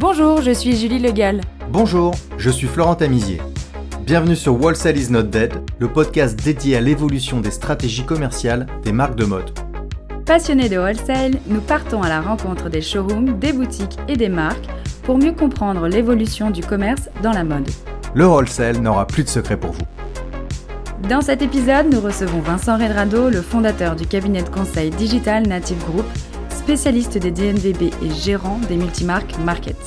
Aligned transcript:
Bonjour, 0.00 0.42
je 0.42 0.52
suis 0.52 0.76
Julie 0.76 1.00
Legal. 1.00 1.40
Bonjour, 1.72 2.14
je 2.36 2.50
suis 2.50 2.68
Florent 2.68 2.94
Tamizier. 2.94 3.40
Bienvenue 4.06 4.36
sur 4.36 4.54
Wholesale 4.54 4.96
is 4.96 5.10
not 5.10 5.24
dead, 5.24 5.52
le 5.80 5.88
podcast 5.88 6.38
dédié 6.38 6.76
à 6.76 6.80
l'évolution 6.80 7.40
des 7.40 7.50
stratégies 7.50 8.04
commerciales 8.04 8.68
des 8.84 8.92
marques 8.92 9.16
de 9.16 9.24
mode. 9.24 9.50
Passionnés 10.24 10.68
de 10.68 10.78
wholesale, 10.78 11.32
nous 11.48 11.60
partons 11.60 12.00
à 12.00 12.08
la 12.08 12.20
rencontre 12.20 12.70
des 12.70 12.80
showrooms, 12.80 13.40
des 13.40 13.52
boutiques 13.52 13.98
et 14.06 14.14
des 14.14 14.28
marques 14.28 14.68
pour 15.02 15.18
mieux 15.18 15.32
comprendre 15.32 15.88
l'évolution 15.88 16.52
du 16.52 16.62
commerce 16.62 17.08
dans 17.20 17.32
la 17.32 17.42
mode. 17.42 17.68
Le 18.14 18.24
wholesale 18.24 18.78
n'aura 18.78 19.04
plus 19.04 19.24
de 19.24 19.28
secret 19.28 19.56
pour 19.56 19.72
vous. 19.72 19.82
Dans 21.08 21.22
cet 21.22 21.42
épisode, 21.42 21.92
nous 21.92 22.00
recevons 22.00 22.38
Vincent 22.38 22.78
Redrado, 22.78 23.30
le 23.30 23.42
fondateur 23.42 23.96
du 23.96 24.06
cabinet 24.06 24.42
de 24.42 24.48
conseil 24.48 24.90
Digital 24.90 25.48
Native 25.48 25.84
Group, 25.90 26.06
spécialiste 26.68 27.16
des 27.16 27.30
DNVB 27.30 27.94
et 28.02 28.10
gérant 28.10 28.58
des 28.68 28.76
multimarques 28.76 29.38
Market. 29.38 29.78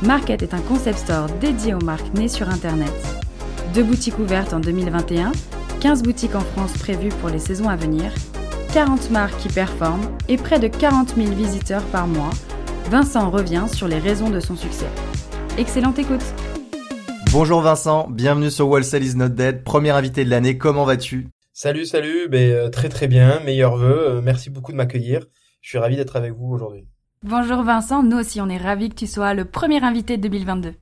Market 0.00 0.44
est 0.44 0.54
un 0.54 0.60
concept 0.60 0.98
store 0.98 1.26
dédié 1.40 1.74
aux 1.74 1.80
marques 1.80 2.14
nées 2.14 2.28
sur 2.28 2.48
Internet. 2.48 2.92
Deux 3.74 3.82
boutiques 3.82 4.20
ouvertes 4.20 4.52
en 4.52 4.60
2021, 4.60 5.32
15 5.80 6.04
boutiques 6.04 6.36
en 6.36 6.40
France 6.40 6.74
prévues 6.74 7.08
pour 7.20 7.30
les 7.30 7.40
saisons 7.40 7.68
à 7.68 7.74
venir, 7.74 8.12
40 8.72 9.10
marques 9.10 9.40
qui 9.40 9.48
performent 9.48 10.16
et 10.28 10.36
près 10.36 10.60
de 10.60 10.68
40 10.68 11.16
000 11.16 11.32
visiteurs 11.32 11.82
par 11.86 12.06
mois, 12.06 12.30
Vincent 12.92 13.28
revient 13.28 13.66
sur 13.66 13.88
les 13.88 13.98
raisons 13.98 14.30
de 14.30 14.38
son 14.38 14.54
succès. 14.54 14.86
Excellente 15.58 15.98
écoute 15.98 16.22
Bonjour 17.32 17.60
Vincent, 17.60 18.06
bienvenue 18.08 18.52
sur 18.52 18.68
Wholesale 18.68 19.02
is 19.02 19.16
not 19.16 19.30
dead, 19.30 19.64
premier 19.64 19.90
invité 19.90 20.24
de 20.24 20.30
l'année, 20.30 20.58
comment 20.58 20.84
vas-tu? 20.84 21.26
Salut, 21.52 21.86
salut, 21.86 22.28
ben, 22.28 22.52
euh, 22.52 22.68
très 22.68 22.88
très 22.88 23.08
bien, 23.08 23.40
meilleurs 23.44 23.76
vœux, 23.76 24.10
euh, 24.10 24.20
merci 24.22 24.48
beaucoup 24.48 24.70
de 24.70 24.76
m'accueillir. 24.76 25.26
Je 25.68 25.72
suis 25.72 25.78
ravi 25.80 25.96
d'être 25.96 26.16
avec 26.16 26.32
vous 26.32 26.46
aujourd'hui. 26.46 26.86
Bonjour 27.22 27.62
Vincent, 27.62 28.02
nous 28.02 28.16
aussi 28.16 28.40
on 28.40 28.48
est 28.48 28.56
ravis 28.56 28.88
que 28.88 28.94
tu 28.94 29.06
sois 29.06 29.34
le 29.34 29.44
premier 29.44 29.84
invité 29.84 30.16
de 30.16 30.22
2022. 30.22 30.72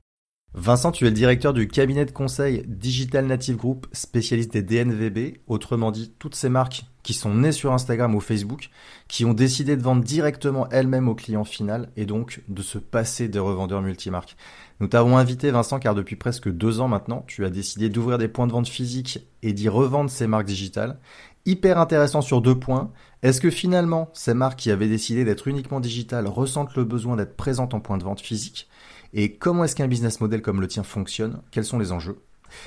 Vincent, 0.59 0.91
tu 0.91 1.05
es 1.05 1.09
le 1.09 1.13
directeur 1.13 1.53
du 1.53 1.67
cabinet 1.67 2.03
de 2.03 2.09
conseil 2.09 2.63
Digital 2.65 3.27
Native 3.27 3.57
Group, 3.57 3.85
spécialiste 3.91 4.51
des 4.51 4.63
DNVB, 4.63 5.37
autrement 5.45 5.91
dit 5.91 6.11
toutes 6.17 6.33
ces 6.33 6.49
marques 6.49 6.85
qui 7.03 7.13
sont 7.13 7.31
nées 7.31 7.51
sur 7.51 7.73
Instagram 7.73 8.15
ou 8.15 8.19
Facebook, 8.19 8.71
qui 9.07 9.23
ont 9.23 9.35
décidé 9.35 9.77
de 9.77 9.83
vendre 9.83 10.03
directement 10.03 10.67
elles-mêmes 10.71 11.09
au 11.09 11.13
client 11.13 11.43
final 11.43 11.89
et 11.95 12.07
donc 12.07 12.41
de 12.47 12.63
se 12.63 12.79
passer 12.79 13.27
des 13.27 13.37
revendeurs 13.37 13.83
multimarques. 13.83 14.35
Nous 14.79 14.87
t'avons 14.87 15.19
invité 15.19 15.51
Vincent 15.51 15.77
car 15.77 15.93
depuis 15.93 16.15
presque 16.15 16.49
deux 16.49 16.79
ans 16.79 16.87
maintenant, 16.87 17.23
tu 17.27 17.45
as 17.45 17.51
décidé 17.51 17.89
d'ouvrir 17.89 18.17
des 18.17 18.27
points 18.27 18.47
de 18.47 18.51
vente 18.51 18.67
physiques 18.67 19.27
et 19.43 19.53
d'y 19.53 19.69
revendre 19.69 20.09
ces 20.09 20.25
marques 20.25 20.47
digitales 20.47 20.97
hyper 21.45 21.77
intéressant 21.77 22.21
sur 22.21 22.41
deux 22.41 22.59
points. 22.59 22.91
Est-ce 23.21 23.41
que 23.41 23.51
finalement, 23.51 24.09
ces 24.13 24.33
marques 24.33 24.59
qui 24.59 24.71
avaient 24.71 24.89
décidé 24.89 25.23
d'être 25.23 25.47
uniquement 25.47 25.79
digitales 25.79 26.27
ressentent 26.27 26.75
le 26.75 26.83
besoin 26.83 27.15
d'être 27.15 27.37
présentes 27.37 27.75
en 27.75 27.79
point 27.79 27.99
de 27.99 28.03
vente 28.03 28.21
physique? 28.21 28.67
Et 29.13 29.35
comment 29.35 29.63
est-ce 29.63 29.75
qu'un 29.75 29.87
business 29.87 30.21
model 30.21 30.41
comme 30.41 30.61
le 30.61 30.67
tien 30.67 30.83
fonctionne? 30.83 31.41
Quels 31.51 31.65
sont 31.65 31.79
les 31.79 31.91
enjeux? 31.91 32.19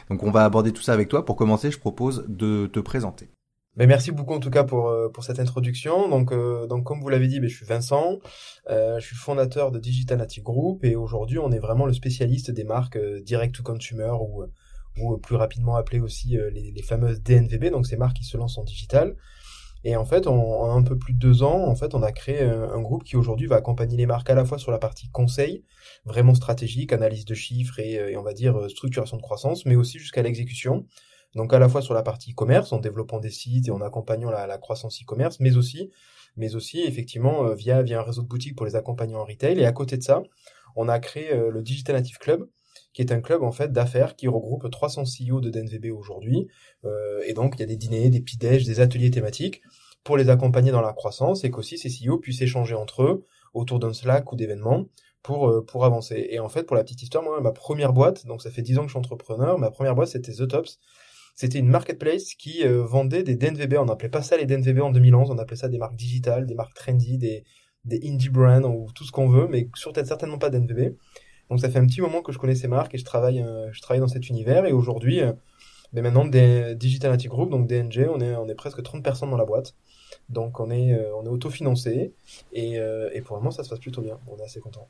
Donc 0.08 0.22
on 0.22 0.30
va 0.30 0.44
aborder 0.44 0.72
tout 0.72 0.82
ça 0.82 0.92
avec 0.92 1.08
toi. 1.08 1.24
Pour 1.24 1.36
commencer, 1.36 1.70
je 1.70 1.78
propose 1.78 2.24
de 2.28 2.66
te 2.66 2.80
présenter. 2.80 3.28
Ben 3.76 3.86
merci 3.86 4.10
beaucoup 4.10 4.34
en 4.34 4.40
tout 4.40 4.50
cas 4.50 4.64
pour 4.64 4.88
euh, 4.88 5.08
pour 5.08 5.22
cette 5.22 5.38
introduction. 5.38 6.08
Donc 6.08 6.32
euh, 6.32 6.66
donc 6.66 6.84
comme 6.84 7.00
vous 7.00 7.08
l'avez 7.08 7.28
dit, 7.28 7.38
ben, 7.38 7.48
je 7.48 7.56
suis 7.56 7.66
Vincent, 7.66 8.18
euh, 8.68 8.98
je 8.98 9.06
suis 9.06 9.16
fondateur 9.16 9.70
de 9.70 9.78
Digital 9.78 10.18
Native 10.18 10.42
Group 10.42 10.84
et 10.84 10.96
aujourd'hui 10.96 11.38
on 11.38 11.52
est 11.52 11.60
vraiment 11.60 11.86
le 11.86 11.92
spécialiste 11.92 12.50
des 12.50 12.64
marques 12.64 12.98
direct 13.22 13.54
to 13.54 13.62
consumer 13.62 14.12
ou 14.20 14.44
ou 15.00 15.16
plus 15.18 15.36
rapidement 15.36 15.76
appelé 15.76 16.00
aussi 16.00 16.36
les, 16.52 16.72
les, 16.72 16.82
fameuses 16.82 17.22
DNVB, 17.22 17.70
donc 17.70 17.86
ces 17.86 17.96
marques 17.96 18.16
qui 18.16 18.24
se 18.24 18.36
lancent 18.36 18.58
en 18.58 18.64
digital. 18.64 19.16
Et 19.84 19.96
en 19.96 20.04
fait, 20.04 20.26
en, 20.26 20.70
un 20.76 20.82
peu 20.82 20.98
plus 20.98 21.14
de 21.14 21.18
deux 21.18 21.42
ans, 21.42 21.66
en 21.66 21.74
fait, 21.74 21.94
on 21.94 22.02
a 22.02 22.12
créé 22.12 22.42
un, 22.42 22.80
groupe 22.80 23.04
qui 23.04 23.16
aujourd'hui 23.16 23.46
va 23.46 23.56
accompagner 23.56 23.96
les 23.96 24.06
marques 24.06 24.28
à 24.30 24.34
la 24.34 24.44
fois 24.44 24.58
sur 24.58 24.70
la 24.70 24.78
partie 24.78 25.08
conseil, 25.10 25.64
vraiment 26.04 26.34
stratégique, 26.34 26.92
analyse 26.92 27.24
de 27.24 27.34
chiffres 27.34 27.78
et, 27.78 27.94
et 27.94 28.16
on 28.16 28.22
va 28.22 28.32
dire 28.32 28.58
euh, 28.58 28.68
structuration 28.68 29.16
de 29.16 29.22
croissance, 29.22 29.64
mais 29.64 29.76
aussi 29.76 29.98
jusqu'à 29.98 30.22
l'exécution. 30.22 30.86
Donc 31.34 31.52
à 31.54 31.58
la 31.58 31.68
fois 31.68 31.80
sur 31.80 31.94
la 31.94 32.02
partie 32.02 32.34
commerce, 32.34 32.72
en 32.72 32.78
développant 32.78 33.20
des 33.20 33.30
sites 33.30 33.68
et 33.68 33.70
en 33.70 33.80
accompagnant 33.80 34.30
la, 34.30 34.46
la 34.46 34.58
croissance 34.58 35.00
e-commerce, 35.00 35.40
mais 35.40 35.56
aussi, 35.56 35.90
mais 36.36 36.54
aussi 36.54 36.80
effectivement 36.82 37.46
euh, 37.46 37.54
via 37.54 37.82
via 37.82 38.00
un 38.00 38.02
réseau 38.02 38.22
de 38.22 38.28
boutiques 38.28 38.56
pour 38.56 38.66
les 38.66 38.76
accompagner 38.76 39.14
en 39.14 39.24
retail. 39.24 39.58
Et 39.58 39.64
à 39.64 39.72
côté 39.72 39.96
de 39.96 40.02
ça, 40.02 40.22
on 40.76 40.88
a 40.88 40.98
créé 40.98 41.34
le 41.34 41.62
Digital 41.62 41.96
Native 41.96 42.18
Club, 42.18 42.46
qui 42.92 43.02
est 43.02 43.12
un 43.12 43.20
club 43.20 43.42
en 43.42 43.52
fait 43.52 43.72
d'affaires 43.72 44.16
qui 44.16 44.28
regroupe 44.28 44.70
300 44.70 45.04
CEO 45.04 45.40
de 45.40 45.50
DNVB 45.50 45.92
aujourd'hui. 45.92 46.48
Euh, 46.84 47.20
et 47.26 47.34
donc 47.34 47.54
il 47.56 47.60
y 47.60 47.62
a 47.62 47.66
des 47.66 47.76
dîners, 47.76 48.10
des 48.10 48.20
pidèges, 48.20 48.64
des 48.64 48.80
ateliers 48.80 49.10
thématiques 49.10 49.62
pour 50.04 50.16
les 50.16 50.30
accompagner 50.30 50.70
dans 50.70 50.80
la 50.80 50.92
croissance 50.92 51.44
et 51.44 51.50
qu'aussi 51.50 51.78
ces 51.78 51.88
CEO 51.88 52.18
puissent 52.18 52.42
échanger 52.42 52.74
entre 52.74 53.02
eux 53.02 53.26
autour 53.54 53.78
d'un 53.78 53.92
Slack 53.92 54.32
ou 54.32 54.36
d'événements 54.36 54.86
pour 55.22 55.48
euh, 55.48 55.64
pour 55.64 55.84
avancer. 55.84 56.28
Et 56.30 56.40
en 56.40 56.48
fait, 56.48 56.64
pour 56.64 56.76
la 56.76 56.82
petite 56.82 57.02
histoire, 57.02 57.22
moi, 57.22 57.40
ma 57.40 57.52
première 57.52 57.92
boîte, 57.92 58.26
donc 58.26 58.42
ça 58.42 58.50
fait 58.50 58.62
10 58.62 58.78
ans 58.78 58.82
que 58.82 58.88
je 58.88 58.92
suis 58.92 58.98
entrepreneur, 58.98 59.58
ma 59.58 59.70
première 59.70 59.94
boîte 59.94 60.08
c'était 60.08 60.32
The 60.32 60.48
Tops. 60.48 60.78
C'était 61.36 61.58
une 61.58 61.68
marketplace 61.68 62.34
qui 62.34 62.66
euh, 62.66 62.82
vendait 62.84 63.22
des 63.22 63.34
DNVB. 63.36 63.74
On 63.78 63.86
n'appelait 63.86 64.08
pas 64.10 64.22
ça 64.22 64.36
les 64.36 64.46
DNVB 64.46 64.80
en 64.80 64.90
2011, 64.90 65.30
on 65.30 65.38
appelait 65.38 65.56
ça 65.56 65.68
des 65.68 65.78
marques 65.78 65.96
digitales, 65.96 66.46
des 66.46 66.54
marques 66.54 66.74
trendy, 66.74 67.18
des 67.18 67.44
des 67.84 68.00
indie 68.04 68.28
brands 68.28 68.64
ou 68.64 68.90
tout 68.94 69.04
ce 69.04 69.12
qu'on 69.12 69.28
veut, 69.28 69.48
mais 69.48 69.68
certainement 69.74 70.38
pas 70.38 70.50
DNVB. 70.50 70.96
Donc 71.50 71.58
ça 71.58 71.68
fait 71.68 71.80
un 71.80 71.86
petit 71.86 72.00
moment 72.00 72.22
que 72.22 72.32
je 72.32 72.38
connais 72.38 72.54
ces 72.54 72.68
marques 72.68 72.94
et 72.94 72.98
je 72.98 73.04
travaille, 73.04 73.42
euh, 73.42 73.68
je 73.72 73.82
travaille 73.82 74.00
dans 74.00 74.08
cet 74.08 74.28
univers. 74.28 74.66
Et 74.66 74.72
aujourd'hui, 74.72 75.20
euh, 75.20 75.32
ben 75.92 76.02
maintenant, 76.02 76.24
des 76.24 76.76
Digital 76.76 77.10
Native 77.10 77.30
Group, 77.30 77.50
donc 77.50 77.66
DNG, 77.66 78.08
on 78.08 78.20
est, 78.20 78.36
on 78.36 78.48
est 78.48 78.54
presque 78.54 78.80
30 78.82 79.02
personnes 79.02 79.30
dans 79.30 79.36
la 79.36 79.44
boîte. 79.44 79.74
Donc 80.28 80.60
on 80.60 80.70
est, 80.70 80.94
euh, 80.94 81.10
on 81.16 81.26
est 81.26 81.28
autofinancé 81.28 82.12
et, 82.52 82.74
et 83.12 83.20
pour 83.20 83.36
le 83.36 83.42
moment, 83.42 83.50
ça 83.50 83.64
se 83.64 83.68
passe 83.68 83.80
plutôt 83.80 84.00
bien. 84.00 84.18
On 84.28 84.38
est 84.38 84.44
assez 84.44 84.60
content. 84.60 84.86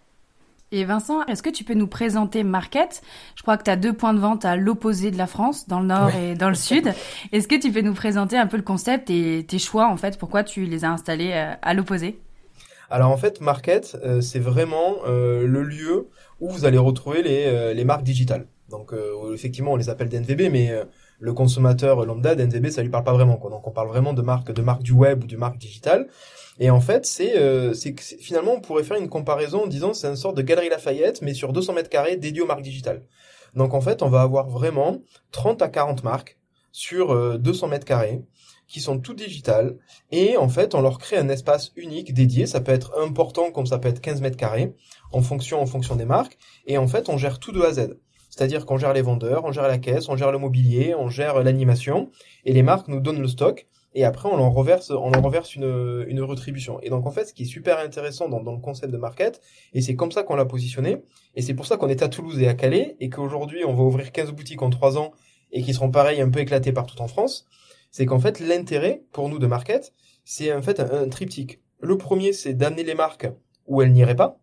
Et 0.72 0.84
Vincent, 0.84 1.24
est-ce 1.26 1.42
que 1.42 1.50
tu 1.50 1.64
peux 1.64 1.74
nous 1.74 1.88
présenter 1.88 2.44
Market? 2.44 3.02
Je 3.34 3.42
crois 3.42 3.56
que 3.56 3.64
tu 3.64 3.70
as 3.70 3.76
deux 3.76 3.92
points 3.92 4.14
de 4.14 4.20
vente 4.20 4.44
à 4.44 4.54
l'opposé 4.54 5.10
de 5.10 5.18
la 5.18 5.26
France, 5.26 5.66
dans 5.66 5.80
le 5.80 5.86
nord 5.86 6.14
et 6.14 6.36
dans 6.36 6.48
le 6.48 6.54
sud. 6.54 6.92
Est-ce 7.32 7.48
que 7.48 7.56
tu 7.56 7.72
peux 7.72 7.80
nous 7.80 7.94
présenter 7.94 8.36
un 8.36 8.46
peu 8.46 8.56
le 8.56 8.62
concept 8.62 9.10
et 9.10 9.44
tes 9.48 9.58
choix, 9.58 9.88
en 9.88 9.96
fait, 9.96 10.16
pourquoi 10.16 10.44
tu 10.44 10.66
les 10.66 10.84
as 10.84 10.90
installés 10.90 11.32
à 11.32 11.74
l'opposé? 11.74 12.20
Alors 12.88 13.10
en 13.10 13.16
fait, 13.16 13.40
Market, 13.40 13.96
c'est 14.20 14.38
vraiment 14.38 14.98
le 15.06 15.62
lieu 15.62 16.08
où 16.40 16.48
vous 16.48 16.64
allez 16.64 16.78
retrouver 16.78 17.22
les, 17.22 17.44
euh, 17.46 17.74
les 17.74 17.84
marques 17.84 18.02
digitales. 18.02 18.46
Donc 18.68 18.92
euh, 18.92 19.34
effectivement, 19.34 19.72
on 19.72 19.76
les 19.76 19.88
appelle 19.90 20.08
DNVB, 20.08 20.50
mais 20.50 20.70
euh, 20.70 20.84
le 21.18 21.32
consommateur 21.32 22.04
lambda 22.06 22.34
DNVB, 22.34 22.70
ça 22.70 22.82
lui 22.82 22.88
parle 22.88 23.04
pas 23.04 23.12
vraiment. 23.12 23.36
Quoi. 23.36 23.50
Donc 23.50 23.66
on 23.66 23.70
parle 23.70 23.88
vraiment 23.88 24.12
de 24.12 24.22
marques 24.22 24.52
de 24.52 24.62
marques 24.62 24.82
du 24.82 24.92
web 24.92 25.24
ou 25.24 25.26
de 25.26 25.36
marques 25.36 25.58
digitales. 25.58 26.08
Et 26.58 26.70
en 26.70 26.80
fait, 26.80 27.06
c'est 27.06 27.34
finalement 28.00 28.52
on 28.54 28.60
pourrait 28.60 28.84
faire 28.84 28.98
une 28.98 29.08
comparaison 29.08 29.64
en 29.64 29.66
disant 29.66 29.92
c'est 29.92 30.08
une 30.08 30.16
sorte 30.16 30.36
de 30.36 30.42
galerie 30.42 30.68
Lafayette, 30.68 31.22
mais 31.22 31.34
sur 31.34 31.52
200 31.52 31.74
mètres 31.74 31.88
carrés 31.88 32.16
dédié 32.16 32.42
aux 32.42 32.46
marques 32.46 32.62
digitales. 32.62 33.02
Donc 33.54 33.74
en 33.74 33.80
fait, 33.80 34.02
on 34.02 34.08
va 34.08 34.22
avoir 34.22 34.48
vraiment 34.48 34.98
30 35.32 35.62
à 35.62 35.68
40 35.68 36.04
marques 36.04 36.38
sur 36.72 37.38
200 37.38 37.68
mètres 37.68 37.86
carrés 37.86 38.22
qui 38.70 38.80
sont 38.80 39.00
tout 39.00 39.14
digitales 39.14 39.76
et 40.12 40.36
en 40.36 40.48
fait 40.48 40.74
on 40.76 40.80
leur 40.80 40.98
crée 40.98 41.16
un 41.16 41.28
espace 41.28 41.72
unique 41.74 42.14
dédié 42.14 42.46
ça 42.46 42.60
peut 42.60 42.70
être 42.70 42.96
important 43.00 43.50
comme 43.50 43.66
ça 43.66 43.78
peut 43.78 43.88
être 43.88 44.00
15 44.00 44.20
mètres 44.20 44.36
carrés 44.36 44.74
en 45.12 45.22
fonction 45.22 45.60
en 45.60 45.66
fonction 45.66 45.96
des 45.96 46.04
marques. 46.04 46.38
Et 46.66 46.78
en 46.78 46.88
fait 46.88 47.08
on 47.08 47.16
gère 47.16 47.38
tout 47.38 47.52
de 47.52 47.60
A 47.62 47.68
à 47.68 47.72
Z. 47.72 47.98
C'est-à-dire 48.30 48.64
qu'on 48.64 48.78
gère 48.78 48.92
les 48.92 49.02
vendeurs 49.02 49.44
on 49.44 49.52
gère 49.52 49.68
la 49.68 49.78
caisse 49.78 50.08
on 50.08 50.16
gère 50.16 50.32
le 50.32 50.38
mobilier 50.38 50.94
on 50.94 51.08
gère 51.08 51.42
l'animation. 51.42 52.10
Et 52.44 52.52
les 52.52 52.62
marques 52.62 52.88
nous 52.88 53.00
donnent 53.00 53.20
le 53.20 53.28
stock. 53.28 53.66
Et 53.94 54.04
après 54.04 54.28
on 54.28 54.36
leur 54.36 54.52
reverse 54.52 54.90
on 54.90 55.10
leur 55.10 55.22
reverse 55.22 55.54
une, 55.54 56.04
une 56.06 56.22
rétribution. 56.22 56.80
Et 56.82 56.90
donc 56.90 57.06
en 57.06 57.10
fait 57.10 57.24
ce 57.26 57.34
qui 57.34 57.42
est 57.42 57.46
super 57.46 57.78
intéressant 57.78 58.28
dans, 58.28 58.40
dans 58.42 58.52
le 58.52 58.60
concept 58.60 58.92
de 58.92 58.98
market 58.98 59.40
et 59.72 59.80
c'est 59.80 59.96
comme 59.96 60.12
ça 60.12 60.22
qu'on 60.22 60.36
l'a 60.36 60.44
positionné 60.44 61.02
et 61.34 61.42
c'est 61.42 61.54
pour 61.54 61.66
ça 61.66 61.76
qu'on 61.76 61.88
est 61.88 62.02
à 62.02 62.08
Toulouse 62.08 62.40
et 62.40 62.48
à 62.48 62.54
Calais 62.54 62.96
et 63.00 63.10
qu'aujourd'hui 63.10 63.64
on 63.64 63.74
va 63.74 63.82
ouvrir 63.82 64.12
15 64.12 64.32
boutiques 64.32 64.62
en 64.62 64.70
3 64.70 64.98
ans 64.98 65.12
et 65.52 65.62
qui 65.62 65.74
seront 65.74 65.90
pareil 65.90 66.20
un 66.20 66.30
peu 66.30 66.38
éclatées 66.38 66.72
partout 66.72 67.00
en 67.02 67.08
France 67.08 67.46
c'est 67.90 68.06
qu'en 68.06 68.20
fait 68.20 68.40
l'intérêt 68.40 69.02
pour 69.12 69.28
nous 69.28 69.38
de 69.38 69.46
market, 69.46 69.92
c'est 70.24 70.52
en 70.52 70.62
fait 70.62 70.80
un, 70.80 71.08
triptyque. 71.08 71.60
Le 71.80 71.98
premier, 71.98 72.32
c'est 72.32 72.54
d'amener 72.54 72.84
les 72.84 72.94
marques 72.94 73.28
où 73.66 73.82
elles 73.82 73.92
n'iraient 73.92 74.16
pas 74.16 74.40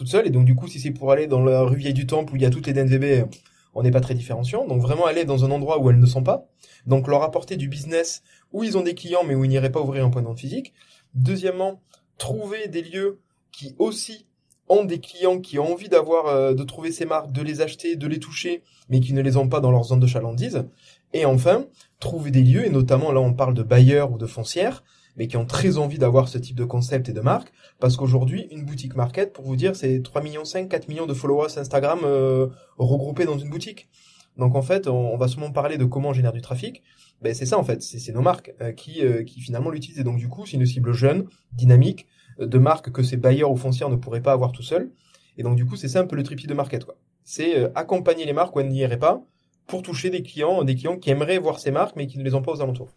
toutes 0.00 0.08
seules, 0.08 0.26
et 0.26 0.30
donc 0.30 0.46
du 0.46 0.54
coup, 0.54 0.66
si 0.66 0.80
c'est 0.80 0.92
pour 0.92 1.12
aller 1.12 1.26
dans 1.26 1.44
la 1.44 1.60
rue 1.60 1.76
Vieille 1.76 1.92
du 1.92 2.06
Temple 2.06 2.32
où 2.32 2.36
il 2.36 2.40
y 2.40 2.46
a 2.46 2.50
toutes 2.50 2.66
les 2.66 2.72
DNVB, 2.72 3.28
on 3.74 3.82
n'est 3.82 3.90
pas 3.90 4.00
très 4.00 4.14
différenciant. 4.14 4.66
Donc 4.66 4.80
vraiment 4.80 5.04
aller 5.04 5.26
dans 5.26 5.44
un 5.44 5.50
endroit 5.50 5.78
où 5.78 5.90
elles 5.90 5.98
ne 5.98 6.06
sont 6.06 6.22
pas, 6.22 6.48
donc 6.86 7.06
leur 7.06 7.22
apporter 7.22 7.58
du 7.58 7.68
business 7.68 8.22
où 8.50 8.64
ils 8.64 8.78
ont 8.78 8.80
des 8.80 8.94
clients 8.94 9.24
mais 9.28 9.34
où 9.34 9.44
ils 9.44 9.48
n'iraient 9.48 9.70
pas 9.70 9.82
ouvrir 9.82 10.06
un 10.06 10.08
point 10.08 10.22
de 10.22 10.26
vente 10.26 10.40
physique. 10.40 10.72
Deuxièmement, 11.12 11.82
trouver 12.16 12.66
des 12.68 12.80
lieux 12.80 13.20
qui 13.52 13.74
aussi 13.78 14.26
ont 14.70 14.84
des 14.84 15.00
clients 15.00 15.38
qui 15.38 15.58
ont 15.58 15.70
envie 15.70 15.90
d'avoir, 15.90 16.28
euh, 16.28 16.54
de 16.54 16.62
trouver 16.62 16.92
ces 16.92 17.04
marques, 17.04 17.30
de 17.30 17.42
les 17.42 17.60
acheter, 17.60 17.94
de 17.94 18.06
les 18.06 18.20
toucher, 18.20 18.62
mais 18.88 19.00
qui 19.00 19.12
ne 19.12 19.20
les 19.20 19.36
ont 19.36 19.50
pas 19.50 19.60
dans 19.60 19.70
leur 19.70 19.84
zone 19.84 20.00
de 20.00 20.06
chalandise. 20.06 20.64
Et 21.12 21.26
enfin, 21.26 21.66
trouver 21.98 22.30
des 22.30 22.42
lieux, 22.42 22.64
et 22.64 22.70
notamment 22.70 23.12
là 23.12 23.20
on 23.20 23.34
parle 23.34 23.52
de 23.52 23.62
bailleurs 23.62 24.12
ou 24.12 24.16
de 24.16 24.26
foncières, 24.26 24.82
mais 25.16 25.26
qui 25.26 25.36
ont 25.36 25.46
très 25.46 25.78
envie 25.78 25.98
d'avoir 25.98 26.28
ce 26.28 26.38
type 26.38 26.56
de 26.56 26.64
concept 26.64 27.08
et 27.08 27.12
de 27.12 27.20
marque, 27.20 27.52
parce 27.78 27.96
qu'aujourd'hui, 27.96 28.48
une 28.50 28.64
boutique 28.64 28.96
market, 28.96 29.32
pour 29.32 29.44
vous 29.44 29.56
dire, 29.56 29.76
c'est 29.76 30.02
3 30.02 30.22
millions 30.22 30.44
5, 30.44 30.68
4 30.68 30.88
millions 30.88 31.06
de 31.06 31.14
followers 31.14 31.58
Instagram 31.58 32.00
euh, 32.04 32.48
regroupés 32.78 33.24
dans 33.24 33.38
une 33.38 33.50
boutique. 33.50 33.88
Donc 34.36 34.54
en 34.54 34.62
fait, 34.62 34.86
on, 34.86 35.16
va 35.16 35.28
souvent 35.28 35.50
parler 35.50 35.76
de 35.76 35.84
comment 35.84 36.10
on 36.10 36.12
génère 36.12 36.32
du 36.32 36.40
trafic. 36.40 36.82
Ben 37.20 37.34
c'est 37.34 37.44
ça 37.44 37.58
en 37.58 37.64
fait, 37.64 37.82
c'est 37.82 38.12
nos 38.12 38.22
marques 38.22 38.54
euh, 38.62 38.72
qui, 38.72 39.02
qui 39.26 39.40
finalement 39.40 39.70
l'utilisent. 39.70 40.00
Et 40.00 40.04
donc 40.04 40.18
du 40.18 40.28
coup, 40.28 40.46
c'est 40.46 40.56
une 40.56 40.66
cible 40.66 40.92
jeune, 40.92 41.26
dynamique, 41.52 42.06
de 42.38 42.58
marques 42.58 42.90
que 42.90 43.02
ces 43.02 43.16
bailleurs 43.16 43.50
ou 43.50 43.56
foncières 43.56 43.90
ne 43.90 43.96
pourraient 43.96 44.22
pas 44.22 44.32
avoir 44.32 44.52
tout 44.52 44.62
seuls. 44.62 44.90
Et 45.36 45.42
donc 45.42 45.56
du 45.56 45.66
coup, 45.66 45.76
c'est 45.76 45.88
ça 45.88 46.00
un 46.00 46.06
peu 46.06 46.16
le 46.16 46.22
triptyque 46.22 46.48
de 46.48 46.54
market, 46.54 46.84
quoi. 46.84 46.96
C'est 47.24 47.56
euh, 47.56 47.68
accompagner 47.74 48.24
les 48.24 48.32
marques 48.32 48.54
où 48.56 48.60
elles 48.60 48.68
n'y 48.68 48.78
iraient 48.78 48.98
pas 48.98 49.22
pour 49.66 49.82
toucher 49.82 50.10
des 50.10 50.22
clients, 50.22 50.64
des 50.64 50.74
clients 50.74 50.98
qui 50.98 51.10
aimeraient 51.10 51.38
voir 51.38 51.60
ces 51.60 51.70
marques 51.70 51.96
mais 51.96 52.06
qui 52.06 52.18
ne 52.18 52.24
les 52.24 52.34
ont 52.34 52.42
pas 52.42 52.52
aux 52.52 52.60
alentours. 52.60 52.90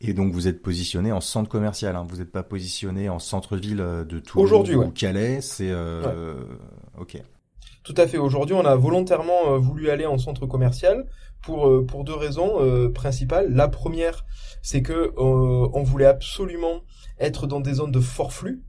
Et 0.00 0.14
donc 0.14 0.32
vous 0.32 0.48
êtes 0.48 0.62
positionné 0.62 1.12
en 1.12 1.20
centre 1.20 1.50
commercial, 1.50 1.94
hein. 1.94 2.06
vous 2.08 2.16
n'êtes 2.16 2.32
pas 2.32 2.42
positionné 2.42 3.08
en 3.10 3.18
centre-ville 3.18 3.80
euh, 3.80 4.04
de 4.04 4.18
Toulouse 4.18 4.44
Aujourd'hui, 4.44 4.74
ou 4.74 4.80
ouais. 4.84 4.90
Calais, 4.92 5.40
c'est 5.42 5.70
euh, 5.70 6.42
ok. 6.98 7.22
Tout 7.82 7.94
à 7.96 8.06
fait. 8.06 8.18
Aujourd'hui, 8.18 8.54
on 8.54 8.64
a 8.64 8.76
volontairement 8.76 9.52
euh, 9.52 9.58
voulu 9.58 9.90
aller 9.90 10.06
en 10.06 10.18
centre 10.18 10.46
commercial 10.46 11.06
pour 11.42 11.68
euh, 11.68 11.84
pour 11.84 12.04
deux 12.04 12.14
raisons 12.14 12.60
euh, 12.60 12.90
principales. 12.90 13.52
La 13.52 13.68
première, 13.68 14.24
c'est 14.62 14.82
que 14.82 14.92
euh, 14.92 15.12
on 15.18 15.82
voulait 15.82 16.06
absolument 16.06 16.80
être 17.18 17.46
dans 17.46 17.60
des 17.60 17.74
zones 17.74 17.92
de 17.92 18.00
fort 18.00 18.32
flux 18.32 18.62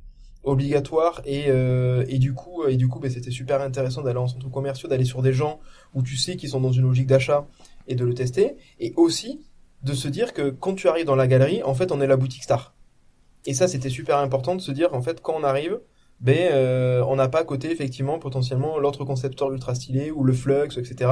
obligatoire 0.43 1.21
et 1.25 1.45
euh, 1.49 2.03
et 2.07 2.17
du 2.17 2.33
coup 2.33 2.65
et 2.65 2.75
du 2.75 2.87
coup 2.87 2.99
ben, 2.99 3.11
c'était 3.11 3.29
super 3.29 3.61
intéressant 3.61 4.01
d'aller 4.01 4.17
en 4.17 4.27
centre 4.27 4.49
commercial 4.49 4.89
d'aller 4.89 5.05
sur 5.05 5.21
des 5.21 5.33
gens 5.33 5.59
où 5.93 6.01
tu 6.01 6.17
sais 6.17 6.35
qu'ils 6.35 6.49
sont 6.49 6.61
dans 6.61 6.71
une 6.71 6.81
logique 6.81 7.05
d'achat 7.05 7.47
et 7.87 7.93
de 7.93 8.03
le 8.03 8.15
tester 8.15 8.55
et 8.79 8.91
aussi 8.97 9.41
de 9.83 9.93
se 9.93 10.07
dire 10.07 10.33
que 10.33 10.49
quand 10.49 10.75
tu 10.75 10.87
arrives 10.87 11.05
dans 11.05 11.15
la 11.15 11.27
galerie 11.27 11.63
en 11.63 11.73
fait 11.73 11.91
on 11.91 12.01
est 12.01 12.07
la 12.07 12.17
boutique 12.17 12.43
star. 12.43 12.73
Et 13.45 13.53
ça 13.53 13.67
c'était 13.67 13.89
super 13.89 14.17
important 14.17 14.55
de 14.55 14.61
se 14.61 14.71
dire 14.71 14.93
en 14.93 15.01
fait 15.01 15.21
quand 15.21 15.33
on 15.35 15.43
arrive 15.43 15.79
ben 16.19 16.37
euh, 16.51 17.03
on 17.07 17.15
n'a 17.15 17.27
pas 17.29 17.39
à 17.39 17.43
côté 17.43 17.71
effectivement 17.71 18.19
potentiellement 18.19 18.77
l'autre 18.77 19.05
concepteur 19.05 19.51
ultra 19.51 19.73
stylé 19.73 20.11
ou 20.11 20.23
le 20.23 20.33
flux 20.33 20.65
etc 20.77 21.09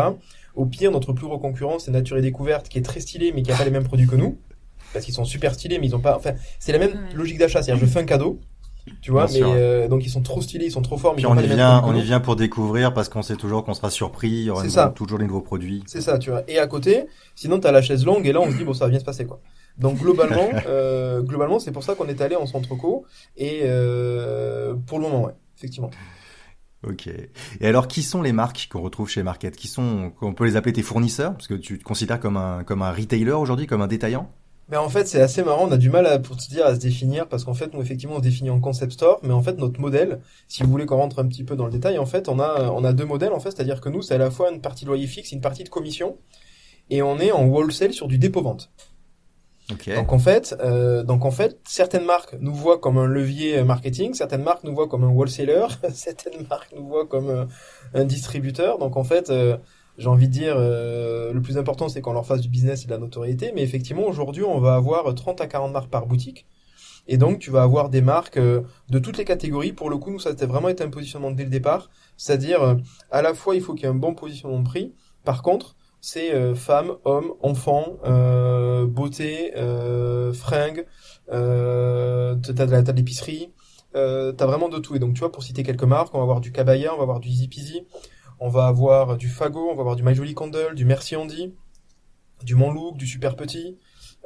au 0.53 0.67
pire 0.67 0.91
notre 0.91 1.13
plus 1.13 1.25
gros 1.25 1.39
concurrent 1.39 1.79
c'est 1.79 1.89
Nature 1.89 2.17
et 2.17 2.21
Découverte 2.21 2.69
qui 2.69 2.77
est 2.77 2.83
très 2.83 2.99
stylé 2.99 3.31
mais 3.33 3.41
qui 3.41 3.51
a 3.51 3.55
pas 3.55 3.63
les 3.65 3.71
mêmes 3.71 3.85
produits 3.85 4.05
que 4.05 4.15
nous 4.15 4.37
parce 4.93 5.05
qu'ils 5.05 5.13
sont 5.15 5.25
super 5.25 5.55
stylés 5.55 5.79
mais 5.79 5.87
ils 5.87 5.95
ont 5.95 5.99
pas 5.99 6.15
enfin 6.15 6.33
c'est 6.59 6.71
la 6.71 6.77
même 6.79 6.91
Ouais. 6.91 7.15
logique 7.15 7.39
d'achat. 7.39 7.63
C'est-à-dire 7.63 7.83
je 7.83 7.91
fais 7.91 7.99
un 7.99 8.05
cadeau 8.05 8.39
tu 9.01 9.11
vois, 9.11 9.27
Bien 9.27 9.47
mais 9.47 9.53
euh, 9.55 9.87
donc 9.87 10.05
ils 10.05 10.09
sont 10.09 10.21
trop 10.21 10.41
stylés, 10.41 10.65
ils 10.65 10.71
sont 10.71 10.81
trop 10.81 10.97
forts, 10.97 11.13
mais 11.15 11.23
Puis 11.23 11.25
on 11.25 11.37
y 11.37 11.47
vient, 11.47 11.81
on 11.85 11.95
y 11.95 12.01
vient 12.01 12.19
pour 12.19 12.35
découvrir 12.35 12.93
parce 12.93 13.09
qu'on 13.09 13.21
sait 13.21 13.35
toujours 13.35 13.63
qu'on 13.63 13.73
sera 13.73 13.89
surpris, 13.89 14.29
il 14.29 14.43
y 14.43 14.49
aura 14.49 14.67
ça. 14.69 14.93
toujours 14.95 15.19
des 15.19 15.25
nouveaux 15.25 15.41
produits. 15.41 15.83
C'est 15.87 16.01
ça, 16.01 16.17
tu 16.17 16.29
vois. 16.29 16.43
Et 16.47 16.59
à 16.59 16.67
côté, 16.67 17.05
sinon 17.35 17.59
t'as 17.59 17.71
la 17.71 17.81
chaise 17.81 18.05
longue 18.05 18.25
et 18.27 18.33
là 18.33 18.41
on 18.41 18.51
se 18.51 18.57
dit 18.57 18.63
bon 18.63 18.73
ça 18.73 18.85
va 18.85 18.91
bien 18.91 18.99
se 18.99 19.05
passer 19.05 19.25
quoi. 19.25 19.39
Donc 19.77 19.97
globalement, 19.97 20.49
euh, 20.67 21.21
globalement 21.21 21.59
c'est 21.59 21.71
pour 21.71 21.83
ça 21.83 21.95
qu'on 21.95 22.07
est 22.07 22.21
allé 22.21 22.35
en 22.35 22.45
centre 22.45 22.75
co 22.75 23.05
et 23.37 23.61
euh, 23.63 24.75
pour 24.87 24.99
le 24.99 25.05
moment 25.05 25.25
ouais, 25.25 25.33
effectivement. 25.57 25.91
Ok. 26.87 27.09
Et 27.59 27.67
alors, 27.67 27.87
qui 27.87 28.03
sont 28.03 28.21
les 28.21 28.31
marques 28.31 28.69
qu'on 28.71 28.81
retrouve 28.81 29.09
chez 29.09 29.21
Market? 29.21 29.55
Qui 29.55 29.67
sont, 29.67 30.13
on 30.21 30.33
peut 30.33 30.45
les 30.45 30.55
appeler 30.55 30.71
tes 30.71 30.81
fournisseurs? 30.81 31.33
Parce 31.33 31.47
que 31.47 31.55
tu 31.55 31.77
te 31.77 31.83
considères 31.83 32.19
comme 32.19 32.37
un, 32.37 32.63
comme 32.63 32.81
un 32.81 32.91
retailer 32.91 33.31
aujourd'hui, 33.31 33.67
comme 33.67 33.81
un 33.81 33.87
détaillant? 33.87 34.31
Mais 34.69 34.77
en 34.77 34.89
fait 34.89 35.07
c'est 35.07 35.21
assez 35.21 35.43
marrant, 35.43 35.67
on 35.67 35.71
a 35.71 35.77
du 35.77 35.89
mal 35.89 36.05
à 36.05 36.19
pour 36.19 36.37
te 36.37 36.47
dire 36.47 36.65
à 36.65 36.75
se 36.75 36.79
définir 36.79 37.27
parce 37.27 37.43
qu'en 37.43 37.53
fait 37.55 37.73
nous 37.73 37.81
effectivement 37.81 38.15
on 38.15 38.19
se 38.19 38.23
définit 38.23 38.49
en 38.51 38.59
concept 38.59 38.93
store, 38.93 39.19
mais 39.23 39.33
en 39.33 39.41
fait 39.41 39.57
notre 39.57 39.79
modèle, 39.79 40.19
si 40.47 40.63
vous 40.63 40.69
voulez 40.69 40.85
qu'on 40.85 40.97
rentre 40.97 41.19
un 41.19 41.27
petit 41.27 41.43
peu 41.43 41.55
dans 41.55 41.65
le 41.65 41.71
détail, 41.71 41.97
en 41.97 42.05
fait 42.05 42.29
on 42.29 42.39
a 42.39 42.69
on 42.71 42.83
a 42.83 42.93
deux 42.93 43.05
modèles 43.05 43.33
en 43.33 43.39
fait, 43.39 43.51
c'est-à-dire 43.51 43.81
que 43.81 43.89
nous 43.89 44.01
c'est 44.01 44.15
à 44.15 44.19
la 44.19 44.29
fois 44.29 44.51
une 44.51 44.61
partie 44.61 44.85
de 44.85 44.89
loyer 44.89 45.07
fixe, 45.07 45.31
une 45.31 45.41
partie 45.41 45.63
de 45.63 45.69
commission, 45.69 46.17
et 46.89 47.01
on 47.01 47.19
est 47.19 47.31
en 47.31 47.47
wholesale 47.47 47.93
sur 47.93 48.07
du 48.07 48.17
dépôt 48.17 48.41
vente. 48.41 48.71
Ok. 49.71 49.93
Donc 49.93 50.11
en 50.13 50.19
fait, 50.19 50.55
euh, 50.61 51.03
donc 51.03 51.25
en 51.25 51.31
fait, 51.31 51.59
certaines 51.63 52.05
marques 52.05 52.35
nous 52.39 52.53
voient 52.53 52.79
comme 52.79 52.97
un 52.97 53.05
levier 53.05 53.63
marketing, 53.63 54.13
certaines 54.15 54.41
marques 54.41 54.63
nous 54.63 54.73
voient 54.73 54.87
comme 54.87 55.03
un 55.03 55.09
wholesaler, 55.09 55.67
certaines 55.93 56.47
marques 56.49 56.73
nous 56.75 56.87
voient 56.87 57.05
comme 57.05 57.29
euh, 57.29 57.45
un 57.93 58.03
distributeur. 58.03 58.79
Donc 58.79 58.97
en 58.97 59.03
fait, 59.03 59.29
euh, 59.29 59.57
j'ai 59.99 60.07
envie 60.07 60.27
de 60.27 60.33
dire, 60.33 60.55
euh, 60.57 61.31
le 61.33 61.41
plus 61.41 61.57
important 61.57 61.89
c'est 61.89 62.01
qu'on 62.01 62.13
leur 62.13 62.25
fasse 62.25 62.41
du 62.41 62.49
business 62.49 62.83
et 62.83 62.85
de 62.87 62.91
la 62.91 62.97
notoriété. 62.97 63.51
Mais 63.53 63.61
effectivement, 63.61 64.07
aujourd'hui, 64.07 64.43
on 64.43 64.59
va 64.59 64.75
avoir 64.75 65.13
30 65.13 65.41
à 65.41 65.47
40 65.47 65.71
marques 65.71 65.89
par 65.89 66.07
boutique. 66.07 66.47
Et 67.07 67.17
donc, 67.17 67.39
tu 67.39 67.49
vas 67.51 67.63
avoir 67.63 67.89
des 67.89 68.01
marques 68.01 68.37
euh, 68.37 68.61
de 68.89 68.99
toutes 68.99 69.17
les 69.17 69.25
catégories. 69.25 69.73
Pour 69.73 69.89
le 69.89 69.97
coup, 69.97 70.11
nous, 70.11 70.19
ça 70.19 70.29
a 70.29 70.45
vraiment 70.45 70.69
été 70.69 70.83
un 70.83 70.89
positionnement 70.89 71.31
dès 71.31 71.43
le 71.43 71.49
départ. 71.49 71.89
C'est-à-dire, 72.17 72.61
euh, 72.61 72.75
à 73.11 73.21
la 73.21 73.33
fois, 73.33 73.55
il 73.55 73.61
faut 73.61 73.73
qu'il 73.73 73.83
y 73.83 73.85
ait 73.85 73.89
un 73.89 73.95
bon 73.95 74.13
positionnement 74.13 74.59
de 74.59 74.65
prix. 74.65 74.93
Par 75.25 75.41
contre, 75.41 75.75
c'est 76.01 76.33
euh, 76.33 76.55
femmes, 76.55 76.93
hommes, 77.05 77.33
enfants, 77.41 77.97
beauté, 78.87 79.51
fringues, 80.33 80.85
euh, 81.31 82.35
t'as 82.35 82.65
de 82.65 82.81
de 82.81 82.91
l'épicerie, 82.91 83.51
t'as 83.93 84.45
vraiment 84.45 84.69
de 84.69 84.77
tout. 84.77 84.95
Et 84.95 84.99
donc 84.99 85.13
tu 85.13 85.19
vois, 85.19 85.31
pour 85.31 85.43
citer 85.43 85.63
quelques 85.63 85.83
marques, 85.83 86.13
on 86.13 86.17
va 86.17 86.23
avoir 86.23 86.41
du 86.41 86.51
Cabaya, 86.51 86.93
on 86.93 86.97
va 86.97 87.03
avoir 87.03 87.19
du 87.19 87.29
Easy 87.29 87.47
Peasy, 87.47 87.85
on 88.39 88.49
va 88.49 88.67
avoir 88.67 89.17
du 89.17 89.27
Fago, 89.27 89.69
on 89.71 89.75
va 89.75 89.81
avoir 89.81 89.95
du 89.95 90.03
My 90.03 90.15
Jolie 90.15 90.33
Candle, 90.33 90.75
du 90.75 90.85
Merci 90.85 91.15
Andy, 91.15 91.53
du 92.43 92.55
Montlook, 92.55 92.97
du 92.97 93.07
Super 93.07 93.35
Petit, 93.35 93.77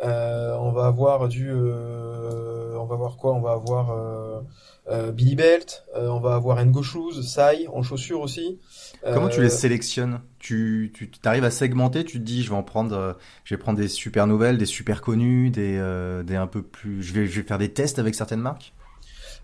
euh, 0.04 0.56
on 0.60 0.72
va 0.72 0.86
avoir 0.88 1.28
du, 1.28 1.50
euh, 1.52 2.76
on 2.78 2.86
va 2.86 2.96
avoir 2.96 3.18
quoi? 3.18 3.34
On 3.34 3.42
va 3.42 3.52
avoir 3.52 3.92
euh, 3.92 4.42
euh, 4.90 5.12
Billy 5.12 5.36
Belt, 5.36 5.86
euh, 5.96 6.10
on 6.10 6.20
va 6.20 6.36
avoir 6.36 6.64
Ngo 6.66 6.82
Shoes, 6.84 7.22
Sai 7.22 7.68
en 7.72 7.84
chaussures 7.84 8.22
aussi. 8.22 8.60
Comment 9.04 9.30
tu 9.30 9.40
Euh, 9.40 9.44
les 9.44 9.50
sélectionnes? 9.50 10.22
Tu, 10.40 10.92
tu 10.94 11.10
arrives 11.24 11.44
à 11.44 11.52
segmenter 11.52 12.04
Tu 12.04 12.20
te 12.20 12.24
dis, 12.24 12.44
je 12.44 12.50
vais 12.50 12.56
en 12.56 12.64
prendre, 12.64 12.96
euh, 12.96 13.14
je 13.46 13.56
vais 13.56 13.60
prendre 13.60 13.78
des 13.78 13.88
super 13.88 14.28
nouvelles, 14.28 14.58
des 14.58 14.66
super 14.66 15.02
connues, 15.02 15.50
des, 15.52 15.78
euh, 15.78 16.24
des 16.24 16.36
un 16.36 16.48
peu 16.48 16.64
plus. 16.64 17.02
Je 17.02 17.14
vais, 17.14 17.28
je 17.28 17.40
vais 17.40 17.48
faire 17.48 17.60
des 17.60 17.72
tests 17.72 18.00
avec 18.00 18.16
certaines 18.16 18.42
marques? 18.42 18.74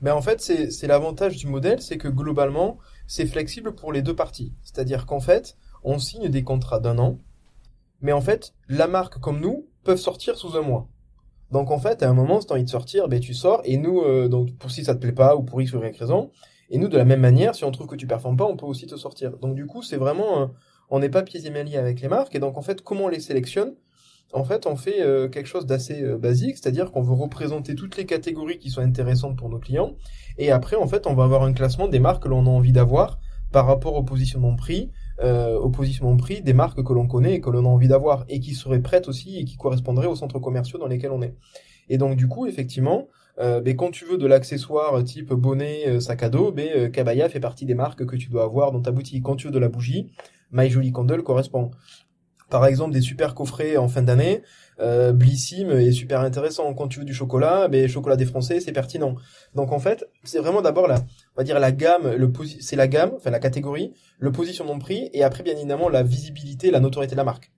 Ben 0.01 0.13
en 0.13 0.21
fait, 0.21 0.41
c'est 0.41 0.87
l'avantage 0.87 1.35
du 1.37 1.47
modèle, 1.47 1.81
c'est 1.81 1.97
que 1.97 2.07
globalement, 2.07 2.77
c'est 3.09 3.25
flexible 3.25 3.73
pour 3.73 3.91
les 3.91 4.03
deux 4.03 4.15
parties. 4.15 4.53
C'est-à-dire 4.61 5.07
qu'en 5.07 5.19
fait, 5.19 5.57
on 5.83 5.97
signe 5.97 6.29
des 6.29 6.43
contrats 6.43 6.79
d'un 6.79 6.99
an, 6.99 7.17
mais 8.01 8.11
en 8.11 8.21
fait, 8.21 8.53
la 8.67 8.87
marque 8.87 9.19
comme 9.19 9.41
nous 9.41 9.67
peuvent 9.83 9.97
sortir 9.97 10.37
sous 10.37 10.55
un 10.55 10.61
mois. 10.61 10.87
Donc 11.51 11.71
en 11.71 11.79
fait, 11.79 12.03
à 12.03 12.09
un 12.09 12.13
moment, 12.13 12.39
si 12.39 12.45
t'as 12.45 12.53
envie 12.53 12.63
de 12.63 12.69
sortir, 12.69 13.07
ben 13.07 13.19
tu 13.19 13.33
sors, 13.33 13.61
et 13.65 13.77
nous, 13.77 14.01
euh, 14.01 14.27
donc 14.27 14.55
pour 14.57 14.69
si 14.69 14.83
ça 14.83 14.93
te 14.93 14.99
plaît 14.99 15.11
pas, 15.11 15.35
ou 15.35 15.41
pour 15.41 15.59
X 15.59 15.73
ou 15.73 15.83
Y 15.83 15.97
raison, 15.97 16.29
et 16.69 16.77
nous, 16.77 16.87
de 16.87 16.97
la 16.97 17.03
même 17.03 17.19
manière, 17.19 17.55
si 17.55 17.63
on 17.63 17.71
trouve 17.71 17.87
que 17.87 17.95
tu 17.95 18.05
performes 18.05 18.37
pas, 18.37 18.45
on 18.45 18.55
peut 18.55 18.67
aussi 18.67 18.85
te 18.85 18.95
sortir. 18.95 19.35
Donc 19.37 19.55
du 19.55 19.65
coup, 19.65 19.81
c'est 19.81 19.97
vraiment, 19.97 20.51
on 20.91 20.99
n'est 20.99 21.09
pas 21.09 21.23
pieds 21.23 21.43
et 21.43 21.49
mains 21.49 21.63
liés 21.63 21.77
avec 21.77 22.01
les 22.01 22.09
marques, 22.09 22.35
et 22.35 22.39
donc 22.39 22.59
en 22.59 22.61
fait, 22.61 22.83
comment 22.83 23.05
on 23.05 23.09
les 23.09 23.19
sélectionne? 23.19 23.73
En 24.31 24.43
fait, 24.43 24.67
on 24.67 24.75
fait 24.75 25.01
euh, 25.01 25.27
quelque 25.27 25.47
chose 25.47 25.65
d'assez 25.65 26.03
euh, 26.03 26.17
basique, 26.17 26.57
c'est-à-dire 26.57 26.91
qu'on 26.91 27.01
veut 27.01 27.15
représenter 27.15 27.73
toutes 27.73 27.97
les 27.97 28.05
catégories 28.05 28.59
qui 28.59 28.69
sont 28.69 28.81
intéressantes 28.81 29.35
pour 29.35 29.49
nos 29.49 29.57
clients, 29.57 29.95
et 30.39 30.51
après, 30.51 30.75
en 30.75 30.87
fait, 30.87 31.05
on 31.05 31.13
va 31.13 31.25
avoir 31.25 31.43
un 31.43 31.53
classement 31.53 31.87
des 31.87 31.99
marques 31.99 32.23
que 32.23 32.27
l'on 32.27 32.45
a 32.45 32.49
envie 32.49 32.71
d'avoir 32.71 33.19
par 33.51 33.65
rapport 33.65 33.95
au 33.95 34.03
positionnement 34.03 34.55
prix, 34.55 34.91
euh, 35.23 35.57
au 35.57 35.69
positionnement 35.69 36.17
prix 36.17 36.41
des 36.41 36.53
marques 36.53 36.83
que 36.83 36.93
l'on 36.93 37.07
connaît 37.07 37.35
et 37.35 37.41
que 37.41 37.49
l'on 37.49 37.65
a 37.65 37.67
envie 37.67 37.87
d'avoir, 37.87 38.25
et 38.29 38.39
qui 38.39 38.53
seraient 38.53 38.81
prêtes 38.81 39.07
aussi 39.07 39.37
et 39.37 39.45
qui 39.45 39.57
correspondraient 39.57 40.07
aux 40.07 40.15
centres 40.15 40.39
commerciaux 40.39 40.79
dans 40.79 40.87
lesquels 40.87 41.11
on 41.11 41.21
est. 41.21 41.35
Et 41.89 41.97
donc, 41.97 42.15
du 42.15 42.27
coup, 42.27 42.45
effectivement, 42.45 43.07
euh, 43.39 43.61
ben, 43.61 43.75
quand 43.75 43.91
tu 43.91 44.05
veux 44.05 44.17
de 44.17 44.27
l'accessoire 44.27 45.01
type 45.03 45.33
bonnet, 45.33 45.87
euh, 45.87 45.99
sac 45.99 46.23
à 46.23 46.29
dos, 46.29 46.51
ben, 46.51 46.67
euh, 46.75 46.89
Cabaya 46.89 47.29
fait 47.29 47.39
partie 47.39 47.65
des 47.65 47.73
marques 47.73 48.05
que 48.05 48.15
tu 48.15 48.29
dois 48.29 48.43
avoir 48.43 48.71
dans 48.71 48.81
ta 48.81 48.91
boutique. 48.91 49.23
Quand 49.23 49.35
tu 49.35 49.47
veux 49.47 49.53
de 49.53 49.59
la 49.59 49.69
bougie, 49.69 50.11
My 50.51 50.69
Jolie 50.69 50.91
Candle 50.91 51.23
correspond. 51.23 51.71
Par 52.49 52.65
exemple, 52.65 52.93
des 52.93 53.01
super 53.01 53.35
coffrets 53.35 53.77
en 53.77 53.87
fin 53.87 54.01
d'année, 54.01 54.41
euh, 54.79 55.11
Blissim 55.11 55.69
est 55.71 55.91
super 55.91 56.21
intéressant. 56.21 56.73
Quand 56.73 56.87
tu 56.87 56.99
veux 56.99 57.05
du 57.05 57.13
chocolat, 57.13 57.67
ben, 57.67 57.87
chocolat 57.87 58.15
des 58.15 58.25
Français, 58.25 58.59
c'est 58.59 58.71
pertinent. 58.71 59.15
Donc 59.55 59.71
en 59.71 59.79
fait, 59.79 60.05
c'est 60.23 60.39
vraiment 60.39 60.61
d'abord 60.61 60.87
la, 60.87 60.95
on 60.95 61.37
va 61.37 61.43
dire 61.43 61.59
la 61.59 61.71
gamme, 61.71 62.11
le 62.13 62.31
c'est 62.59 62.75
la 62.75 62.87
gamme, 62.87 63.11
enfin 63.15 63.29
la 63.29 63.39
catégorie, 63.39 63.93
le 64.19 64.31
positionnement 64.31 64.79
prix, 64.79 65.09
et 65.13 65.23
après 65.23 65.43
bien 65.43 65.55
évidemment 65.55 65.89
la 65.89 66.03
visibilité, 66.03 66.71
la 66.71 66.79
notoriété 66.79 67.13
de 67.13 67.17
la 67.17 67.23
marque. 67.23 67.51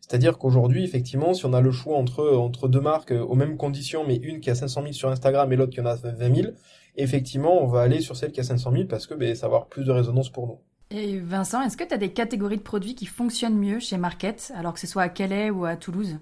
C'est-à-dire 0.00 0.36
qu'aujourd'hui, 0.36 0.84
effectivement, 0.84 1.32
si 1.32 1.46
on 1.46 1.54
a 1.54 1.62
le 1.62 1.70
choix 1.70 1.96
entre 1.96 2.36
entre 2.36 2.68
deux 2.68 2.80
marques 2.80 3.12
euh, 3.12 3.22
aux 3.22 3.34
mêmes 3.34 3.56
conditions, 3.56 4.04
mais 4.06 4.16
une 4.16 4.40
qui 4.40 4.50
a 4.50 4.54
500 4.54 4.82
000 4.82 4.92
sur 4.92 5.08
Instagram 5.08 5.52
et 5.52 5.56
l'autre 5.56 5.72
qui 5.72 5.80
en 5.80 5.86
a 5.86 5.94
20 5.94 6.34
000, 6.34 6.48
effectivement, 6.96 7.62
on 7.62 7.66
va 7.66 7.82
aller 7.82 8.00
sur 8.00 8.16
celle 8.16 8.32
qui 8.32 8.40
a 8.40 8.44
500 8.44 8.72
000 8.72 8.84
parce 8.86 9.06
que 9.06 9.14
ben, 9.14 9.34
ça 9.34 9.48
va 9.48 9.56
avoir 9.56 9.66
plus 9.68 9.84
de 9.84 9.90
résonance 9.90 10.30
pour 10.30 10.46
nous. 10.46 10.58
Et 10.90 11.18
Vincent, 11.18 11.62
est-ce 11.62 11.76
que 11.76 11.84
tu 11.84 11.94
as 11.94 11.98
des 11.98 12.12
catégories 12.12 12.58
de 12.58 12.62
produits 12.62 12.94
qui 12.94 13.06
fonctionnent 13.06 13.58
mieux 13.58 13.80
chez 13.80 13.96
Market, 13.96 14.52
alors 14.54 14.74
que 14.74 14.80
ce 14.80 14.86
soit 14.86 15.02
à 15.02 15.08
Calais 15.08 15.50
ou 15.50 15.64
à 15.64 15.76
Toulouse? 15.76 16.18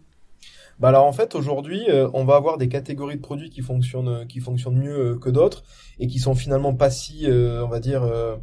Bah 0.82 0.88
alors 0.88 1.04
en 1.06 1.12
fait 1.12 1.36
aujourd'hui 1.36 1.84
euh, 1.88 2.10
on 2.12 2.24
va 2.24 2.34
avoir 2.34 2.58
des 2.58 2.68
catégories 2.68 3.14
de 3.14 3.20
produits 3.20 3.50
qui 3.50 3.60
fonctionnent 3.60 4.08
euh, 4.08 4.24
qui 4.24 4.40
fonctionnent 4.40 4.80
mieux 4.80 5.12
euh, 5.12 5.16
que 5.16 5.30
d'autres 5.30 5.62
et 6.00 6.08
qui 6.08 6.18
sont 6.18 6.34
finalement 6.34 6.74
pas 6.74 6.90
si 6.90 7.30
euh, 7.30 7.64
on 7.64 7.68
va 7.68 7.78
dire 7.78 8.02
euh, 8.02 8.36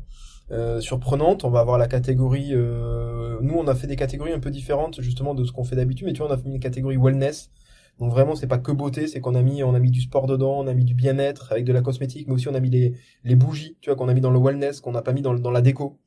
euh, 0.51 0.79
surprenantes. 0.79 1.43
On 1.43 1.49
va 1.49 1.59
avoir 1.59 1.77
la 1.77 1.89
catégorie 1.89 2.53
nous 2.53 3.55
on 3.57 3.67
a 3.67 3.75
fait 3.75 3.87
des 3.87 3.97
catégories 3.97 4.31
un 4.31 4.39
peu 4.39 4.51
différentes 4.51 5.01
justement 5.01 5.35
de 5.35 5.43
ce 5.43 5.51
qu'on 5.51 5.65
fait 5.65 5.75
d'habitude 5.75 6.07
mais 6.07 6.13
tu 6.13 6.19
vois 6.19 6.29
on 6.29 6.33
a 6.33 6.37
fait 6.37 6.47
une 6.47 6.61
catégorie 6.61 6.95
wellness. 6.95 7.51
Donc 7.99 8.11
vraiment 8.11 8.35
c'est 8.37 8.47
pas 8.47 8.57
que 8.57 8.71
beauté, 8.71 9.07
c'est 9.07 9.19
qu'on 9.19 9.35
a 9.35 9.41
mis 9.41 9.61
on 9.61 9.75
a 9.75 9.79
mis 9.79 9.91
du 9.91 9.99
sport 9.99 10.25
dedans, 10.25 10.59
on 10.59 10.67
a 10.67 10.73
mis 10.73 10.85
du 10.85 10.93
bien-être 10.93 11.51
avec 11.51 11.65
de 11.65 11.73
la 11.73 11.81
cosmétique 11.81 12.25
mais 12.29 12.35
aussi 12.35 12.47
on 12.47 12.55
a 12.55 12.61
mis 12.61 12.69
les 12.69 12.93
les 13.25 13.35
bougies, 13.35 13.75
tu 13.81 13.89
vois 13.89 13.97
qu'on 13.97 14.07
a 14.07 14.13
mis 14.13 14.21
dans 14.21 14.31
le 14.31 14.39
wellness 14.39 14.79
qu'on 14.79 14.93
n'a 14.93 15.01
pas 15.01 15.11
mis 15.11 15.21
dans 15.21 15.33
dans 15.33 15.51
la 15.51 15.59
déco. 15.59 15.99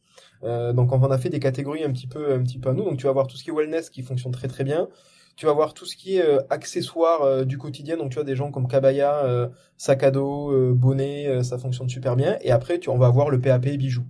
Euh, 0.45 0.73
donc 0.73 0.93
on 0.93 1.11
a 1.11 1.19
fait 1.19 1.29
des 1.29 1.41
catégories 1.41 1.85
un 1.85 1.93
petit 1.93 2.07
peu 2.07 2.33
un 2.33 2.43
petit 2.43 2.59
peu 2.59 2.71
à 2.71 2.73
nous. 2.73 2.85
Donc 2.85 2.97
tu 2.97 3.05
vas 3.05 3.11
avoir 3.11 3.27
tout 3.27 3.37
ce 3.37 3.45
qui 3.45 3.51
est 3.51 3.53
wellness 3.53 3.91
qui 3.91 4.01
fonctionne 4.03 4.33
très 4.33 4.49
très 4.49 4.65
bien. 4.65 4.89
Tu 5.37 5.47
vas 5.47 5.53
voir 5.53 5.75
tout 5.75 5.87
ce 5.87 5.97
qui 5.97 6.17
est 6.17 6.23
euh, 6.25 6.41
accessoires 6.51 7.23
euh, 7.23 7.45
du 7.45 7.59
quotidien. 7.59 7.97
Donc 7.97 8.11
tu 8.11 8.17
vois 8.17 8.25
des 8.25 8.37
gens 8.37 8.51
comme 8.51 8.69
Cabaya, 8.69 9.25
euh, 9.25 9.49
sac 9.77 10.03
à 10.03 10.11
dos, 10.11 10.51
euh, 10.53 10.73
bonnet, 10.75 11.27
euh, 11.27 11.43
ça 11.43 11.59
fonctionne 11.59 11.89
super 11.89 12.17
bien. 12.17 12.37
Et 12.43 12.51
après 12.51 12.79
tu 12.79 12.91
on 12.91 12.99
va 12.99 13.07
avoir 13.07 13.31
le 13.31 13.41
PAP 13.41 13.67
et 13.67 13.77
bijoux. 13.77 14.05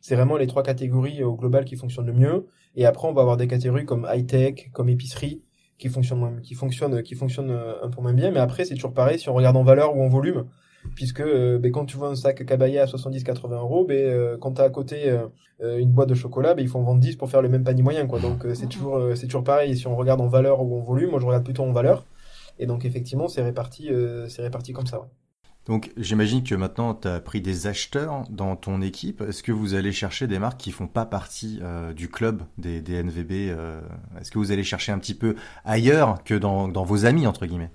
C'est 0.00 0.16
vraiment 0.16 0.36
les 0.36 0.46
trois 0.46 0.62
catégories 0.62 1.22
au 1.22 1.34
global 1.36 1.64
qui 1.64 1.76
fonctionnent 1.76 2.06
le 2.06 2.12
mieux. 2.12 2.46
Et 2.76 2.86
après 2.86 3.08
on 3.08 3.12
va 3.12 3.22
avoir 3.22 3.36
des 3.36 3.46
catégories 3.46 3.84
comme 3.84 4.08
high 4.10 4.26
tech, 4.26 4.70
comme 4.72 4.88
épicerie 4.88 5.42
qui 5.78 5.88
fonctionnent 5.88 6.40
qui 6.40 6.54
fonctionnent 6.54 7.02
qui 7.02 7.14
fonctionnent 7.14 7.58
un 7.82 7.88
peu 7.88 8.00
moins 8.00 8.14
bien. 8.14 8.30
Mais 8.30 8.40
après 8.40 8.64
c'est 8.64 8.74
toujours 8.74 8.94
pareil 8.94 9.18
si 9.18 9.28
on 9.28 9.34
regarde 9.34 9.56
en 9.56 9.64
valeur 9.64 9.96
ou 9.96 10.02
en 10.02 10.08
volume. 10.08 10.46
Puisque 10.94 11.22
ben, 11.22 11.70
quand 11.72 11.86
tu 11.86 11.96
vois 11.96 12.08
un 12.08 12.14
sac 12.14 12.44
cabaya 12.44 12.82
à 12.82 12.86
70-80 12.86 13.52
euros, 13.54 13.84
ben, 13.84 14.38
quand 14.40 14.52
tu 14.52 14.60
as 14.60 14.64
à 14.64 14.70
côté 14.70 15.18
une 15.60 15.90
boîte 15.90 16.08
de 16.08 16.14
chocolat, 16.14 16.54
ben, 16.54 16.62
ils 16.62 16.68
font 16.68 16.82
vendre 16.82 17.00
10 17.00 17.16
pour 17.16 17.30
faire 17.30 17.42
le 17.42 17.48
même 17.48 17.64
panier 17.64 17.82
moyen. 17.82 18.06
Quoi. 18.06 18.20
Donc 18.20 18.46
c'est 18.54 18.68
toujours, 18.68 19.00
c'est 19.14 19.26
toujours 19.26 19.44
pareil, 19.44 19.76
si 19.76 19.86
on 19.86 19.96
regarde 19.96 20.20
en 20.20 20.28
valeur 20.28 20.62
ou 20.62 20.78
en 20.78 20.82
volume, 20.82 21.10
moi 21.10 21.20
je 21.20 21.26
regarde 21.26 21.44
plutôt 21.44 21.64
en 21.64 21.72
valeur, 21.72 22.06
et 22.58 22.66
donc 22.66 22.84
effectivement 22.84 23.28
c'est 23.28 23.42
réparti, 23.42 23.90
c'est 24.28 24.42
réparti 24.42 24.72
comme 24.72 24.86
ça. 24.86 25.08
Donc 25.66 25.92
j'imagine 25.96 26.44
que 26.44 26.54
maintenant 26.54 26.94
tu 26.94 27.08
as 27.08 27.20
pris 27.20 27.40
des 27.40 27.66
acheteurs 27.66 28.24
dans 28.28 28.54
ton 28.56 28.82
équipe. 28.82 29.22
Est-ce 29.22 29.42
que 29.42 29.52
vous 29.52 29.74
allez 29.74 29.92
chercher 29.92 30.26
des 30.26 30.38
marques 30.38 30.60
qui 30.60 30.72
font 30.72 30.86
pas 30.86 31.06
partie 31.06 31.58
euh, 31.62 31.94
du 31.94 32.10
club 32.10 32.42
des, 32.58 32.82
des 32.82 33.02
NVB 33.02 33.32
euh, 33.50 33.80
Est-ce 34.20 34.30
que 34.30 34.38
vous 34.38 34.52
allez 34.52 34.64
chercher 34.64 34.92
un 34.92 34.98
petit 34.98 35.14
peu 35.14 35.36
ailleurs 35.64 36.22
que 36.24 36.34
dans, 36.34 36.68
dans 36.68 36.84
vos 36.84 37.06
amis 37.06 37.26
entre 37.26 37.46
guillemets? 37.46 37.70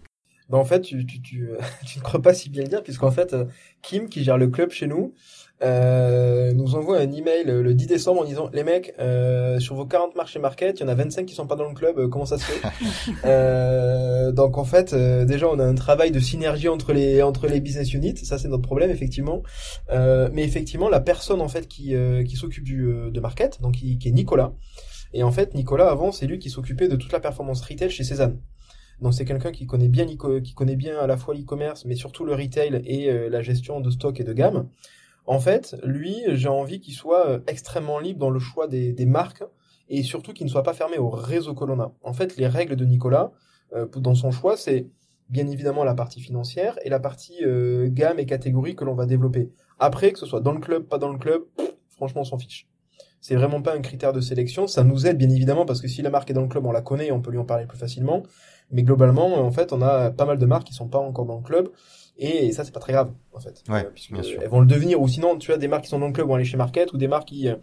Bah 0.49 0.57
en 0.57 0.65
fait, 0.65 0.81
tu, 0.81 1.05
tu, 1.05 1.21
tu, 1.21 1.49
tu 1.85 1.99
ne 1.99 2.03
crois 2.03 2.21
pas 2.21 2.33
si 2.33 2.49
bien 2.49 2.63
le 2.63 2.69
dire, 2.69 2.83
puisqu'en 2.83 3.11
fait, 3.11 3.33
euh, 3.33 3.45
Kim, 3.81 4.09
qui 4.09 4.23
gère 4.23 4.37
le 4.37 4.47
club 4.47 4.71
chez 4.71 4.87
nous, 4.87 5.13
euh, 5.61 6.53
nous 6.53 6.75
envoie 6.75 6.99
un 6.99 7.11
email 7.11 7.43
le 7.45 7.73
10 7.73 7.87
décembre 7.87 8.21
en 8.21 8.23
disant 8.23 8.49
les 8.53 8.63
mecs 8.63 8.93
euh, 8.99 9.59
sur 9.59 9.75
vos 9.75 9.85
40 9.85 10.15
marchés 10.15 10.39
market 10.39 10.79
il 10.79 10.83
y 10.83 10.85
en 10.85 10.87
a 10.87 10.95
25 10.95 11.25
qui 11.25 11.35
sont 11.35 11.47
pas 11.47 11.55
dans 11.55 11.67
le 11.67 11.73
club 11.73 11.99
euh, 11.99 12.07
comment 12.07 12.25
ça 12.25 12.37
se 12.37 12.45
fait 12.45 12.65
euh, 13.25 14.31
donc 14.31 14.57
en 14.57 14.63
fait 14.63 14.93
euh, 14.93 15.25
déjà 15.25 15.49
on 15.49 15.59
a 15.59 15.65
un 15.65 15.75
travail 15.75 16.11
de 16.11 16.19
synergie 16.19 16.69
entre 16.69 16.93
les 16.93 17.21
entre 17.21 17.47
les 17.47 17.59
business 17.59 17.93
units 17.93 18.15
ça 18.17 18.37
c'est 18.37 18.47
notre 18.47 18.63
problème 18.63 18.89
effectivement. 18.89 19.43
Mais 19.89 20.43
effectivement 20.43 20.89
la 20.89 20.99
personne 20.99 21.41
en 21.41 21.47
fait 21.47 21.67
qui 21.67 21.93
qui 22.25 22.35
s'occupe 22.35 22.63
du 22.63 22.87
de 23.11 23.19
market 23.19 23.61
donc 23.61 23.75
qui, 23.75 23.97
qui, 23.97 24.07
est 24.07 24.11
Nicolas. 24.11 24.53
Et 25.13 25.23
en 25.23 25.31
fait 25.31 25.53
Nicolas 25.55 25.89
avant 25.89 26.11
c'est 26.11 26.27
lui 26.27 26.39
qui 26.39 26.49
s'occupait 26.49 26.87
de 26.87 26.95
toute 26.95 27.11
la 27.11 27.19
performance 27.19 27.61
retail 27.61 27.89
chez 27.89 28.03
Cézanne 28.03 28.39
donc 29.01 29.13
c'est 29.13 29.25
quelqu'un 29.25 29.51
qui 29.51 29.65
connaît 29.65 29.87
bien 29.87 30.05
qui 30.05 30.53
connaît 30.53 30.75
bien 30.75 30.97
à 30.99 31.07
la 31.07 31.17
fois 31.17 31.33
l'e-commerce 31.33 31.85
mais 31.85 31.95
surtout 31.95 32.25
le 32.25 32.33
retail 32.33 32.81
et 32.85 33.29
la 33.29 33.41
gestion 33.41 33.79
de 33.79 33.89
stock 33.89 34.19
et 34.19 34.23
de 34.23 34.33
gamme 34.33 34.67
en 35.29 35.39
fait, 35.39 35.75
lui, 35.83 36.23
j'ai 36.29 36.49
envie 36.49 36.79
qu'il 36.79 36.95
soit 36.95 37.27
euh, 37.27 37.39
extrêmement 37.45 37.99
libre 37.99 38.17
dans 38.19 38.31
le 38.31 38.39
choix 38.39 38.67
des, 38.67 39.05
marques 39.05 39.43
et 39.87 40.01
surtout 40.01 40.33
qu'il 40.33 40.47
ne 40.47 40.49
soit 40.49 40.63
pas 40.63 40.73
fermé 40.73 40.97
au 40.97 41.09
réseau 41.09 41.53
Colonna. 41.53 41.91
En 42.01 42.13
fait, 42.13 42.35
les 42.37 42.47
règles 42.47 42.75
de 42.75 42.83
Nicolas, 42.83 43.31
euh, 43.75 43.85
dans 43.85 44.15
son 44.15 44.31
choix, 44.31 44.57
c'est 44.57 44.87
bien 45.29 45.47
évidemment 45.47 45.83
la 45.83 45.93
partie 45.93 46.19
financière 46.19 46.79
et 46.83 46.89
la 46.89 46.99
partie 46.99 47.45
euh, 47.45 47.89
gamme 47.91 48.17
et 48.17 48.25
catégorie 48.25 48.75
que 48.75 48.83
l'on 48.83 48.95
va 48.95 49.05
développer. 49.05 49.51
Après, 49.77 50.11
que 50.11 50.17
ce 50.17 50.25
soit 50.25 50.41
dans 50.41 50.51
le 50.51 50.59
club, 50.59 50.87
pas 50.87 50.97
dans 50.97 51.11
le 51.11 51.19
club, 51.19 51.43
franchement, 51.91 52.21
on 52.21 52.25
s'en 52.25 52.39
fiche. 52.39 52.67
C'est 53.21 53.35
vraiment 53.35 53.61
pas 53.61 53.75
un 53.75 53.81
critère 53.81 54.13
de 54.13 54.21
sélection. 54.21 54.65
Ça 54.65 54.83
nous 54.83 55.05
aide 55.05 55.19
bien 55.19 55.29
évidemment 55.29 55.67
parce 55.67 55.79
que 55.79 55.87
si 55.87 56.01
la 56.01 56.09
marque 56.09 56.31
est 56.31 56.33
dans 56.33 56.41
le 56.41 56.47
club, 56.47 56.65
on 56.65 56.71
la 56.71 56.81
connaît 56.81 57.07
et 57.07 57.11
on 57.11 57.21
peut 57.21 57.29
lui 57.29 57.37
en 57.37 57.45
parler 57.45 57.67
plus 57.67 57.77
facilement. 57.77 58.23
Mais 58.71 58.83
globalement, 58.83 59.35
en 59.35 59.51
fait, 59.51 59.73
on 59.73 59.81
a 59.81 60.11
pas 60.11 60.25
mal 60.25 60.37
de 60.37 60.45
marques 60.45 60.65
qui 60.67 60.73
sont 60.73 60.87
pas 60.87 60.99
encore 60.99 61.25
dans 61.25 61.37
le 61.37 61.43
club 61.43 61.69
et 62.21 62.51
ça, 62.51 62.65
c'est 62.65 62.73
pas 62.73 62.81
très 62.81 62.91
grave, 62.91 63.13
en 63.33 63.39
fait. 63.39 63.63
Ouais, 63.69 63.85
euh, 63.85 63.89
bien 64.11 64.23
sûr. 64.23 64.41
Elles 64.41 64.49
vont 64.49 64.59
le 64.59 64.67
devenir, 64.67 65.01
ou 65.01 65.07
sinon, 65.07 65.37
tu 65.37 65.53
as 65.53 65.57
des 65.57 65.69
marques 65.69 65.85
qui 65.85 65.89
sont 65.89 65.99
dans 65.99 66.07
le 66.07 66.11
club 66.11 66.27
vont 66.27 66.35
aller 66.35 66.43
chez 66.43 66.57
Market, 66.57 66.91
ou 66.91 66.97
des 66.97 67.07
marques 67.07 67.29
qui, 67.29 67.47
euh, 67.47 67.55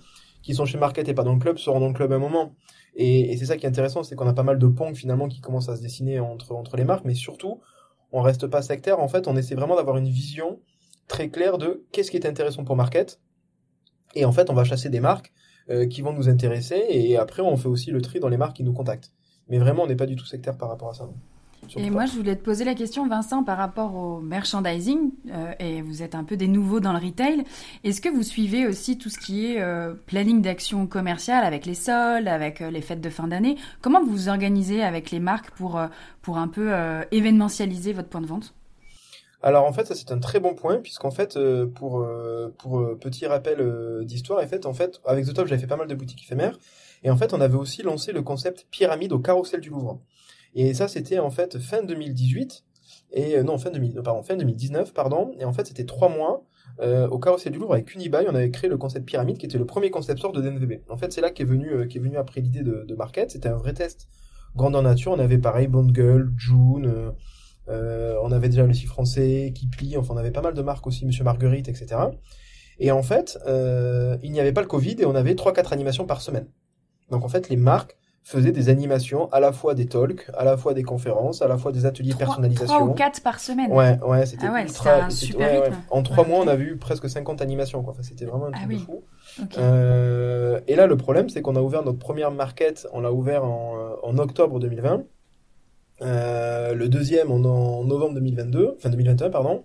qui 0.42 0.54
sont 0.54 0.64
chez 0.64 0.78
Market 0.78 1.06
et 1.08 1.14
pas 1.14 1.24
dans 1.24 1.34
le 1.34 1.38
club 1.38 1.58
seront 1.58 1.78
dans 1.78 1.88
le 1.88 1.92
club 1.92 2.10
à 2.12 2.16
un 2.16 2.18
moment. 2.18 2.54
Et, 2.94 3.32
et 3.32 3.36
c'est 3.36 3.44
ça 3.44 3.58
qui 3.58 3.66
est 3.66 3.68
intéressant, 3.68 4.02
c'est 4.02 4.16
qu'on 4.16 4.26
a 4.26 4.32
pas 4.32 4.42
mal 4.42 4.58
de 4.58 4.66
ponts 4.66 4.94
finalement 4.94 5.28
qui 5.28 5.42
commencent 5.42 5.68
à 5.68 5.76
se 5.76 5.82
dessiner 5.82 6.20
entre, 6.20 6.52
entre 6.52 6.78
les 6.78 6.84
marques, 6.84 7.04
mais 7.04 7.14
surtout, 7.14 7.60
on 8.12 8.22
reste 8.22 8.46
pas 8.46 8.62
sectaire. 8.62 8.98
En 8.98 9.08
fait, 9.08 9.28
on 9.28 9.36
essaie 9.36 9.54
vraiment 9.54 9.76
d'avoir 9.76 9.98
une 9.98 10.08
vision 10.08 10.58
très 11.06 11.28
claire 11.28 11.58
de 11.58 11.84
qu'est-ce 11.92 12.10
qui 12.10 12.16
est 12.16 12.26
intéressant 12.26 12.64
pour 12.64 12.76
Market. 12.76 13.20
Et 14.14 14.24
en 14.24 14.32
fait, 14.32 14.48
on 14.48 14.54
va 14.54 14.64
chasser 14.64 14.88
des 14.88 15.00
marques 15.00 15.34
euh, 15.68 15.86
qui 15.86 16.00
vont 16.00 16.14
nous 16.14 16.30
intéresser, 16.30 16.82
et 16.88 17.18
après, 17.18 17.42
on 17.42 17.58
fait 17.58 17.68
aussi 17.68 17.90
le 17.90 18.00
tri 18.00 18.20
dans 18.20 18.30
les 18.30 18.38
marques 18.38 18.56
qui 18.56 18.64
nous 18.64 18.72
contactent. 18.72 19.12
Mais 19.48 19.58
vraiment, 19.58 19.84
on 19.84 19.86
n'est 19.86 19.96
pas 19.96 20.06
du 20.06 20.16
tout 20.16 20.26
sectaire 20.26 20.56
par 20.56 20.68
rapport 20.68 20.90
à 20.90 20.94
ça. 20.94 21.08
Et 21.76 21.90
moi, 21.90 22.06
je 22.06 22.12
voulais 22.12 22.36
te 22.36 22.44
poser 22.44 22.64
la 22.64 22.74
question, 22.74 23.06
Vincent, 23.08 23.42
par 23.42 23.58
rapport 23.58 23.94
au 23.94 24.20
merchandising, 24.20 25.10
euh, 25.32 25.52
et 25.58 25.82
vous 25.82 26.02
êtes 26.02 26.14
un 26.14 26.24
peu 26.24 26.36
des 26.36 26.48
nouveaux 26.48 26.80
dans 26.80 26.92
le 26.92 27.04
retail. 27.04 27.44
Est-ce 27.82 28.00
que 28.00 28.08
vous 28.08 28.22
suivez 28.22 28.66
aussi 28.66 28.98
tout 28.98 29.10
ce 29.10 29.18
qui 29.18 29.46
est 29.46 29.60
euh, 29.60 29.94
planning 30.06 30.42
d'action 30.42 30.86
commerciale 30.86 31.44
avec 31.44 31.66
les 31.66 31.74
soldes, 31.74 32.28
avec 32.28 32.60
euh, 32.60 32.70
les 32.70 32.82
fêtes 32.82 33.00
de 33.00 33.10
fin 33.10 33.26
d'année? 33.26 33.56
Comment 33.80 34.00
vous 34.00 34.12
vous 34.12 34.28
organisez 34.28 34.82
avec 34.82 35.10
les 35.10 35.20
marques 35.20 35.50
pour, 35.52 35.80
pour 36.22 36.38
un 36.38 36.48
peu 36.48 36.72
événementialiser 37.10 37.92
votre 37.92 38.08
point 38.08 38.20
de 38.20 38.26
vente? 38.26 38.54
Alors 39.42 39.64
en 39.66 39.72
fait 39.72 39.86
ça 39.86 39.94
c'est 39.94 40.10
un 40.10 40.18
très 40.18 40.40
bon 40.40 40.54
point 40.54 40.78
puisqu'en 40.78 41.10
fait 41.10 41.38
pour 41.74 42.04
pour 42.58 42.98
petit 42.98 43.26
rappel 43.26 44.04
d'histoire 44.04 44.42
en 44.42 44.46
fait 44.46 44.66
en 44.66 44.72
fait 44.72 45.00
avec 45.04 45.26
The 45.26 45.34
Top 45.34 45.46
j'avais 45.46 45.60
fait 45.60 45.66
pas 45.66 45.76
mal 45.76 45.86
de 45.86 45.94
boutiques 45.94 46.22
éphémères 46.24 46.58
et 47.02 47.10
en 47.10 47.16
fait 47.16 47.32
on 47.32 47.40
avait 47.40 47.56
aussi 47.56 47.82
lancé 47.82 48.12
le 48.12 48.22
concept 48.22 48.66
pyramide 48.70 49.12
au 49.12 49.18
carrousel 49.18 49.60
du 49.60 49.70
Louvre. 49.70 50.00
Et 50.56 50.72
ça, 50.72 50.88
c'était 50.88 51.18
en 51.18 51.30
fait 51.30 51.58
fin 51.58 51.82
2018. 51.82 52.64
Et 53.12 53.36
euh, 53.36 53.42
non, 53.42 53.58
fin, 53.58 53.70
2000, 53.70 54.00
pardon, 54.02 54.22
fin 54.22 54.36
2019, 54.36 54.94
pardon. 54.94 55.32
Et 55.38 55.44
en 55.44 55.52
fait, 55.52 55.66
c'était 55.66 55.84
trois 55.84 56.08
mois 56.08 56.46
euh, 56.80 57.06
au 57.08 57.18
Carrousel 57.18 57.52
du 57.52 57.58
Louvre 57.58 57.74
avec 57.74 57.94
Unibail. 57.94 58.26
On 58.28 58.34
avait 58.34 58.50
créé 58.50 58.70
le 58.70 58.78
concept 58.78 59.06
pyramide, 59.06 59.36
qui 59.36 59.44
était 59.44 59.58
le 59.58 59.66
premier 59.66 59.90
concept 59.90 60.18
sort 60.20 60.32
de 60.32 60.40
DNVB. 60.40 60.80
En 60.88 60.96
fait, 60.96 61.12
c'est 61.12 61.20
là 61.20 61.30
qu'est 61.30 61.44
venu, 61.44 61.70
euh, 61.72 61.86
qu'est 61.86 61.98
venu 61.98 62.16
après 62.16 62.40
l'idée 62.40 62.62
de, 62.62 62.84
de 62.88 62.94
Market. 62.94 63.30
C'était 63.30 63.50
un 63.50 63.56
vrai 63.56 63.74
test 63.74 64.08
grandeur 64.56 64.82
nature. 64.82 65.12
On 65.12 65.18
avait 65.18 65.38
pareil 65.38 65.68
Bond 65.68 65.92
Girl, 65.94 66.32
June. 66.38 67.12
Euh, 67.68 68.16
on 68.22 68.32
avait 68.32 68.48
déjà 68.48 68.64
le 68.64 68.72
site 68.72 68.88
français, 68.88 69.52
Kipli. 69.54 69.98
Enfin, 69.98 70.14
on 70.14 70.16
avait 70.16 70.30
pas 70.30 70.42
mal 70.42 70.54
de 70.54 70.62
marques 70.62 70.86
aussi, 70.86 71.04
Monsieur 71.04 71.24
Marguerite, 71.24 71.68
etc. 71.68 71.96
Et 72.78 72.90
en 72.90 73.02
fait, 73.02 73.38
il 73.46 74.32
n'y 74.32 74.40
avait 74.40 74.52
pas 74.52 74.62
le 74.62 74.68
Covid 74.68 74.96
et 75.00 75.04
on 75.04 75.14
avait 75.14 75.34
trois, 75.34 75.52
quatre 75.52 75.74
animations 75.74 76.06
par 76.06 76.22
semaine. 76.22 76.46
Donc 77.10 77.24
en 77.24 77.28
fait, 77.28 77.48
les 77.48 77.56
marques 77.56 77.96
faisait 78.26 78.50
des 78.50 78.68
animations, 78.68 79.32
à 79.32 79.38
la 79.38 79.52
fois 79.52 79.74
des 79.74 79.86
talks, 79.86 80.28
à 80.36 80.42
la 80.42 80.56
fois 80.56 80.74
des 80.74 80.82
conférences, 80.82 81.42
à 81.42 81.48
la 81.48 81.56
fois 81.56 81.70
des 81.70 81.86
ateliers 81.86 82.12
de 82.12 82.18
personnalisation. 82.18 82.74
Trois 82.74 82.88
ou 82.88 82.92
quatre 82.92 83.22
par 83.22 83.38
semaine. 83.38 83.70
Ouais, 83.70 84.00
ouais, 84.02 84.26
c'était 84.26 84.48
ah 84.52 84.60
ultra. 84.60 85.04
Un 85.04 85.10
super 85.10 85.62
rythme. 85.62 85.76
En 85.90 86.02
trois 86.02 86.26
mois, 86.26 86.40
on 86.40 86.48
a 86.48 86.56
vu 86.56 86.76
presque 86.76 87.08
50 87.08 87.40
animations. 87.40 87.84
Quoi. 87.84 87.92
Enfin, 87.92 88.02
c'était 88.02 88.24
vraiment 88.24 88.46
un 88.46 88.52
ah 88.54 88.64
truc 88.64 88.78
de 88.78 88.78
fou. 88.78 89.04
Euh, 89.58 90.58
et 90.66 90.74
là, 90.74 90.88
le 90.88 90.96
problème, 90.96 91.28
c'est 91.28 91.40
qu'on 91.40 91.54
a 91.54 91.60
ouvert 91.60 91.84
notre 91.84 92.00
première 92.00 92.32
market. 92.32 92.88
On 92.92 93.00
l'a 93.00 93.12
ouvert 93.12 93.44
en, 93.44 93.76
euh, 93.76 93.94
en, 94.02 94.18
octobre 94.18 94.58
2020. 94.58 95.04
Euh, 96.02 96.74
le 96.74 96.88
deuxième 96.88 97.30
en, 97.30 97.36
en, 97.36 97.84
novembre 97.84 98.14
2022, 98.14 98.74
enfin 98.76 98.90
2021, 98.90 99.30
pardon. 99.30 99.64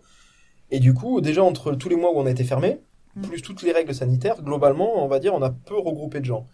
Et 0.70 0.80
du 0.80 0.94
coup, 0.94 1.20
déjà 1.20 1.44
entre 1.44 1.74
tous 1.74 1.90
les 1.90 1.96
mois 1.96 2.12
où 2.14 2.20
on 2.20 2.28
a 2.28 2.30
été 2.30 2.44
fermé, 2.44 2.80
mm. 3.16 3.22
plus 3.24 3.42
toutes 3.42 3.64
les 3.64 3.72
règles 3.72 3.96
sanitaires, 3.96 4.42
globalement, 4.44 5.04
on 5.04 5.08
va 5.08 5.18
dire, 5.18 5.34
on 5.34 5.42
a 5.42 5.50
peu 5.50 5.80
regroupé 5.80 6.20
de 6.20 6.26
gens. 6.26 6.46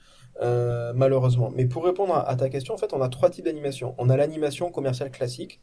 Euh, 0.42 0.94
malheureusement. 0.96 1.52
Mais 1.56 1.66
pour 1.66 1.86
répondre 1.86 2.16
à, 2.16 2.36
ta 2.36 2.50
question, 2.50 2.74
en 2.74 2.78
fait, 2.78 2.94
on 2.94 3.02
a 3.02 3.10
trois 3.10 3.30
types 3.30 3.46
d'animation. 3.46 3.96
On 3.98 4.10
a 4.10 4.18
l'animation 4.18 4.72
commerciale 4.72 5.10
classique, 5.10 5.62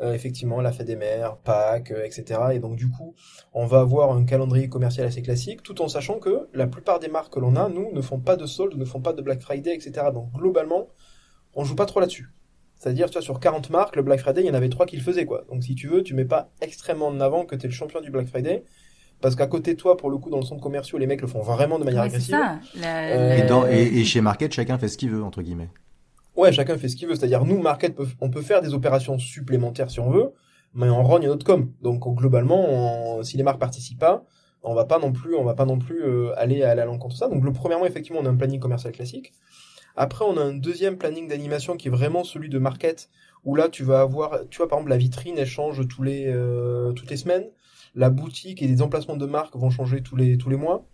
euh, 0.00 0.14
effectivement, 0.14 0.60
la 0.60 0.72
fête 0.72 0.86
des 0.86 0.96
mères, 0.96 1.36
Pâques, 1.38 1.92
euh, 1.92 2.04
etc. 2.04 2.40
Et 2.52 2.58
donc, 2.58 2.76
du 2.76 2.90
coup, 2.90 3.14
on 3.54 3.66
va 3.66 3.80
avoir 3.80 4.12
un 4.12 4.24
calendrier 4.24 4.68
commercial 4.68 5.06
assez 5.06 5.22
classique, 5.22 5.62
tout 5.62 5.80
en 5.80 5.88
sachant 5.88 6.18
que 6.18 6.48
la 6.54 6.66
plupart 6.66 6.98
des 6.98 7.08
marques 7.08 7.32
que 7.32 7.40
l'on 7.40 7.56
a, 7.56 7.68
nous, 7.68 7.92
ne 7.92 8.00
font 8.00 8.18
pas 8.18 8.36
de 8.36 8.46
soldes, 8.46 8.76
ne 8.76 8.84
font 8.84 9.00
pas 9.00 9.12
de 9.12 9.22
Black 9.22 9.40
Friday, 9.40 9.74
etc. 9.74 10.08
Donc, 10.12 10.32
globalement, 10.32 10.88
on 11.54 11.64
joue 11.64 11.76
pas 11.76 11.86
trop 11.86 12.00
là-dessus. 12.00 12.28
C'est-à-dire, 12.74 13.06
tu 13.06 13.14
vois, 13.14 13.22
sur 13.22 13.40
40 13.40 13.70
marques, 13.70 13.96
le 13.96 14.02
Black 14.02 14.20
Friday, 14.20 14.42
il 14.42 14.46
y 14.46 14.50
en 14.50 14.54
avait 14.54 14.68
trois 14.68 14.86
qui 14.86 14.96
le 14.96 15.02
faisaient, 15.02 15.24
quoi. 15.24 15.44
Donc, 15.50 15.62
si 15.62 15.74
tu 15.74 15.86
veux, 15.86 16.02
tu 16.02 16.14
mets 16.14 16.26
pas 16.26 16.50
extrêmement 16.60 17.06
en 17.06 17.20
avant 17.20 17.46
que 17.46 17.54
tu 17.54 17.66
es 17.66 17.68
le 17.68 17.74
champion 17.74 18.00
du 18.00 18.10
Black 18.10 18.26
Friday 18.26 18.64
parce 19.20 19.34
qu'à 19.34 19.46
côté 19.46 19.74
de 19.74 19.78
toi, 19.78 19.96
pour 19.96 20.10
le 20.10 20.18
coup, 20.18 20.30
dans 20.30 20.38
le 20.38 20.44
centre 20.44 20.62
commercial, 20.62 21.00
les 21.00 21.06
mecs 21.06 21.20
le 21.20 21.26
font 21.26 21.40
vraiment 21.40 21.78
de 21.78 21.84
manière 21.84 22.02
agressive. 22.02 22.34
Ça. 22.34 22.58
Euh, 22.84 23.68
et, 23.70 24.04
chez 24.04 24.20
Market, 24.20 24.52
chacun 24.52 24.78
fait 24.78 24.88
ce 24.88 24.98
qu'il 24.98 25.10
veut, 25.10 25.22
entre 25.22 25.42
guillemets. 25.42 25.70
Ouais, 26.36 26.52
chacun 26.52 26.76
fait 26.76 26.88
ce 26.88 26.96
qu'il 26.96 27.08
veut. 27.08 27.14
C'est-à-dire, 27.14 27.44
nous, 27.44 27.60
Market, 27.60 27.96
on 28.20 28.30
peut 28.30 28.42
faire 28.42 28.60
des 28.60 28.74
opérations 28.74 29.18
supplémentaires 29.18 29.90
si 29.90 30.00
on 30.00 30.10
veut, 30.10 30.32
mais 30.74 30.90
on 30.90 31.02
rogne 31.02 31.26
notre 31.26 31.46
com. 31.46 31.72
Donc, 31.82 32.02
globalement, 32.16 33.22
si 33.22 33.36
les 33.36 33.42
marques 33.42 33.58
participent 33.58 33.98
pas, 33.98 34.24
on 34.62 34.74
va 34.74 34.84
pas 34.84 34.98
non 34.98 35.12
plus, 35.12 35.34
on 35.34 35.44
va 35.44 35.54
pas 35.54 35.64
non 35.64 35.78
plus 35.78 36.02
euh, 36.02 36.38
aller 36.38 36.62
à 36.62 36.74
l'encontre 36.84 37.14
de 37.14 37.18
ça. 37.18 37.28
Donc, 37.28 37.42
le 37.42 37.52
premièrement, 37.52 37.86
effectivement, 37.86 38.20
on 38.22 38.26
a 38.26 38.30
un 38.30 38.36
planning 38.36 38.60
commercial 38.60 38.92
classique. 38.92 39.32
Après, 39.96 40.26
on 40.26 40.36
a 40.36 40.42
un 40.42 40.52
deuxième 40.52 40.98
planning 40.98 41.26
d'animation 41.26 41.76
qui 41.76 41.88
est 41.88 41.90
vraiment 41.90 42.22
celui 42.22 42.50
de 42.50 42.58
market, 42.58 43.08
où 43.44 43.54
là, 43.54 43.68
tu 43.70 43.82
vas 43.82 44.00
avoir, 44.00 44.40
tu 44.50 44.58
vois, 44.58 44.68
par 44.68 44.78
exemple, 44.78 44.90
la 44.90 44.98
vitrine, 44.98 45.36
elle 45.38 45.46
change 45.46 45.88
tous 45.88 46.02
les, 46.02 46.26
euh, 46.26 46.92
toutes 46.92 47.10
les 47.10 47.16
semaines 47.16 47.46
la 47.96 48.10
boutique 48.10 48.62
et 48.62 48.68
les 48.68 48.82
emplacements 48.82 49.16
de 49.16 49.26
marques 49.26 49.56
vont 49.56 49.70
changer 49.70 50.02
tous 50.02 50.14
les, 50.16 50.38
tous 50.38 50.50
les 50.50 50.56
mois. 50.56 50.86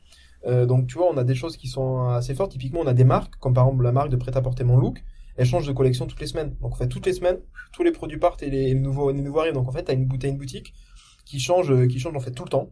Euh, 0.46 0.66
donc 0.66 0.86
tu 0.86 0.96
vois, 0.96 1.12
on 1.12 1.16
a 1.16 1.24
des 1.24 1.34
choses 1.34 1.56
qui 1.56 1.68
sont 1.68 2.08
assez 2.08 2.34
fortes. 2.34 2.52
Typiquement, 2.52 2.80
on 2.80 2.86
a 2.86 2.94
des 2.94 3.04
marques, 3.04 3.36
comme 3.36 3.52
par 3.52 3.66
exemple 3.66 3.84
la 3.84 3.92
marque 3.92 4.08
de 4.08 4.16
prêt-à-porter 4.16 4.64
Mon 4.64 4.78
Look, 4.78 5.04
elle 5.36 5.46
change 5.46 5.66
de 5.66 5.72
collection 5.72 6.06
toutes 6.06 6.20
les 6.20 6.26
semaines. 6.26 6.56
Donc 6.60 6.72
en 6.72 6.76
fait, 6.76 6.88
toutes 6.88 7.06
les 7.06 7.12
semaines, 7.12 7.38
tous 7.72 7.82
les 7.82 7.92
produits 7.92 8.18
partent 8.18 8.42
et 8.42 8.50
les 8.50 8.74
nouveaux, 8.74 9.10
les 9.10 9.20
nouveaux 9.20 9.40
arrivent. 9.40 9.54
Donc 9.54 9.68
en 9.68 9.72
fait, 9.72 9.82
t'as 9.82 9.94
une, 9.94 10.08
as 10.22 10.26
une 10.26 10.38
boutique 10.38 10.74
qui 11.24 11.40
change, 11.40 11.86
qui 11.88 11.98
change 11.98 12.16
en 12.16 12.20
fait 12.20 12.32
tout 12.32 12.44
le 12.44 12.50
temps. 12.50 12.70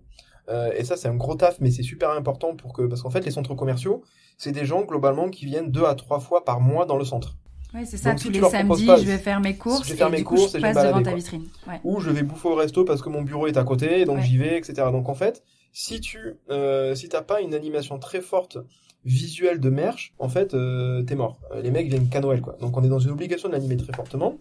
Euh, 0.48 0.72
et 0.76 0.84
ça, 0.84 0.96
c'est 0.96 1.08
un 1.08 1.16
gros 1.16 1.34
taf, 1.34 1.60
mais 1.60 1.70
c'est 1.70 1.82
super 1.82 2.10
important 2.10 2.56
pour 2.56 2.72
que, 2.72 2.82
parce 2.82 3.02
qu'en 3.02 3.10
fait, 3.10 3.24
les 3.24 3.30
centres 3.30 3.54
commerciaux, 3.54 4.02
c'est 4.38 4.52
des 4.52 4.64
gens 4.64 4.82
globalement 4.82 5.28
qui 5.28 5.44
viennent 5.44 5.70
deux 5.70 5.84
à 5.84 5.94
trois 5.94 6.18
fois 6.20 6.44
par 6.44 6.60
mois 6.60 6.86
dans 6.86 6.96
le 6.96 7.04
centre. 7.04 7.36
Oui, 7.74 7.86
c'est 7.86 7.96
ça. 7.96 8.14
Tous 8.14 8.30
les 8.30 8.40
samedis, 8.40 8.86
je 8.86 9.06
vais 9.06 9.18
faire 9.18 9.40
mes 9.40 9.56
courses. 9.56 9.86
Je 9.86 9.92
vais 9.92 9.98
faire 9.98 10.10
mes 10.10 10.22
courses 10.22 10.54
et 10.54 10.58
je 10.58 10.62
passe 10.62 10.86
devant 10.86 11.02
ta 11.02 11.14
vitrine. 11.14 11.46
Ou 11.84 12.00
je 12.00 12.10
vais 12.10 12.22
bouffer 12.22 12.48
au 12.48 12.54
resto 12.54 12.84
parce 12.84 13.02
que 13.02 13.08
mon 13.08 13.22
bureau 13.22 13.46
est 13.46 13.56
à 13.56 13.64
côté, 13.64 14.04
donc 14.04 14.20
j'y 14.20 14.38
vais, 14.38 14.58
etc. 14.58 14.74
Donc 14.92 15.08
en 15.08 15.14
fait, 15.14 15.42
si 15.72 16.00
tu, 16.00 16.18
euh, 16.50 16.94
si 16.94 17.08
t'as 17.08 17.22
pas 17.22 17.40
une 17.40 17.54
animation 17.54 17.98
très 17.98 18.20
forte 18.20 18.58
visuelle 19.04 19.60
de 19.60 19.70
merch, 19.70 20.12
en 20.18 20.28
fait, 20.28 20.52
euh, 20.52 21.02
t'es 21.02 21.14
mort. 21.14 21.40
Euh, 21.52 21.62
les 21.62 21.70
mecs 21.70 21.88
viennent 21.88 22.08
qu'à 22.08 22.20
Noël, 22.20 22.40
quoi. 22.40 22.56
Donc 22.60 22.76
on 22.76 22.82
est 22.82 22.88
dans 22.88 22.98
une 22.98 23.12
obligation 23.12 23.48
de 23.48 23.54
l'animer 23.54 23.76
très 23.76 23.92
fortement. 23.94 24.36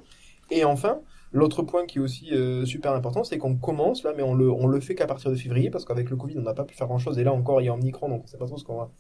Et 0.52 0.66
enfin, 0.66 1.00
L'autre 1.32 1.62
point 1.62 1.86
qui 1.86 2.00
est 2.00 2.02
aussi 2.02 2.32
euh, 2.32 2.66
super 2.66 2.94
important, 2.94 3.24
c'est 3.24 3.38
qu'on 3.38 3.56
commence 3.56 4.04
là, 4.04 4.14
mais 4.18 4.24
on 4.24 4.34
le, 4.34 4.50
on 4.50 4.66
le 4.66 4.80
fait 4.80 4.96
qu'à 4.96 5.06
partir 5.06 5.30
de 5.30 5.36
février, 5.36 5.70
parce 5.70 5.86
qu'avec 5.86 6.10
le 6.10 6.16
Covid, 6.16 6.36
on 6.40 6.42
n'a 6.42 6.56
pas 6.56 6.64
pu 6.64 6.76
faire 6.76 6.88
grand-chose, 6.88 7.20
et 7.20 7.24
là 7.24 7.32
encore, 7.32 7.62
il 7.62 7.66
y 7.66 7.68
a 7.68 7.74
Omicron, 7.74 8.10
donc 8.10 8.24
on 8.24 8.28
sait 8.28 8.38
pas 8.38 8.48
trop 8.48 8.58
ce 8.58 8.64
qu'on 8.64 8.78
va 8.78 8.92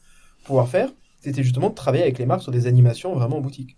pouvoir 0.43 0.67
faire. 0.67 0.89
C'était 1.21 1.41
justement 1.41 1.69
de 1.69 1.75
travailler 1.75 2.03
avec 2.03 2.19
les 2.19 2.27
marques 2.27 2.43
sur 2.43 2.51
des 2.51 2.67
animations 2.67 3.13
vraiment 3.15 3.37
en 3.37 3.41
boutique. 3.41 3.77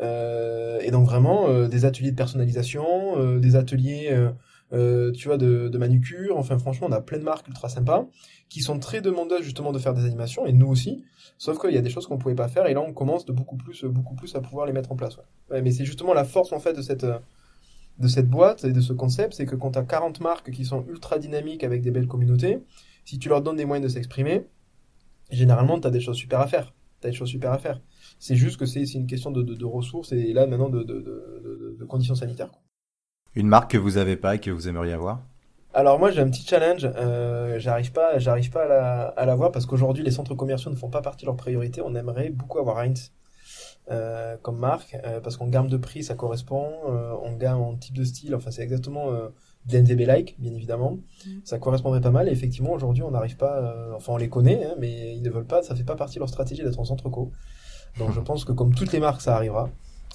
Euh, 0.00 0.80
et 0.80 0.90
donc 0.90 1.06
vraiment 1.06 1.48
euh, 1.48 1.68
des 1.68 1.84
ateliers 1.84 2.10
de 2.10 2.16
personnalisation, 2.16 3.18
euh, 3.18 3.38
des 3.38 3.56
ateliers, 3.56 4.10
euh, 4.72 5.12
tu 5.12 5.28
vois, 5.28 5.36
de, 5.36 5.68
de 5.68 5.78
manucure. 5.78 6.36
Enfin, 6.36 6.58
franchement, 6.58 6.88
on 6.90 6.92
a 6.92 7.00
plein 7.00 7.18
de 7.18 7.24
marques 7.24 7.46
ultra 7.48 7.68
sympas 7.68 8.06
qui 8.48 8.60
sont 8.60 8.78
très 8.78 9.00
demandeuses 9.00 9.42
justement 9.42 9.72
de 9.72 9.78
faire 9.78 9.94
des 9.94 10.04
animations, 10.04 10.46
et 10.46 10.52
nous 10.52 10.66
aussi. 10.66 11.04
Sauf 11.38 11.58
qu'il 11.58 11.72
y 11.72 11.78
a 11.78 11.80
des 11.80 11.90
choses 11.90 12.06
qu'on 12.06 12.18
pouvait 12.18 12.34
pas 12.34 12.48
faire, 12.48 12.66
et 12.66 12.74
là, 12.74 12.80
on 12.80 12.92
commence 12.92 13.24
de 13.24 13.32
beaucoup 13.32 13.56
plus, 13.56 13.84
beaucoup 13.84 14.14
plus 14.14 14.34
à 14.36 14.40
pouvoir 14.40 14.66
les 14.66 14.72
mettre 14.72 14.92
en 14.92 14.96
place. 14.96 15.16
Ouais. 15.16 15.24
ouais 15.50 15.62
mais 15.62 15.72
c'est 15.72 15.84
justement 15.84 16.14
la 16.14 16.24
force 16.24 16.52
en 16.52 16.60
fait 16.60 16.72
de 16.72 16.82
cette 16.82 17.06
de 17.98 18.08
cette 18.08 18.28
boîte 18.28 18.64
et 18.64 18.72
de 18.72 18.80
ce 18.80 18.92
concept, 18.92 19.34
c'est 19.34 19.46
que 19.46 19.54
quand 19.54 19.72
tu 19.72 19.78
as 19.78 19.84
40 19.84 20.20
marques 20.20 20.50
qui 20.50 20.64
sont 20.64 20.84
ultra 20.88 21.18
dynamiques 21.18 21.64
avec 21.64 21.80
des 21.82 21.90
belles 21.90 22.08
communautés, 22.08 22.58
si 23.04 23.18
tu 23.18 23.28
leur 23.28 23.42
donnes 23.42 23.56
des 23.56 23.64
moyens 23.64 23.86
de 23.86 23.92
s'exprimer, 23.92 24.46
généralement, 25.30 25.78
tu 25.80 25.86
as 25.86 25.90
des 25.90 26.00
choses 26.00 26.16
super 26.16 26.40
à 26.40 26.46
faire. 26.46 26.74
Tu 27.00 27.06
as 27.06 27.10
des 27.10 27.16
choses 27.16 27.28
super 27.28 27.52
à 27.52 27.58
faire. 27.58 27.80
C'est 28.18 28.36
juste 28.36 28.58
que 28.58 28.66
c'est 28.66 28.84
une 28.94 29.06
question 29.06 29.30
de, 29.30 29.42
de, 29.42 29.54
de, 29.54 29.64
ressources 29.64 30.12
et 30.12 30.32
là, 30.32 30.46
maintenant, 30.46 30.68
de, 30.70 30.82
de 30.82 31.84
conditions 31.84 32.14
sanitaires. 32.14 32.50
Quoi. 32.50 32.60
Une 33.34 33.48
marque 33.48 33.72
que 33.72 33.78
vous 33.78 33.96
avez 33.96 34.16
pas 34.16 34.36
et 34.36 34.38
que 34.38 34.50
vous 34.50 34.68
aimeriez 34.68 34.92
avoir? 34.92 35.20
Alors 35.72 35.98
moi 35.98 36.12
j'ai 36.12 36.20
un 36.20 36.30
petit 36.30 36.46
challenge, 36.46 36.88
euh, 36.94 37.58
j'arrive 37.58 37.90
pas, 37.90 38.18
j'arrive 38.20 38.48
pas 38.50 38.62
à 38.62 38.68
la, 38.68 39.02
à 39.08 39.26
la 39.26 39.34
voir 39.34 39.50
parce 39.50 39.66
qu'aujourd'hui 39.66 40.04
les 40.04 40.12
centres 40.12 40.36
commerciaux 40.36 40.70
ne 40.70 40.76
font 40.76 40.88
pas 40.88 41.02
partie 41.02 41.24
de 41.24 41.26
leurs 41.26 41.36
priorités. 41.36 41.80
On 41.84 41.96
aimerait 41.96 42.30
beaucoup 42.30 42.60
avoir 42.60 42.78
Heinz 42.78 43.10
euh, 43.90 44.36
comme 44.40 44.58
marque 44.58 44.96
euh, 45.04 45.20
parce 45.20 45.36
qu'en 45.36 45.48
gamme 45.48 45.68
de 45.68 45.76
prix 45.76 46.04
ça 46.04 46.14
correspond, 46.14 46.70
euh, 46.88 47.12
en 47.14 47.32
gamme 47.32 47.60
en 47.60 47.74
type 47.74 47.96
de 47.96 48.04
style, 48.04 48.36
enfin 48.36 48.52
c'est 48.52 48.62
exactement 48.62 49.10
euh, 49.10 49.30
de 49.66 50.04
like 50.04 50.36
bien 50.38 50.54
évidemment. 50.54 50.98
Mm. 51.26 51.30
Ça 51.42 51.58
correspondrait 51.58 52.00
pas 52.00 52.12
mal 52.12 52.28
et 52.28 52.32
effectivement 52.32 52.70
aujourd'hui 52.70 53.02
on 53.02 53.10
n'arrive 53.10 53.36
pas, 53.36 53.58
euh, 53.58 53.94
enfin 53.96 54.12
on 54.12 54.16
les 54.16 54.28
connaît 54.28 54.64
hein, 54.64 54.76
mais 54.78 55.16
ils 55.16 55.22
ne 55.22 55.30
veulent 55.30 55.44
pas, 55.44 55.64
ça 55.64 55.74
fait 55.74 55.82
pas 55.82 55.96
partie 55.96 56.14
de 56.14 56.20
leur 56.20 56.28
stratégie 56.28 56.62
d'être 56.62 56.78
en 56.78 56.84
centre 56.84 57.08
co. 57.08 57.32
Donc 57.98 58.12
je 58.12 58.20
pense 58.20 58.44
que 58.44 58.52
comme 58.52 58.74
toutes 58.74 58.92
les 58.92 59.00
marques 59.00 59.20
ça 59.20 59.36
arrivera. 59.36 59.70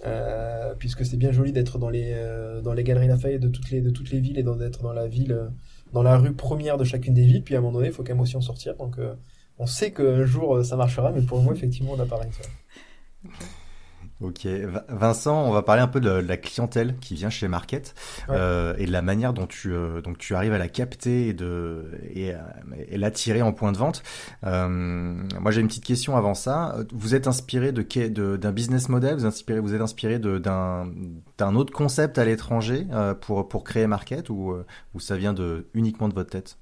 Euh, 0.05 0.75
puisque 0.79 1.05
c'est 1.05 1.17
bien 1.17 1.33
joli 1.33 1.51
d'être 1.51 1.77
dans 1.77 1.89
les 1.89 2.13
euh, 2.13 2.62
dans 2.62 2.71
les 2.71 2.86
galeries 2.86 3.09
Lafayette 3.09 3.41
de 3.41 3.50
toutes 3.50 3.69
les 3.69 3.81
de 3.81 3.89
toutes 3.89 4.12
les 4.12 4.21
villes 4.21 4.39
et 4.39 4.43
d'être 4.43 4.81
dans 4.81 4.93
la 4.93 5.07
ville 5.07 5.33
euh, 5.33 5.50
dans 5.91 6.03
la 6.03 6.17
rue 6.17 6.33
première 6.33 6.77
de 6.77 6.86
chacune 6.86 7.13
des 7.13 7.25
villes. 7.25 7.43
Puis 7.43 7.55
à 7.55 7.57
un 7.57 7.62
moment 7.62 7.74
donné 7.74 7.88
il 7.88 7.93
faut 7.93 8.03
quand 8.03 8.17
aussi 8.17 8.38
en 8.38 8.41
sortir. 8.41 8.75
Donc 8.75 8.98
on 9.57 9.65
sait 9.65 9.91
qu'un 9.91 10.25
jour 10.25 10.63
ça 10.63 10.77
marchera 10.77 11.12
mais 11.12 11.21
pour 11.21 11.41
moi 11.41 11.53
effectivement 11.53 11.91
on 11.93 11.98
n'a 11.98 12.05
pas 12.05 12.17
rien 12.17 12.31
Ok, 14.21 14.45
Vincent, 14.89 15.45
on 15.45 15.51
va 15.51 15.61
parler 15.61 15.81
un 15.81 15.88
peu 15.88 16.01
de 16.01 16.09
la 16.09 16.35
clientèle 16.35 16.97
qui 16.99 17.15
vient 17.15 17.29
chez 17.29 17.47
Market 17.47 17.93
ouais. 18.27 18.35
euh, 18.38 18.73
et 18.77 18.85
de 18.85 18.91
la 18.91 19.01
manière 19.01 19.31
dont 19.31 19.47
tu 19.47 19.71
euh, 19.71 20.01
donc 20.01 20.17
tu 20.17 20.35
arrives 20.35 20.51
à 20.51 20.57
la 20.57 20.67
capter 20.67 21.29
et 21.29 21.33
de 21.33 21.91
et, 22.13 22.33
et 22.89 22.97
l'attirer 22.97 23.41
en 23.41 23.53
point 23.53 23.71
de 23.71 23.77
vente. 23.77 24.03
Euh, 24.43 24.67
moi, 24.67 25.51
j'ai 25.51 25.61
une 25.61 25.67
petite 25.67 25.85
question 25.85 26.17
avant 26.17 26.33
ça. 26.33 26.75
Vous 26.91 27.15
êtes 27.15 27.27
inspiré 27.27 27.71
de 27.71 28.35
d'un 28.35 28.51
business 28.51 28.89
model? 28.89 29.15
Vous 29.15 29.25
inspiré 29.25 29.61
vous 29.61 29.73
êtes 29.73 29.81
inspiré 29.81 30.19
d'un 30.19 30.91
d'un 31.38 31.55
autre 31.55 31.71
concept 31.71 32.17
à 32.17 32.25
l'étranger 32.25 32.88
euh, 32.91 33.13
pour 33.13 33.47
pour 33.47 33.63
créer 33.63 33.88
Market 33.88 34.29
ou 34.29 34.51
euh, 34.51 34.65
ou 34.93 34.99
ça 34.99 35.15
vient 35.15 35.31
de 35.31 35.67
uniquement 35.73 36.09
de 36.09 36.13
votre 36.13 36.29
tête? 36.29 36.57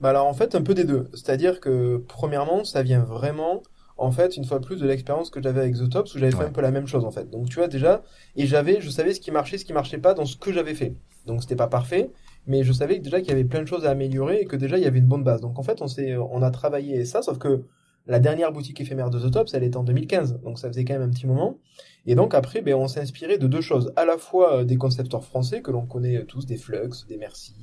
Bah 0.00 0.08
alors 0.10 0.26
en 0.26 0.32
fait 0.32 0.54
un 0.54 0.62
peu 0.62 0.72
des 0.72 0.84
deux. 0.84 1.08
C'est-à-dire 1.12 1.60
que 1.60 2.02
premièrement, 2.08 2.64
ça 2.64 2.82
vient 2.82 3.00
vraiment 3.00 3.62
en 3.98 4.12
fait, 4.12 4.36
une 4.36 4.44
fois 4.44 4.60
plus, 4.60 4.80
de 4.80 4.86
l'expérience 4.86 5.28
que 5.28 5.42
j'avais 5.42 5.60
avec 5.60 5.74
The 5.74 5.90
Tops, 5.90 6.14
où 6.14 6.18
j'avais 6.18 6.32
ouais. 6.32 6.40
fait 6.40 6.46
un 6.46 6.52
peu 6.52 6.60
la 6.60 6.70
même 6.70 6.86
chose, 6.86 7.04
en 7.04 7.10
fait. 7.10 7.28
Donc, 7.28 7.48
tu 7.48 7.56
vois, 7.56 7.68
déjà, 7.68 8.02
et 8.36 8.46
j'avais, 8.46 8.80
je 8.80 8.88
savais 8.90 9.12
ce 9.12 9.20
qui 9.20 9.32
marchait, 9.32 9.58
ce 9.58 9.64
qui 9.64 9.72
marchait 9.72 9.98
pas 9.98 10.14
dans 10.14 10.24
ce 10.24 10.36
que 10.36 10.52
j'avais 10.52 10.74
fait. 10.74 10.94
Donc, 11.26 11.42
c'était 11.42 11.56
pas 11.56 11.66
parfait, 11.66 12.10
mais 12.46 12.62
je 12.62 12.72
savais 12.72 13.00
déjà 13.00 13.20
qu'il 13.20 13.30
y 13.30 13.32
avait 13.32 13.44
plein 13.44 13.60
de 13.60 13.66
choses 13.66 13.84
à 13.84 13.90
améliorer 13.90 14.40
et 14.40 14.44
que 14.44 14.56
déjà, 14.56 14.78
il 14.78 14.84
y 14.84 14.86
avait 14.86 15.00
une 15.00 15.06
bonne 15.06 15.24
base. 15.24 15.40
Donc, 15.40 15.58
en 15.58 15.62
fait, 15.62 15.82
on 15.82 15.88
s'est, 15.88 16.16
on 16.16 16.42
a 16.42 16.50
travaillé 16.50 17.04
ça, 17.04 17.22
sauf 17.22 17.38
que 17.38 17.64
la 18.06 18.20
dernière 18.20 18.52
boutique 18.52 18.80
éphémère 18.80 19.10
de 19.10 19.18
The 19.18 19.30
Tops, 19.32 19.52
elle 19.52 19.64
était 19.64 19.76
en 19.76 19.84
2015. 19.84 20.40
Donc, 20.42 20.58
ça 20.58 20.68
faisait 20.68 20.84
quand 20.84 20.94
même 20.94 21.02
un 21.02 21.10
petit 21.10 21.26
moment. 21.26 21.58
Et 22.06 22.14
donc, 22.14 22.34
après, 22.34 22.62
ben, 22.62 22.74
on 22.74 22.86
s'est 22.86 23.00
inspiré 23.00 23.36
de 23.36 23.48
deux 23.48 23.60
choses. 23.60 23.92
À 23.96 24.04
la 24.04 24.16
fois 24.16 24.64
des 24.64 24.76
concepteurs 24.76 25.24
français 25.24 25.60
que 25.60 25.72
l'on 25.72 25.86
connaît 25.86 26.24
tous, 26.24 26.46
des 26.46 26.56
Flux, 26.56 26.78
des 27.08 27.16
Merci, 27.18 27.54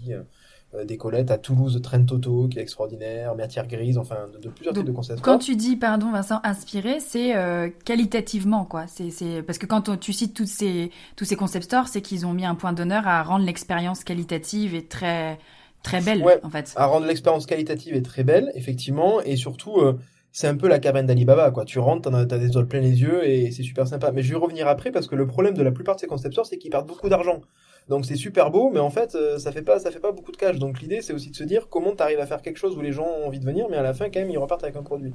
des 0.83 0.97
Colettes 0.97 1.31
à 1.31 1.38
Toulouse, 1.38 1.79
Trent 1.81 2.03
Toto 2.05 2.47
qui 2.47 2.59
est 2.59 2.61
extraordinaire, 2.61 3.35
Matière 3.35 3.67
Grise, 3.67 3.97
enfin 3.97 4.27
de, 4.33 4.39
de 4.39 4.49
plusieurs 4.49 4.73
Donc, 4.73 4.83
types 4.83 4.91
de 4.91 4.95
concepts. 4.95 5.21
Quand 5.21 5.38
tu 5.38 5.55
dis, 5.55 5.77
pardon 5.77 6.11
Vincent, 6.11 6.41
inspiré, 6.43 6.99
c'est 6.99 7.35
euh, 7.35 7.69
qualitativement 7.85 8.65
quoi. 8.65 8.85
C'est, 8.88 9.41
parce 9.43 9.57
que 9.57 9.65
quand 9.65 9.88
on, 9.88 9.95
tu 9.95 10.11
cites 10.11 10.33
tous 10.33 10.45
ces 10.45 10.91
tous 11.15 11.25
ces 11.25 11.35
concept 11.35 11.65
stores, 11.65 11.88
c'est 11.88 12.01
qu'ils 12.01 12.25
ont 12.25 12.33
mis 12.33 12.45
un 12.45 12.55
point 12.55 12.73
d'honneur 12.73 13.07
à 13.07 13.23
rendre 13.23 13.45
l'expérience 13.45 14.03
qualitative 14.03 14.75
et 14.75 14.85
très 14.85 15.38
très 15.83 16.01
belle 16.01 16.21
ouais, 16.21 16.39
en 16.43 16.49
fait. 16.49 16.73
À 16.75 16.88
rendre 16.88 17.05
l'expérience 17.05 17.45
qualitative 17.45 17.95
et 17.95 18.01
très 18.01 18.23
belle, 18.23 18.51
effectivement, 18.55 19.21
et 19.21 19.35
surtout. 19.35 19.79
Euh, 19.79 19.97
c'est 20.38 20.47
un 20.47 20.57
peu 20.57 20.67
la 20.67 20.79
cabane 20.79 21.05
d'Alibaba, 21.05 21.49
quoi. 21.51 21.63
Tu 21.63 21.79
rentres, 21.79 22.11
t'as, 22.11 22.25
t'as 22.25 22.38
des 22.38 22.47
étoiles 22.47 22.67
plein 22.67 22.81
les 22.81 23.01
yeux 23.01 23.25
et 23.25 23.51
c'est 23.51 23.63
super 23.63 23.88
sympa. 23.88 24.11
Mais 24.11 24.21
je 24.21 24.31
vais 24.31 24.38
revenir 24.38 24.67
après 24.67 24.91
parce 24.91 25.07
que 25.07 25.15
le 25.15 25.25
problème 25.25 25.53
de 25.53 25.63
la 25.63 25.71
plupart 25.71 25.95
de 25.95 26.01
ces 26.01 26.07
concept 26.07 26.33
stores, 26.33 26.45
c'est 26.45 26.57
qu'ils 26.57 26.71
perdent 26.71 26.88
beaucoup 26.88 27.07
d'argent. 27.07 27.39
Donc 27.88 28.06
c'est 28.06 28.15
super 28.15 28.50
beau, 28.50 28.71
mais 28.71 28.80
en 28.80 28.89
fait, 28.89 29.15
euh, 29.15 29.38
ça 29.38 29.52
fait 29.52 29.62
pas, 29.62 29.80
ça 29.80 29.91
fait 29.91 30.00
pas 30.00 30.12
beaucoup 30.12 30.32
de 30.32 30.38
cash. 30.38 30.58
Donc 30.58 30.82
l'idée, 30.82 31.02
c'est 31.02 31.13
aussi 31.13 31.30
de 31.30 31.36
se 31.36 31.43
dire 31.43 31.69
comment 31.69 31.95
tu 31.95 32.02
arrives 32.02 32.19
à 32.19 32.26
faire 32.26 32.41
quelque 32.41 32.58
chose 32.58 32.76
où 32.76 32.82
les 32.82 32.91
gens 32.91 33.06
ont 33.06 33.28
envie 33.28 33.39
de 33.39 33.45
venir, 33.45 33.67
mais 33.69 33.78
à 33.78 33.84
la 33.84 33.93
fin, 33.93 34.06
quand 34.06 34.19
même, 34.19 34.32
ils 34.32 34.38
repartent 34.38 34.63
avec 34.63 34.76
un 34.76 34.84
produit. 34.84 35.13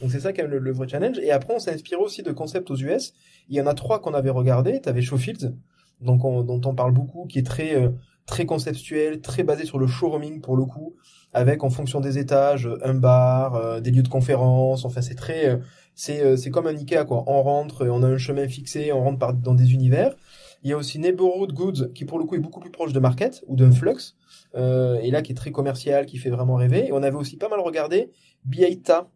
Donc 0.00 0.10
c'est 0.10 0.20
ça 0.20 0.32
quand 0.32 0.42
même 0.42 0.52
le, 0.52 0.72
vrai 0.72 0.88
challenge. 0.88 1.18
Et 1.18 1.30
après, 1.30 1.54
on 1.54 1.58
s'est 1.58 1.72
inspiré 1.72 2.00
aussi 2.00 2.22
de 2.22 2.32
concepts 2.32 2.70
aux 2.70 2.76
US. 2.76 3.12
Il 3.48 3.56
y 3.56 3.60
en 3.60 3.66
a 3.66 3.74
trois 3.74 4.00
qu'on 4.00 4.14
avait 4.14 4.30
regardé. 4.30 4.80
T'avais 4.80 5.02
Showfields, 5.02 5.52
donc 6.00 6.24
on, 6.24 6.42
dont 6.42 6.60
on 6.64 6.74
parle 6.74 6.92
beaucoup, 6.92 7.26
qui 7.26 7.38
est 7.38 7.46
très 7.46 7.76
euh, 7.76 7.90
très 8.26 8.46
conceptuel, 8.46 9.20
très 9.20 9.42
basé 9.42 9.64
sur 9.64 9.78
le 9.78 9.86
showrooming 9.86 10.40
pour 10.40 10.56
le 10.56 10.64
coup, 10.64 10.94
avec 11.32 11.62
en 11.64 11.70
fonction 11.70 12.00
des 12.00 12.18
étages 12.18 12.68
un 12.82 12.94
bar, 12.94 13.54
euh, 13.54 13.80
des 13.80 13.90
lieux 13.90 14.02
de 14.02 14.08
conférence. 14.08 14.84
Enfin, 14.84 15.02
c'est 15.02 15.14
très, 15.14 15.48
euh, 15.48 15.56
c'est 15.94 16.36
c'est 16.36 16.50
comme 16.50 16.66
un 16.66 16.76
Ikea 16.76 17.04
quoi. 17.06 17.24
On 17.26 17.42
rentre, 17.42 17.86
on 17.86 18.02
a 18.02 18.06
un 18.06 18.18
chemin 18.18 18.48
fixé, 18.48 18.92
on 18.92 19.02
rentre 19.02 19.18
par, 19.18 19.34
dans 19.34 19.54
des 19.54 19.72
univers. 19.72 20.14
Il 20.62 20.70
y 20.70 20.72
a 20.72 20.76
aussi 20.76 20.98
Neighborhood 20.98 21.52
Goods 21.52 21.92
qui 21.94 22.04
pour 22.04 22.18
le 22.18 22.24
coup 22.24 22.36
est 22.36 22.40
beaucoup 22.40 22.60
plus 22.60 22.70
proche 22.70 22.92
de 22.92 23.00
Market 23.00 23.42
ou 23.48 23.56
d'un 23.56 23.72
Flux 23.72 24.14
euh, 24.54 25.00
et 25.00 25.10
là 25.10 25.22
qui 25.22 25.32
est 25.32 25.34
très 25.34 25.50
commercial, 25.50 26.06
qui 26.06 26.18
fait 26.18 26.30
vraiment 26.30 26.54
rêver. 26.54 26.86
Et 26.86 26.92
on 26.92 27.02
avait 27.02 27.16
aussi 27.16 27.36
pas 27.36 27.48
mal 27.48 27.60
regardé 27.60 28.12
Biaita 28.44 29.10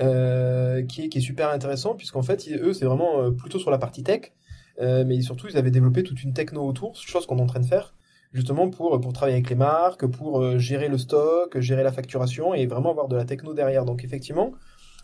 euh, 0.00 0.82
qui 0.82 1.08
est 1.12 1.20
super 1.20 1.48
intéressant 1.48 1.94
puisqu'en 1.94 2.22
fait 2.22 2.46
eux 2.50 2.74
c'est 2.74 2.84
vraiment 2.84 3.18
euh, 3.20 3.30
plutôt 3.30 3.58
sur 3.58 3.70
la 3.70 3.78
partie 3.78 4.02
tech, 4.02 4.32
euh, 4.80 5.04
mais 5.06 5.22
surtout 5.22 5.48
ils 5.48 5.56
avaient 5.56 5.70
développé 5.70 6.02
toute 6.02 6.22
une 6.22 6.34
techno 6.34 6.66
autour, 6.66 6.94
chose 6.96 7.24
qu'on 7.24 7.38
est 7.38 7.42
en 7.42 7.46
train 7.46 7.60
de 7.60 7.66
faire 7.66 7.94
justement 8.32 8.68
pour 8.68 9.00
pour 9.00 9.12
travailler 9.14 9.36
avec 9.38 9.48
les 9.48 9.56
marques, 9.56 10.06
pour 10.06 10.58
gérer 10.58 10.88
le 10.88 10.98
stock, 10.98 11.58
gérer 11.60 11.82
la 11.82 11.92
facturation 11.92 12.52
et 12.52 12.66
vraiment 12.66 12.90
avoir 12.90 13.08
de 13.08 13.16
la 13.16 13.24
techno 13.24 13.54
derrière. 13.54 13.86
Donc 13.86 14.04
effectivement, 14.04 14.52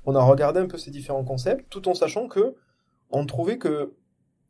on 0.05 0.15
a 0.15 0.23
regardé 0.23 0.61
un 0.61 0.67
peu 0.67 0.77
ces 0.77 0.91
différents 0.91 1.25
concepts 1.25 1.65
tout 1.71 1.89
en 1.89 1.95
sachant 1.95 2.29
que 2.29 2.55
on 3.11 3.25
trouvait 3.25 3.57
que 3.57 3.95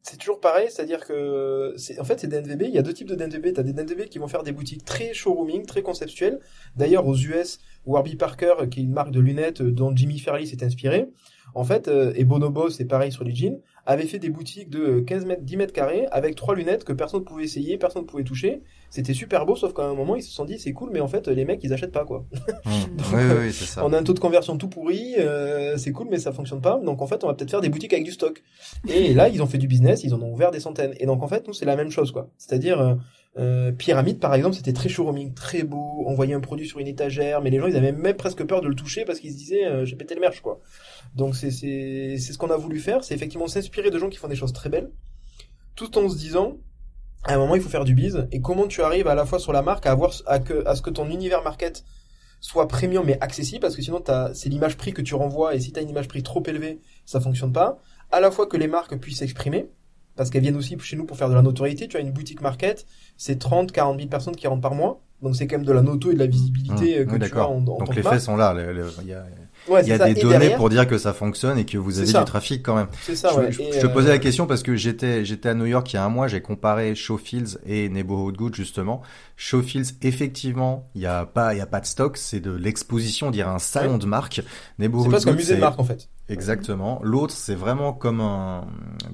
c'est 0.03 0.17
toujours 0.17 0.41
pareil, 0.41 0.69
c'est-à-dire 0.71 1.07
que 1.07 1.75
c'est 1.77 1.99
en 2.01 2.05
fait 2.05 2.19
c'est 2.21 2.27
DNVB, 2.27 2.63
il 2.63 2.75
y 2.75 2.79
a 2.79 2.83
deux 2.83 2.93
types 2.93 3.09
de 3.09 3.15
DNVB, 3.15 3.55
tu 3.55 3.61
as 3.61 3.63
des 3.63 3.73
DNVB 3.73 4.09
qui 4.09 4.19
vont 4.19 4.29
faire 4.29 4.43
des 4.43 4.53
boutiques 4.53 4.85
très 4.85 5.15
showrooming, 5.15 5.65
très 5.65 5.83
conceptuelles. 5.83 6.41
D'ailleurs 6.77 7.07
aux 7.07 7.17
US, 7.17 7.61
Warby 7.87 8.17
Parker 8.17 8.55
qui 8.71 8.81
est 8.81 8.83
une 8.83 8.93
marque 8.93 9.13
de 9.13 9.21
lunettes 9.21 9.63
dont 9.63 9.95
Jimmy 9.95 10.19
Fairley 10.19 10.47
s'est 10.47 10.65
inspiré, 10.65 11.09
en 11.55 11.65
fait 11.65 11.89
et 11.89 12.25
Bonobo, 12.25 12.69
c'est 12.69 12.85
pareil 12.85 13.13
sur 13.13 13.25
les 13.25 13.35
jeans, 13.35 13.61
avait 13.87 14.07
fait 14.07 14.19
des 14.19 14.31
boutiques 14.31 14.71
de 14.71 15.01
15 15.01 15.27
mètres, 15.27 15.43
10 15.43 15.57
mètres 15.57 15.73
carrés 15.73 16.07
avec 16.11 16.35
trois 16.35 16.55
lunettes 16.55 16.85
que 16.85 16.93
personne 16.93 17.21
ne 17.21 17.25
pouvait 17.25 17.45
essayer, 17.45 17.79
personne 17.79 18.03
ne 18.03 18.07
pouvait 18.07 18.25
toucher. 18.25 18.63
C'était 18.93 19.15
super 19.15 19.47
beau, 19.47 19.57
sauf 19.57 19.73
qu'à 19.73 19.85
un 19.85 19.95
moment, 19.95 20.17
ils 20.17 20.23
se 20.23 20.31
sont 20.31 20.45
dit, 20.45 20.59
c'est 20.59 20.75
cool, 20.75 20.91
mais 20.93 21.01
en 21.01 21.09
fait, 21.09 21.27
les 21.27 21.47
mecs, 21.47 21.65
ils 21.65 21.73
achètent 21.73 21.93
pas, 21.93 22.05
quoi. 22.05 22.27
Mmh. 22.65 22.97
Donc, 22.97 23.07
oui, 23.13 23.21
oui, 23.25 23.37
oui, 23.41 23.53
c'est 23.53 23.65
ça. 23.65 23.85
On 23.85 23.93
a 23.93 23.99
un 23.99 24.03
taux 24.03 24.13
de 24.13 24.19
conversion 24.21 24.57
tout 24.57 24.69
pourri, 24.69 25.15
euh, 25.19 25.77
c'est 25.79 25.91
cool, 25.91 26.09
mais 26.11 26.19
ça 26.19 26.31
fonctionne 26.31 26.61
pas. 26.61 26.79
Donc, 26.79 27.01
en 27.01 27.07
fait, 27.07 27.25
on 27.25 27.27
va 27.27 27.35
peut-être 27.35 27.51
faire 27.51 27.63
des 27.63 27.71
boutiques 27.71 27.93
avec 27.93 28.05
du 28.05 28.13
stock. 28.13 28.43
Et 28.87 29.15
là, 29.15 29.29
ils 29.29 29.43
ont 29.43 29.47
fait 29.47 29.59
du 29.59 29.67
business, 29.67 30.05
ils 30.05 30.15
en 30.15 30.21
ont 30.21 30.31
ouvert 30.31 30.51
des 30.51 30.61
centaines. 30.61 30.95
Et 31.01 31.07
donc, 31.07 31.23
en 31.23 31.29
fait, 31.29 31.47
nous, 31.49 31.55
c'est 31.55 31.65
la 31.65 31.75
même 31.75 31.91
chose, 31.91 32.13
quoi. 32.13 32.29
C'est-à-dire, 32.37 32.81
euh, 32.81 32.95
euh, 33.39 33.73
Pyramide, 33.73 34.21
par 34.21 34.35
exemple, 34.35 34.55
c'était 34.55 34.75
très 34.75 34.91
showrooming, 34.91 35.33
très 35.33 35.63
beau. 35.63 36.05
On 36.07 36.15
voyait 36.15 36.35
un 36.35 36.41
produit 36.41 36.69
sur 36.69 36.79
une 36.79 36.87
étagère, 36.87 37.41
mais 37.41 37.51
les 37.51 37.59
gens, 37.59 37.67
ils 37.67 37.77
avaient 37.77 37.93
même 37.93 38.17
presque 38.17 38.45
peur 38.45 38.61
de 38.61 38.69
le 38.69 38.75
toucher 38.75 39.05
parce 39.07 39.19
qu'ils 39.19 39.33
se 39.33 39.39
disaient, 39.39 39.65
euh, 39.65 39.85
j'ai 39.87 39.97
pété 39.97 40.15
le 40.15 40.21
merch, 40.21 40.41
quoi. 40.43 40.61
Donc, 41.17 41.35
c'est, 41.35 41.51
c'est, 41.51 42.17
c'est 42.19 42.33
ce 42.35 42.39
qu'on 42.39 42.51
a 42.51 42.57
voulu 42.57 42.79
faire. 42.79 43.03
C'est 43.03 43.15
effectivement 43.15 43.49
s'inspirer 43.49 43.91
de 43.91 43.99
gens 43.99 44.11
qui 44.11 44.19
font 44.19 44.29
des 44.29 44.37
choses 44.37 44.53
très 44.53 44.69
belles, 44.69 44.91
tout 45.75 45.97
en 45.99 46.09
se 46.09 46.17
disant, 46.17 46.59
à 47.25 47.35
un 47.35 47.39
moment, 47.39 47.55
il 47.55 47.63
faut 47.63 47.69
faire 47.69 47.85
du 47.85 47.95
bise. 47.95 48.27
Et 48.33 48.41
comment 48.41 48.67
tu 48.67 48.83
arrives 48.83 49.07
à 49.09 49.15
la 49.15 49.25
fois 49.25 49.39
sur 49.39 49.53
la 49.53 49.63
marque 49.63 49.87
à 49.87 49.93
avoir, 49.93 50.13
à 50.27 50.39
que, 50.39 50.67
à 50.67 50.75
ce 50.75 50.83
que 50.83 50.91
ton 50.91 51.09
univers 51.09 51.43
market 51.43 51.85
soit 52.41 52.67
premium 52.67 53.05
mais 53.07 53.19
accessible, 53.21 53.61
parce 53.61 53.77
que 53.77 53.83
sinon, 53.83 54.03
c'est 54.35 54.49
l'image 54.49 54.77
prix 54.77 54.93
que 54.93 55.03
tu 55.03 55.15
renvoies, 55.15 55.55
et 55.55 55.61
si 55.61 55.73
t'as 55.73 55.83
une 55.83 55.91
image 55.91 56.09
prix 56.09 56.23
trop 56.23 56.43
élevée, 56.47 56.81
ça 57.07 57.21
fonctionne 57.21 57.53
pas. 57.53 57.79
À 58.11 58.21
la 58.21 58.31
fois 58.31 58.47
que 58.47 58.57
les 58.57 58.67
marques 58.67 58.97
puissent 58.99 59.19
s'exprimer, 59.19 59.71
parce 60.17 60.31
qu'elles 60.31 60.43
viennent 60.43 60.57
aussi 60.57 60.77
chez 60.81 60.97
nous 60.97 61.05
pour 61.05 61.17
faire 61.17 61.29
de 61.29 61.35
la 61.35 61.43
notoriété. 61.43 61.89
Tu 61.89 61.97
as 61.97 62.01
une 62.01 62.13
boutique 62.13 62.41
market, 62.41 62.87
c'est 63.17 63.39
30, 63.39 63.73
40 63.73 63.97
000 63.97 64.09
personnes 64.09 64.37
qui 64.37 64.47
rentrent 64.47 64.61
par 64.61 64.75
mois. 64.75 65.01
Donc 65.23 65.37
c'est 65.37 65.47
quand 65.47 65.57
même 65.57 65.67
de 65.67 65.73
la 65.73 65.83
noto 65.83 66.11
et 66.11 66.15
de 66.15 66.19
la 66.19 66.27
visibilité 66.27 67.01
mmh, 67.01 67.07
que 67.07 67.13
oui, 67.13 67.31
tu 67.31 67.39
as 67.39 67.49
en, 67.49 67.59
en 67.59 67.61
Donc 67.61 67.95
les 67.95 68.03
faits 68.03 68.21
sont 68.21 68.37
là. 68.37 68.53
Le, 68.53 68.93
y 69.05 69.13
a... 69.13 69.25
il 69.69 69.89
y 69.89 69.93
a 69.93 69.99
des 69.99 70.21
données 70.21 70.55
pour 70.57 70.69
dire 70.71 70.87
que 70.87 70.99
ça 70.99 71.13
fonctionne 71.13 71.59
et 71.59 71.65
que 71.65 71.79
vous 71.79 71.99
avez 71.99 72.13
du 72.13 72.25
trafic 72.25 72.63
quand 72.63 72.75
même. 72.75 72.89
C'est 73.03 73.17
ça, 73.17 73.31
je, 73.33 73.39
ouais. 73.39 73.53
je, 73.53 73.81
te 73.81 73.87
posais 73.87 74.09
la 74.09 74.19
question 74.19 74.47
parce 74.47 74.63
que 74.63 74.75
j'étais 74.75 75.25
j'étais 75.25 75.51
à 75.51 75.55
New 75.55 75.67
York 75.67 75.93
il 75.93 75.97
y 75.97 75.99
a 75.99 76.05
un 76.05 76.09
mois, 76.09 76.29
j'ai 76.29 76.41
comparé 76.41 76.95
Showfields 76.95 77.59
et 77.67 77.89
Neighborhood 77.89 78.37
Good 78.37 78.55
justement. 78.55 79.03
Showfields, 79.37 79.95
effectivement, 80.03 80.89
il 80.95 81.03
y 81.03 81.07
a 81.07 81.27
pas 81.27 81.55
il 81.55 81.59
y 81.59 81.61
a 81.61 81.67
pas 81.67 81.81
de 81.81 81.87
stock, 81.87 82.17
c'est 82.17 82.41
de 82.41 82.53
l'exposition, 82.53 83.29
on 83.29 83.31
dirait 83.31 83.51
un 83.51 83.59
salon 83.59 83.99
de 83.99 84.07
marque. 84.07 84.43
Neighborhood 84.79 85.07
c'est 85.07 85.11
presque 85.11 85.29
un 85.29 85.33
musée 85.33 85.55
de 85.57 85.61
marque 85.61 85.79
en 85.79 85.85
fait. 85.85 86.09
Exactement. 86.29 87.01
L'autre, 87.03 87.35
c'est 87.35 87.55
vraiment 87.55 87.93
comme 87.93 88.21
un 88.21 88.67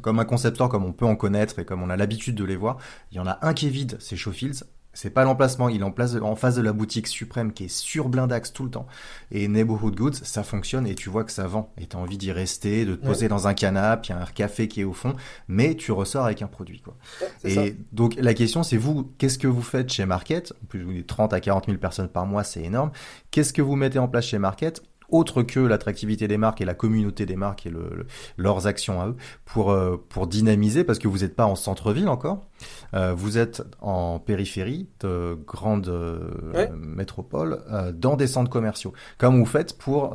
comme 0.03 0.19
un 0.19 0.25
concepteur 0.25 0.69
comme 0.69 0.85
on 0.85 0.93
peut 0.93 1.07
en 1.07 1.17
connaître 1.17 1.59
et 1.59 1.65
comme 1.65 1.83
on 1.83 1.91
a 1.91 1.97
l'habitude 1.97 2.35
de 2.35 2.45
les 2.45 2.57
voir. 2.57 2.79
Il 3.13 3.17
y 3.17 3.21
en 3.21 3.27
a 3.27 3.39
un 3.43 3.55
qui 3.55 3.67
est 3.67 3.71
vide, 3.71 3.97
c'est 4.01 4.17
Showfields. 4.17 4.65
C'est 4.95 5.11
pas 5.11 5.25
l'emplacement, 5.25 5.69
il 5.69 5.81
est 5.81 5.85
en, 5.85 5.91
place 5.91 6.17
en 6.21 6.35
face 6.35 6.57
de 6.57 6.63
la 6.63 6.73
boutique 6.73 7.07
suprême 7.07 7.53
qui 7.53 7.65
est 7.65 7.69
sur 7.69 8.09
Blindax 8.09 8.53
tout 8.53 8.65
le 8.65 8.71
temps. 8.71 8.87
Et 9.31 9.47
Neighborhood 9.47 9.95
Goods, 9.95 10.15
ça 10.15 10.43
fonctionne 10.43 10.87
et 10.87 10.95
tu 10.95 11.09
vois 11.09 11.25
que 11.25 11.31
ça 11.31 11.47
vend. 11.47 11.73
Et 11.79 11.87
t'as 11.87 11.99
envie 11.99 12.19
d'y 12.19 12.33
rester, 12.33 12.85
de 12.85 12.97
te 12.97 13.07
poser 13.07 13.29
dans 13.29 13.47
un 13.47 13.55
canapé, 13.55 14.09
il 14.09 14.11
y 14.11 14.15
a 14.15 14.23
un 14.23 14.27
café 14.27 14.67
qui 14.67 14.81
est 14.81 14.85
au 14.85 14.93
fond, 14.93 15.15
mais 15.47 15.75
tu 15.77 15.93
ressors 15.93 16.25
avec 16.25 16.43
un 16.43 16.49
produit, 16.49 16.81
quoi. 16.81 16.97
et 17.45 17.77
donc, 17.93 18.17
la 18.19 18.35
question, 18.35 18.63
c'est 18.63 18.77
vous, 18.77 19.13
qu'est-ce 19.19 19.39
que 19.39 19.47
vous 19.47 19.63
faites 19.63 19.93
chez 19.93 20.05
Market? 20.05 20.53
En 20.63 20.67
plus, 20.67 20.83
vous 20.83 20.93
dites 20.93 21.07
30 21.07 21.33
à 21.33 21.41
40 21.41 21.67
000 21.67 21.79
personnes 21.79 22.09
par 22.09 22.27
mois, 22.27 22.43
c'est 22.43 22.63
énorme. 22.63 22.91
Qu'est-ce 23.31 23.53
que 23.53 23.63
vous 23.63 23.77
mettez 23.77 23.99
en 23.99 24.09
place 24.09 24.27
chez 24.27 24.39
Market? 24.39 24.83
Autre 25.09 25.43
que 25.43 25.61
l'attractivité 25.61 26.29
des 26.29 26.37
marques 26.37 26.61
et 26.61 26.65
la 26.65 26.75
communauté 26.75 27.27
des 27.27 27.37
marques 27.37 27.67
et 27.67 27.71
le, 27.71 28.07
leurs 28.37 28.67
actions 28.67 29.01
à 29.01 29.09
eux 29.09 29.17
pour 29.45 29.71
euh, 29.71 29.97
pour 30.09 30.27
dynamiser 30.27 30.85
parce 30.85 30.99
que 30.99 31.09
vous 31.09 31.19
n'êtes 31.19 31.35
pas 31.35 31.47
en 31.47 31.55
centre-ville 31.55 32.09
encore, 32.09 32.47
euh, 32.95 33.15
vous 33.15 33.39
êtes 33.39 33.63
en 33.81 34.19
périphérie 34.19 34.89
de 35.01 35.39
grandes 35.47 35.89
euh, 35.89 36.69
métropoles 36.77 37.63
dans 37.95 38.17
des 38.17 38.27
centres 38.27 38.51
commerciaux. 38.51 38.93
Comment 39.17 39.39
vous 39.39 39.47
faites 39.47 39.79
pour 39.79 40.15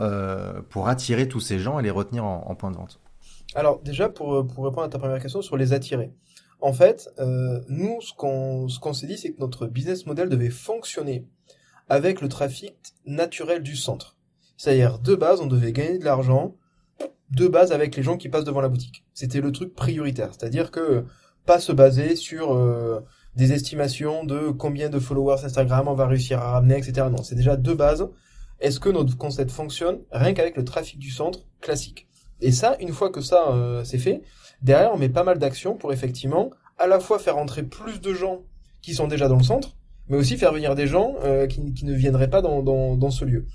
pour 0.69 0.87
attirer 0.87 1.27
tous 1.27 1.39
ces 1.39 1.59
gens 1.59 1.79
et 1.79 1.83
les 1.83 1.91
retenir 1.91 2.25
en, 2.25 2.45
en 2.47 2.55
point 2.55 2.71
de 2.71 2.77
vente 2.77 2.99
Alors 3.55 3.81
déjà 3.81 4.09
pour 4.09 4.45
pour 4.47 4.65
répondre 4.65 4.83
à 4.83 4.89
ta 4.89 4.99
première 4.99 5.21
question 5.21 5.41
sur 5.41 5.57
les 5.57 5.73
attirer. 5.73 6.11
En 6.61 6.71
fait, 6.71 7.09
nous 7.67 7.99
ce 8.01 8.13
qu'on 8.13 8.67
ce 8.69 8.79
qu'on 8.79 8.93
s'est 8.93 9.07
dit 9.07 9.17
c'est 9.17 9.33
que 9.33 9.39
notre 9.39 9.67
business 9.67 10.05
model 10.05 10.29
devait 10.29 10.49
fonctionner 10.49 11.25
avec 11.89 12.21
le 12.21 12.29
trafic 12.29 12.75
naturel 13.05 13.61
du 13.61 13.75
centre. 13.75 14.15
C'est-à-dire, 14.57 14.99
de 14.99 15.15
base, 15.15 15.41
on 15.41 15.47
devait 15.47 15.71
gagner 15.71 15.97
de 15.97 16.05
l'argent, 16.05 16.55
de 17.31 17.47
base 17.47 17.71
avec 17.71 17.95
les 17.95 18.03
gens 18.03 18.17
qui 18.17 18.29
passent 18.29 18.43
devant 18.43 18.61
la 18.61 18.69
boutique. 18.69 19.03
C'était 19.13 19.41
le 19.41 19.51
truc 19.51 19.73
prioritaire. 19.73 20.29
C'est-à-dire 20.31 20.71
que 20.71 21.05
pas 21.45 21.59
se 21.59 21.71
baser 21.71 22.15
sur 22.15 22.53
euh, 22.53 23.01
des 23.35 23.53
estimations 23.53 24.23
de 24.23 24.49
combien 24.49 24.89
de 24.89 24.99
followers 24.99 25.43
Instagram 25.43 25.87
on 25.87 25.95
va 25.95 26.07
réussir 26.07 26.39
à 26.39 26.51
ramener, 26.51 26.77
etc. 26.77 27.07
Non, 27.11 27.23
c'est 27.23 27.35
déjà 27.35 27.57
de 27.57 27.73
base. 27.73 28.07
Est-ce 28.59 28.79
que 28.79 28.89
notre 28.89 29.17
concept 29.17 29.51
fonctionne 29.51 29.99
rien 30.11 30.33
qu'avec 30.33 30.55
le 30.55 30.63
trafic 30.63 30.99
du 30.99 31.09
centre 31.09 31.45
classique? 31.59 32.07
Et 32.39 32.51
ça, 32.51 32.77
une 32.79 32.93
fois 32.93 33.09
que 33.09 33.21
ça 33.21 33.49
euh, 33.49 33.83
c'est 33.83 33.97
fait, 33.97 34.21
derrière 34.61 34.93
on 34.93 34.97
met 34.97 35.09
pas 35.09 35.23
mal 35.23 35.39
d'actions 35.39 35.75
pour 35.75 35.91
effectivement 35.91 36.51
à 36.77 36.87
la 36.87 36.99
fois 36.99 37.19
faire 37.19 37.37
entrer 37.37 37.63
plus 37.63 37.99
de 37.99 38.13
gens 38.13 38.41
qui 38.81 38.93
sont 38.93 39.07
déjà 39.07 39.27
dans 39.27 39.37
le 39.37 39.43
centre, 39.43 39.75
mais 40.07 40.17
aussi 40.17 40.37
faire 40.37 40.53
venir 40.53 40.75
des 40.75 40.87
gens 40.87 41.15
euh, 41.23 41.47
qui, 41.47 41.61
ne 41.61 41.93
viendraient 41.93 42.29
pas 42.29 42.41
dans, 42.41 42.61
dans, 42.61 42.95
dans 42.95 43.11
ce 43.11 43.25
lieu. 43.25 43.45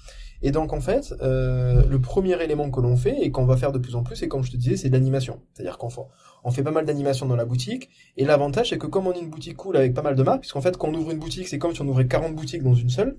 Et 0.40 0.50
donc 0.52 0.72
en 0.72 0.80
fait, 0.80 1.14
euh, 1.20 1.82
le 1.88 2.00
premier 2.00 2.40
élément 2.42 2.70
que 2.70 2.80
l'on 2.80 2.96
fait 2.96 3.16
et 3.22 3.30
qu'on 3.30 3.44
va 3.44 3.56
faire 3.56 3.72
de 3.72 3.78
plus 3.78 3.96
en 3.96 4.02
plus, 4.02 4.22
et 4.22 4.28
comme 4.28 4.44
je 4.44 4.52
te 4.52 4.56
disais, 4.56 4.76
c'est 4.76 4.88
l'animation. 4.88 5.40
C'est-à-dire 5.52 5.78
qu'on 5.78 5.90
fait, 5.90 6.00
on 6.44 6.50
fait 6.50 6.62
pas 6.62 6.70
mal 6.70 6.84
d'animation 6.84 7.26
dans 7.26 7.36
la 7.36 7.44
boutique. 7.44 7.88
Et 8.16 8.24
l'avantage, 8.24 8.70
c'est 8.70 8.78
que 8.78 8.86
comme 8.86 9.06
on 9.06 9.12
est 9.12 9.20
une 9.20 9.30
boutique 9.30 9.56
cool 9.56 9.76
avec 9.76 9.94
pas 9.94 10.02
mal 10.02 10.14
de 10.14 10.22
marques, 10.22 10.40
puisqu'en 10.40 10.60
fait, 10.60 10.76
quand 10.76 10.88
on 10.88 10.94
ouvre 10.94 11.10
une 11.10 11.18
boutique, 11.18 11.48
c'est 11.48 11.58
comme 11.58 11.74
si 11.74 11.82
on 11.82 11.88
ouvrait 11.88 12.06
40 12.06 12.34
boutiques 12.34 12.62
dans 12.62 12.74
une 12.74 12.90
seule. 12.90 13.16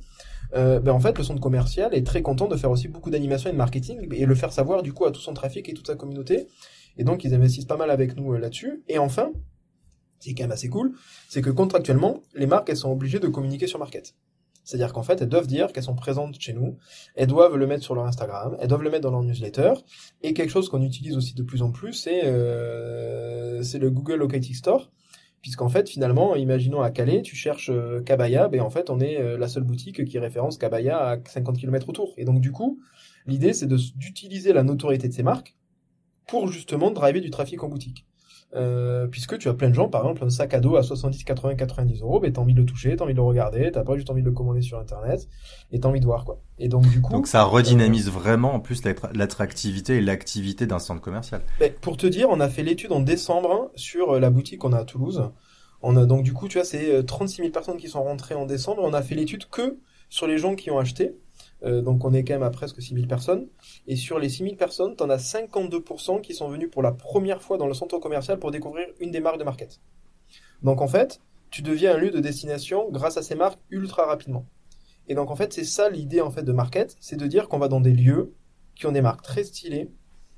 Euh, 0.55 0.79
ben 0.79 0.93
en 0.93 0.99
fait, 0.99 1.17
le 1.17 1.23
centre 1.23 1.41
commercial 1.41 1.93
est 1.93 2.05
très 2.05 2.21
content 2.21 2.47
de 2.47 2.55
faire 2.55 2.71
aussi 2.71 2.87
beaucoup 2.87 3.11
d'animation 3.11 3.49
et 3.49 3.53
de 3.53 3.57
marketing 3.57 4.07
et 4.11 4.25
le 4.25 4.35
faire 4.35 4.51
savoir 4.51 4.81
du 4.81 4.93
coup 4.93 5.05
à 5.05 5.11
tout 5.11 5.21
son 5.21 5.33
trafic 5.33 5.69
et 5.69 5.73
toute 5.73 5.87
sa 5.87 5.95
communauté. 5.95 6.47
Et 6.97 7.03
donc, 7.03 7.23
ils 7.23 7.33
investissent 7.33 7.65
pas 7.65 7.77
mal 7.77 7.91
avec 7.91 8.15
nous 8.15 8.33
euh, 8.33 8.39
là-dessus. 8.39 8.81
Et 8.87 8.97
enfin, 8.97 9.31
c'est 10.19 10.33
quand 10.33 10.43
même 10.43 10.51
assez 10.51 10.69
cool, 10.69 10.93
c'est 11.29 11.41
que 11.41 11.49
contractuellement, 11.49 12.21
les 12.33 12.45
marques, 12.45 12.69
elles 12.69 12.77
sont 12.77 12.91
obligées 12.91 13.19
de 13.19 13.27
communiquer 13.27 13.67
sur 13.67 13.79
Market. 13.79 14.15
C'est-à-dire 14.69 14.93
qu'en 14.93 15.01
fait, 15.01 15.19
elles 15.19 15.29
doivent 15.29 15.47
dire 15.47 15.73
qu'elles 15.73 15.81
sont 15.81 15.95
présentes 15.95 16.39
chez 16.39 16.53
nous, 16.53 16.77
elles 17.15 17.25
doivent 17.25 17.55
le 17.55 17.65
mettre 17.65 17.83
sur 17.83 17.95
leur 17.95 18.05
Instagram, 18.05 18.55
elles 18.59 18.67
doivent 18.67 18.83
le 18.83 18.91
mettre 18.91 19.01
dans 19.01 19.09
leur 19.09 19.23
newsletter. 19.23 19.73
Et 20.21 20.35
quelque 20.35 20.51
chose 20.51 20.69
qu'on 20.69 20.83
utilise 20.83 21.17
aussi 21.17 21.33
de 21.33 21.41
plus 21.41 21.63
en 21.63 21.71
plus, 21.71 21.93
c'est 21.93 22.21
euh, 22.25 23.63
le 23.63 23.89
Google 23.89 24.17
Locating 24.17 24.53
Store. 24.53 24.91
Puisqu'en 25.41 25.69
fait, 25.69 25.89
finalement, 25.89 26.35
imaginons 26.35 26.81
à 26.81 26.91
Calais, 26.91 27.23
tu 27.23 27.35
cherches 27.35 27.71
euh, 27.71 28.01
Kabaya, 28.01 28.47
ben 28.47 28.61
en 28.61 28.69
fait, 28.69 28.91
on 28.91 28.99
est 28.99 29.19
euh, 29.19 29.39
la 29.39 29.47
seule 29.47 29.63
boutique 29.63 30.05
qui 30.05 30.19
référence 30.19 30.59
Kabaya 30.59 30.99
à 30.99 31.17
50 31.17 31.57
km 31.57 31.89
autour. 31.89 32.13
Et 32.17 32.25
donc, 32.25 32.39
du 32.39 32.51
coup, 32.51 32.79
l'idée, 33.25 33.53
c'est 33.53 33.67
d'utiliser 33.67 34.53
la 34.53 34.61
notoriété 34.61 35.07
de 35.07 35.13
ces 35.13 35.23
marques 35.23 35.55
pour 36.27 36.47
justement 36.47 36.91
driver 36.91 37.21
du 37.21 37.31
trafic 37.31 37.63
en 37.63 37.69
boutique. 37.69 38.05
Euh, 38.55 39.05
puisque 39.05 39.37
tu 39.37 39.47
as 39.47 39.53
plein 39.53 39.69
de 39.69 39.75
gens, 39.75 39.89
par 39.89 40.01
exemple, 40.01 40.23
un 40.23 40.29
sac 40.29 40.55
à 40.55 40.59
dos 40.59 40.75
à 40.75 40.81
70, 40.81 41.23
80, 41.23 41.55
90 41.55 42.01
euros, 42.01 42.19
mais 42.19 42.31
t'as 42.31 42.41
envie 42.41 42.55
de 42.55 42.61
le 42.61 42.65
toucher, 42.65 42.95
t'as 42.95 43.03
envie 43.03 43.13
de 43.13 43.19
le 43.19 43.23
regarder, 43.23 43.71
t'as 43.71 43.83
pas 43.83 43.95
juste 43.95 44.09
envie 44.09 44.23
de 44.23 44.27
le 44.27 44.33
commander 44.33 44.61
sur 44.61 44.79
internet, 44.79 45.27
et 45.71 45.79
t'as 45.79 45.87
envie 45.87 45.99
de 45.99 46.05
voir, 46.05 46.25
quoi. 46.25 46.41
Et 46.57 46.67
donc, 46.67 46.87
du 46.89 46.99
coup. 46.99 47.11
Donc, 47.11 47.27
ça 47.27 47.43
redynamise 47.43 48.07
euh, 48.07 48.11
vraiment, 48.11 48.55
en 48.55 48.59
plus, 48.59 48.81
l'attractivité 49.13 49.97
et 49.97 50.01
l'activité 50.01 50.65
d'un 50.65 50.79
centre 50.79 51.01
commercial. 51.01 51.41
Mais 51.59 51.69
pour 51.69 51.95
te 51.95 52.07
dire, 52.07 52.27
on 52.29 52.39
a 52.39 52.49
fait 52.49 52.63
l'étude 52.63 52.91
en 52.91 53.01
décembre 53.01 53.71
sur 53.75 54.15
euh, 54.15 54.19
la 54.19 54.31
boutique 54.31 54.59
qu'on 54.59 54.73
a 54.73 54.79
à 54.79 54.85
Toulouse. 54.85 55.29
On 55.81 55.95
a, 55.95 56.05
donc, 56.05 56.23
du 56.23 56.33
coup, 56.33 56.47
tu 56.47 56.57
vois, 56.57 56.65
c'est 56.65 57.05
36 57.05 57.37
000 57.37 57.49
personnes 57.51 57.77
qui 57.77 57.87
sont 57.87 58.03
rentrées 58.03 58.35
en 58.35 58.45
décembre, 58.45 58.81
on 58.83 58.93
a 58.93 59.01
fait 59.01 59.15
l'étude 59.15 59.47
que 59.49 59.77
sur 60.09 60.25
les 60.25 60.39
gens 60.39 60.55
qui 60.55 60.71
ont 60.71 60.79
acheté. 60.79 61.13
Euh, 61.63 61.81
donc 61.81 62.05
on 62.05 62.13
est 62.13 62.23
quand 62.23 62.33
même 62.33 62.43
à 62.43 62.49
presque 62.49 62.81
6000 62.81 63.07
personnes. 63.07 63.47
Et 63.87 63.95
sur 63.95 64.19
les 64.19 64.29
6000 64.29 64.57
personnes, 64.57 64.95
t'en 64.95 65.09
as 65.09 65.17
52% 65.17 66.21
qui 66.21 66.33
sont 66.33 66.47
venus 66.47 66.69
pour 66.71 66.81
la 66.81 66.91
première 66.91 67.41
fois 67.41 67.57
dans 67.57 67.67
le 67.67 67.73
centre 67.73 67.97
commercial 67.99 68.39
pour 68.39 68.51
découvrir 68.51 68.87
une 68.99 69.11
des 69.11 69.19
marques 69.19 69.39
de 69.39 69.43
Market. 69.43 69.79
Donc 70.63 70.81
en 70.81 70.87
fait, 70.87 71.21
tu 71.49 71.61
deviens 71.61 71.95
un 71.95 71.97
lieu 71.97 72.11
de 72.11 72.19
destination 72.19 72.89
grâce 72.91 73.17
à 73.17 73.21
ces 73.21 73.35
marques 73.35 73.59
ultra 73.69 74.05
rapidement. 74.05 74.45
Et 75.07 75.15
donc 75.15 75.31
en 75.31 75.35
fait, 75.35 75.51
c'est 75.53 75.63
ça 75.63 75.89
l'idée 75.89 76.21
en 76.21 76.31
fait 76.31 76.43
de 76.43 76.51
Market, 76.51 76.95
c'est 76.99 77.17
de 77.17 77.27
dire 77.27 77.49
qu'on 77.49 77.57
va 77.57 77.67
dans 77.67 77.81
des 77.81 77.93
lieux 77.93 78.33
qui 78.75 78.85
ont 78.85 78.91
des 78.91 79.01
marques 79.01 79.23
très 79.23 79.43
stylées, 79.43 79.89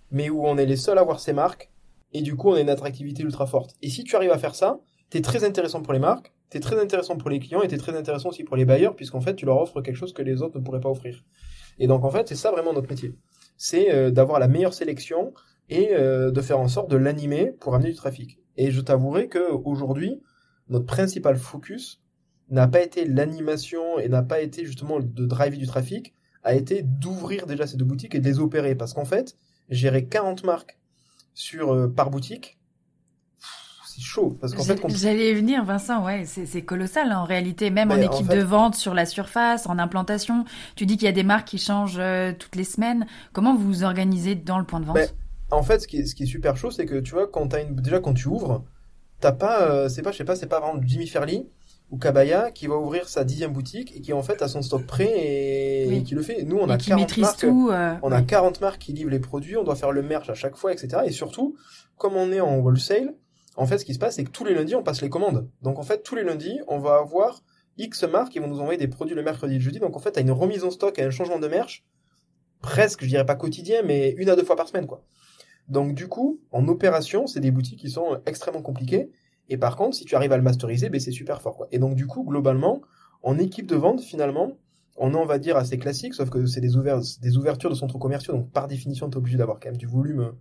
mais 0.09 0.29
où 0.29 0.45
on 0.45 0.57
est 0.57 0.65
les 0.65 0.77
seuls 0.77 0.97
à 0.97 1.03
voir 1.03 1.19
ces 1.19 1.33
marques, 1.33 1.69
et 2.13 2.21
du 2.21 2.35
coup 2.35 2.49
on 2.49 2.53
a 2.53 2.61
une 2.61 2.69
attractivité 2.69 3.23
ultra 3.23 3.45
forte. 3.45 3.75
Et 3.81 3.89
si 3.89 4.03
tu 4.03 4.15
arrives 4.15 4.31
à 4.31 4.37
faire 4.37 4.55
ça, 4.55 4.79
t'es 5.11 5.21
très 5.21 5.43
intéressant 5.43 5.81
pour 5.81 5.93
les 5.93 5.99
marques, 5.99 6.33
t'es 6.49 6.59
très 6.59 6.81
intéressant 6.81 7.17
pour 7.17 7.29
les 7.29 7.39
clients 7.39 7.61
et 7.61 7.67
t'es 7.67 7.77
très 7.77 7.95
intéressant 7.95 8.29
aussi 8.29 8.43
pour 8.43 8.57
les 8.57 8.65
bailleurs 8.65 8.95
puisqu'en 8.95 9.21
fait 9.21 9.35
tu 9.35 9.45
leur 9.45 9.61
offres 9.61 9.81
quelque 9.81 9.97
chose 9.97 10.13
que 10.13 10.23
les 10.23 10.41
autres 10.41 10.57
ne 10.57 10.63
pourraient 10.63 10.79
pas 10.79 10.89
offrir. 10.89 11.23
Et 11.77 11.85
donc 11.85 12.03
en 12.03 12.09
fait 12.09 12.27
c'est 12.27 12.35
ça 12.35 12.49
vraiment 12.51 12.73
notre 12.73 12.89
métier, 12.89 13.13
c'est 13.57 13.93
euh, 13.93 14.09
d'avoir 14.09 14.39
la 14.39 14.47
meilleure 14.47 14.73
sélection 14.73 15.33
et 15.69 15.89
euh, 15.91 16.31
de 16.31 16.41
faire 16.41 16.59
en 16.59 16.67
sorte 16.67 16.89
de 16.89 16.97
l'animer 16.97 17.51
pour 17.59 17.75
amener 17.75 17.89
du 17.89 17.95
trafic. 17.95 18.39
Et 18.57 18.71
je 18.71 18.81
t'avouerai 18.81 19.27
que 19.27 19.51
aujourd'hui 19.51 20.21
notre 20.69 20.85
principal 20.85 21.35
focus 21.35 22.01
n'a 22.49 22.67
pas 22.67 22.81
été 22.81 23.05
l'animation 23.05 23.99
et 23.99 24.07
n'a 24.07 24.23
pas 24.23 24.41
été 24.41 24.65
justement 24.65 24.99
de 24.99 25.25
driver 25.25 25.57
du 25.57 25.67
trafic, 25.67 26.13
a 26.43 26.55
été 26.55 26.83
d'ouvrir 26.83 27.47
déjà 27.47 27.67
ces 27.67 27.77
deux 27.77 27.85
boutiques 27.85 28.15
et 28.15 28.19
de 28.19 28.25
les 28.25 28.39
opérer 28.39 28.75
parce 28.75 28.93
qu'en 28.93 29.05
fait 29.05 29.35
gérer 29.69 30.07
40 30.07 30.43
marques 30.45 30.79
sur 31.33 31.73
euh, 31.73 31.87
par 31.87 32.09
boutique 32.09 32.60
c'est 34.01 34.07
chaud. 34.07 34.37
Parce 34.39 34.53
qu'en 34.53 34.63
fait, 34.63 34.79
j'allais 34.89 35.33
venir, 35.33 35.63
Vincent. 35.63 36.03
Ouais, 36.03 36.25
c'est 36.25 36.61
colossal 36.63 37.11
en 37.11 37.23
réalité, 37.23 37.69
même 37.69 37.91
en 37.91 37.97
équipe 37.97 38.27
de 38.27 38.41
vente 38.41 38.75
sur 38.75 38.93
la 38.93 39.05
surface, 39.05 39.67
en 39.67 39.77
implantation. 39.79 40.45
Tu 40.75 40.85
dis 40.85 40.97
qu'il 40.97 41.05
y 41.05 41.09
a 41.09 41.13
des 41.13 41.23
marques 41.23 41.47
qui 41.47 41.57
changent 41.57 41.97
euh, 41.99 42.33
toutes 42.37 42.55
les 42.55 42.63
semaines. 42.63 43.05
Comment 43.33 43.55
vous 43.55 43.63
vous 43.63 43.83
organisez 43.83 44.35
dans 44.35 44.59
le 44.59 44.65
point 44.65 44.79
de 44.79 44.85
vente? 44.85 44.95
Ben, 44.95 45.09
En 45.51 45.63
fait, 45.63 45.79
ce 45.79 45.87
qui 45.87 45.97
est, 45.97 46.05
ce 46.05 46.15
qui 46.15 46.23
est 46.23 46.27
super 46.27 46.57
chaud, 46.57 46.71
c'est 46.71 46.85
que 46.85 46.99
tu 46.99 47.13
vois, 47.13 47.27
quand 47.27 47.53
as 47.53 47.61
une, 47.61 47.75
déjà 47.75 47.99
quand 47.99 48.13
tu 48.13 48.27
ouvres, 48.27 48.63
t'as 49.19 49.31
pas, 49.31 49.61
euh, 49.61 49.89
c'est 49.89 50.01
pas, 50.01 50.11
je 50.11 50.17
sais 50.17 50.25
pas, 50.25 50.35
c'est 50.35 50.47
pas 50.47 50.59
vraiment 50.59 50.81
Jimmy 50.83 51.07
Fairley 51.07 51.47
ou 51.91 51.97
Kabaya 51.97 52.51
qui 52.51 52.67
va 52.67 52.77
ouvrir 52.77 53.09
sa 53.09 53.25
dixième 53.25 53.51
boutique 53.51 53.95
et 53.95 54.01
qui 54.01 54.13
en 54.13 54.23
fait 54.23 54.41
a 54.41 54.47
son 54.47 54.61
stock 54.61 54.85
prêt 54.85 55.11
et, 55.13 56.03
qui 56.03 56.15
le 56.15 56.21
fait. 56.21 56.43
Nous, 56.43 56.57
on 56.57 56.69
a 56.69 56.77
40 56.77 57.17
marques, 57.17 57.43
euh, 57.43 57.95
on 58.01 58.11
a 58.11 58.21
40 58.21 58.61
marques 58.61 58.79
qui 58.79 58.93
livrent 58.93 59.11
les 59.11 59.19
produits, 59.19 59.57
on 59.57 59.63
doit 59.63 59.75
faire 59.75 59.91
le 59.91 60.01
merch 60.01 60.29
à 60.29 60.33
chaque 60.33 60.55
fois, 60.55 60.71
etc. 60.71 61.03
Et 61.05 61.11
surtout, 61.11 61.55
comme 61.97 62.15
on 62.15 62.31
est 62.31 62.39
en 62.39 62.59
wholesale, 62.59 63.13
en 63.57 63.65
fait, 63.65 63.77
ce 63.77 63.85
qui 63.85 63.93
se 63.93 63.99
passe, 63.99 64.15
c'est 64.15 64.23
que 64.23 64.31
tous 64.31 64.45
les 64.45 64.53
lundis, 64.53 64.75
on 64.75 64.83
passe 64.83 65.01
les 65.01 65.09
commandes. 65.09 65.49
Donc, 65.61 65.77
en 65.77 65.83
fait, 65.83 66.03
tous 66.03 66.15
les 66.15 66.23
lundis, 66.23 66.59
on 66.67 66.79
va 66.79 66.95
avoir 66.95 67.43
X 67.77 68.03
marques 68.03 68.31
qui 68.31 68.39
vont 68.39 68.47
nous 68.47 68.59
envoyer 68.59 68.77
des 68.77 68.87
produits 68.87 69.15
le 69.15 69.23
mercredi 69.23 69.55
et 69.55 69.57
le 69.57 69.63
jeudi. 69.63 69.79
Donc, 69.79 69.95
en 69.95 69.99
fait, 69.99 70.17
à 70.17 70.21
une 70.21 70.31
remise 70.31 70.63
en 70.63 70.71
stock, 70.71 70.97
à 70.99 71.05
un 71.05 71.09
changement 71.09 71.39
de 71.39 71.47
merch, 71.47 71.85
presque, 72.61 73.03
je 73.03 73.07
dirais 73.07 73.25
pas 73.25 73.35
quotidien, 73.35 73.81
mais 73.83 74.11
une 74.17 74.29
à 74.29 74.35
deux 74.35 74.43
fois 74.43 74.55
par 74.55 74.67
semaine, 74.67 74.87
quoi. 74.87 75.03
Donc, 75.67 75.95
du 75.95 76.07
coup, 76.07 76.41
en 76.51 76.67
opération, 76.67 77.27
c'est 77.27 77.39
des 77.39 77.51
boutiques 77.51 77.79
qui 77.79 77.89
sont 77.89 78.19
extrêmement 78.25 78.61
compliquées. 78.61 79.11
Et 79.49 79.57
par 79.57 79.75
contre, 79.75 79.95
si 79.95 80.05
tu 80.05 80.15
arrives 80.15 80.31
à 80.31 80.37
le 80.37 80.43
masteriser, 80.43 80.89
ben, 80.89 80.99
c'est 80.99 81.11
super 81.11 81.41
fort, 81.41 81.57
quoi. 81.57 81.67
Et 81.71 81.79
donc, 81.79 81.95
du 81.95 82.07
coup, 82.07 82.23
globalement, 82.23 82.81
en 83.23 83.37
équipe 83.37 83.67
de 83.67 83.75
vente, 83.75 84.01
finalement, 84.01 84.53
on 84.97 85.13
est, 85.13 85.17
on 85.17 85.25
va 85.25 85.39
dire, 85.39 85.57
assez 85.57 85.77
classique, 85.77 86.13
sauf 86.13 86.29
que 86.29 86.45
c'est 86.45 86.61
des, 86.61 86.71
des 87.21 87.37
ouvertures 87.37 87.69
de 87.69 87.75
centres 87.75 87.97
commerciaux. 87.97 88.33
Donc, 88.33 88.51
par 88.51 88.67
définition, 88.67 89.09
tu 89.09 89.15
es 89.15 89.17
obligé 89.17 89.37
d'avoir 89.37 89.59
quand 89.59 89.69
même 89.69 89.77
du 89.77 89.87
volume, 89.87 90.33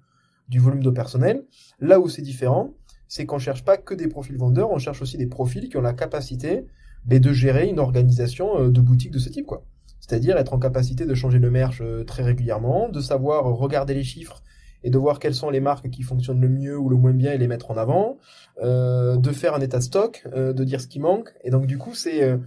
du 0.49 0.59
volume 0.59 0.83
de 0.83 0.91
personnel. 0.91 1.45
Là 1.79 2.01
où 2.01 2.09
c'est 2.09 2.23
différent, 2.23 2.75
c'est 3.11 3.27
qu'on 3.27 3.41
cherche 3.41 3.65
pas 3.65 3.77
que 3.77 3.93
des 3.93 4.07
profils 4.07 4.39
vendeurs, 4.39 4.71
on 4.71 4.79
cherche 4.79 5.03
aussi 5.03 5.19
des 5.19 5.27
profils 5.27 5.69
qui 5.69 5.77
ont 5.77 5.83
la 5.83 5.93
capacité 5.93 6.65
ben, 7.05 7.19
de 7.19 7.33
gérer 7.33 7.67
une 7.67 7.81
organisation 7.81 8.59
euh, 8.59 8.69
de 8.71 8.81
boutique 8.81 9.11
de 9.11 9.19
ce 9.19 9.29
type, 9.29 9.47
quoi. 9.47 9.65
C'est-à-dire 9.99 10.39
être 10.39 10.55
en 10.55 10.59
capacité 10.59 11.05
de 11.05 11.15
changer 11.15 11.39
le 11.39 11.51
merch 11.51 11.83
très 12.07 12.23
régulièrement, 12.23 12.89
de 12.89 13.01
savoir 13.01 13.45
regarder 13.45 13.95
les 13.95 14.05
chiffres 14.05 14.43
et 14.83 14.91
de 14.91 14.99
voir 14.99 15.19
quelles 15.19 15.35
sont 15.35 15.51
les 15.51 15.61
marques 15.61 15.91
qui 15.91 16.03
fonctionnent 16.03 16.41
le 16.41 16.49
mieux 16.49 16.79
ou 16.79 16.89
le 16.89 16.97
moins 16.97 17.13
bien 17.13 17.33
et 17.33 17.39
les 17.39 17.49
mettre 17.49 17.71
en 17.71 17.77
avant, 17.77 18.19
euh, 18.63 19.17
de 19.17 19.31
faire 19.31 19.55
un 19.55 19.61
état 19.61 19.79
de 19.79 19.83
stock, 19.83 20.25
euh, 20.35 20.53
de 20.53 20.65
dire 20.65 20.81
ce 20.81 20.87
qui 20.87 21.01
manque. 21.01 21.33
Et 21.45 21.51
donc 21.51 21.67
du 21.67 21.79
coup, 21.79 21.95
c'est 21.95 22.23
euh, 22.23 22.39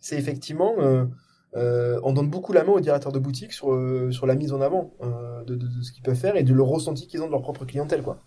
c'est 0.00 0.18
effectivement 0.18 0.74
on 1.54 2.12
donne 2.12 2.28
beaucoup 2.28 2.52
la 2.52 2.64
main 2.64 2.72
aux 2.72 2.80
directeurs 2.80 3.12
de 3.12 3.18
boutique 3.18 3.52
sur 3.52 3.78
sur 4.10 4.26
la 4.26 4.34
mise 4.34 4.52
en 4.52 4.60
avant 4.60 4.92
de, 5.46 5.54
de, 5.54 5.66
de, 5.66 5.82
ce 5.82 5.92
qu'ils 5.92 6.02
peuvent 6.02 6.16
faire 6.16 6.36
et 6.36 6.42
de 6.42 6.52
le 6.52 6.62
ressenti 6.62 7.06
qu'ils 7.06 7.22
ont 7.22 7.26
de 7.26 7.30
leur 7.30 7.42
propre 7.42 7.64
clientèle 7.64 8.02
quoi. 8.02 8.18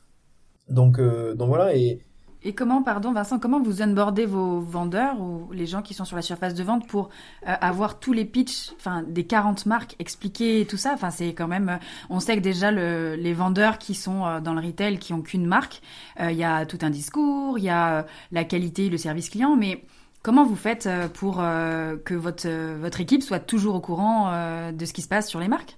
Donc 0.69 0.99
donc 0.99 1.47
voilà 1.47 1.75
et 1.75 2.01
et 2.47 2.53
comment, 2.53 2.83
pardon 2.83 3.11
Vincent, 3.11 3.39
comment 3.39 3.59
vous 3.59 3.81
onboardez 3.81 4.27
vos 4.27 4.59
vendeurs 4.59 5.19
ou 5.19 5.51
les 5.51 5.65
gens 5.65 5.81
qui 5.81 5.95
sont 5.95 6.05
sur 6.05 6.15
la 6.15 6.21
surface 6.21 6.53
de 6.53 6.63
vente 6.63 6.87
pour 6.87 7.09
euh, 7.47 7.55
avoir 7.59 7.99
tous 7.99 8.13
les 8.13 8.23
pitchs, 8.23 8.71
des 9.07 9.25
40 9.25 9.65
marques 9.65 9.95
expliquées 9.97 10.61
et 10.61 10.67
tout 10.67 10.77
ça? 10.77 10.91
Enfin, 10.93 11.09
c'est 11.09 11.33
quand 11.33 11.47
même, 11.47 11.69
euh, 11.69 11.77
on 12.11 12.19
sait 12.19 12.35
que 12.35 12.41
déjà 12.41 12.69
le, 12.69 13.15
les 13.15 13.33
vendeurs 13.33 13.79
qui 13.79 13.95
sont 13.95 14.27
euh, 14.27 14.41
dans 14.41 14.53
le 14.53 14.61
retail, 14.61 14.99
qui 14.99 15.11
ont 15.11 15.23
qu'une 15.23 15.47
marque, 15.47 15.81
il 16.19 16.35
y 16.35 16.43
a 16.43 16.67
tout 16.67 16.77
un 16.83 16.91
discours, 16.91 17.57
il 17.57 17.63
y 17.63 17.69
a 17.69 18.05
la 18.31 18.43
qualité, 18.43 18.89
le 18.89 18.97
service 18.99 19.31
client, 19.31 19.55
mais 19.55 19.83
comment 20.21 20.45
vous 20.45 20.55
faites 20.55 20.87
pour 21.15 21.37
que 21.37 22.13
votre 22.13 22.47
votre 22.79 23.01
équipe 23.01 23.23
soit 23.23 23.39
toujours 23.39 23.75
au 23.75 23.81
courant 23.81 24.31
de 24.71 24.85
ce 24.85 24.93
qui 24.93 25.01
se 25.01 25.07
passe 25.07 25.27
sur 25.27 25.39
les 25.39 25.47
marques? 25.47 25.77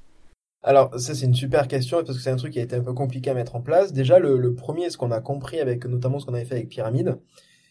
Alors, 0.63 0.99
ça, 0.99 1.13
c'est 1.15 1.25
une 1.25 1.35
super 1.35 1.67
question 1.67 2.03
parce 2.03 2.17
que 2.17 2.23
c'est 2.23 2.31
un 2.31 2.35
truc 2.35 2.53
qui 2.53 2.59
a 2.59 2.63
été 2.63 2.75
un 2.75 2.83
peu 2.83 2.93
compliqué 2.93 3.29
à 3.29 3.33
mettre 3.33 3.55
en 3.55 3.61
place. 3.61 3.93
Déjà, 3.93 4.19
le, 4.19 4.53
premier, 4.53 4.89
ce 4.89 4.97
qu'on 4.97 5.11
a 5.11 5.21
compris 5.21 5.59
avec 5.59 5.85
notamment 5.85 6.19
ce 6.19 6.25
qu'on 6.25 6.33
avait 6.33 6.45
fait 6.45 6.55
avec 6.55 6.69
Pyramide, 6.69 7.19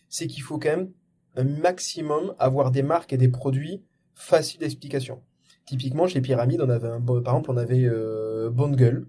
c'est 0.09 0.27
qu'il 0.27 0.43
faut 0.43 0.59
quand 0.59 0.71
même 0.71 0.93
un 1.37 1.45
maximum 1.45 2.35
avoir 2.39 2.71
des 2.71 2.83
marques 2.83 3.13
et 3.13 3.19
des 3.19 3.29
produits 3.29 3.83
faciles 4.15 4.61
d'explication. 4.61 5.21
Typiquement, 5.67 6.07
chez 6.07 6.21
Pyramide, 6.21 6.63
on 6.63 6.71
avait 6.71 6.89
un, 6.89 7.01
par 7.01 7.19
exemple, 7.19 7.51
on 7.51 7.57
avait 7.57 7.85
euh, 7.85 8.51
Bonne 8.51 8.77
Gueule, 8.77 9.07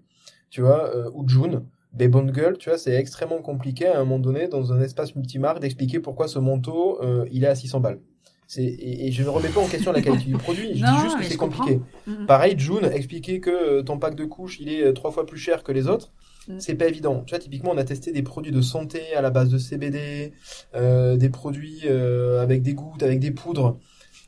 tu 0.50 0.62
vois, 0.62 0.94
euh, 0.96 1.10
ou 1.14 1.28
June. 1.28 1.66
Mais 1.98 2.08
Bonne 2.08 2.32
Gueule, 2.32 2.58
tu 2.58 2.70
vois, 2.70 2.78
c'est 2.78 2.94
extrêmement 2.96 3.42
compliqué 3.42 3.88
à 3.88 4.00
un 4.00 4.04
moment 4.04 4.20
donné 4.20 4.48
dans 4.48 4.74
un 4.74 4.82
espace 4.82 5.16
multimarque 5.16 5.60
d'expliquer 5.60 6.00
pourquoi 6.00 6.28
ce 6.28 6.40
manteau, 6.40 7.02
euh, 7.04 7.26
il 7.32 7.44
est 7.44 7.48
à 7.48 7.56
600 7.56 7.80
balles. 7.80 8.02
Et, 8.56 9.08
et, 9.08 9.12
je 9.12 9.24
ne 9.24 9.28
remets 9.28 9.50
pas 9.50 9.60
en 9.60 9.68
question 9.68 9.92
la 9.92 10.02
qualité 10.02 10.26
du 10.26 10.38
produit, 10.38 10.70
je 10.70 10.86
dis 10.86 11.02
juste 11.02 11.18
que 11.18 11.26
c'est 11.26 11.36
compliqué. 11.36 11.82
Mm-hmm. 12.08 12.26
Pareil, 12.28 12.56
June, 12.58 12.86
expliquer 12.86 13.42
que 13.42 13.50
euh, 13.50 13.84
ton 13.84 14.00
pack 14.00 14.16
de 14.16 14.24
couches, 14.24 14.60
il 14.62 14.70
est 14.70 14.84
euh, 14.84 14.94
trois 14.94 15.12
fois 15.12 15.26
plus 15.26 15.38
cher 15.38 15.64
que 15.64 15.74
les 15.74 15.88
autres, 15.88 16.14
mm. 16.48 16.60
c'est 16.60 16.76
pas 16.76 16.88
évident. 16.88 17.24
Tu 17.26 17.32
vois, 17.32 17.40
typiquement, 17.40 17.72
on 17.74 17.78
a 17.78 17.84
testé 17.84 18.14
des 18.14 18.24
produits 18.24 18.54
de 18.54 18.62
santé 18.62 19.02
à 19.18 19.22
la 19.22 19.32
base 19.32 19.50
de 19.50 19.58
CBD, 19.58 20.32
euh, 20.76 21.18
des 21.18 21.30
produits 21.30 21.82
euh, 21.86 22.42
avec 22.42 22.62
des 22.62 22.74
gouttes, 22.74 23.04
avec 23.04 23.20
des 23.20 23.32
poudres. 23.32 23.78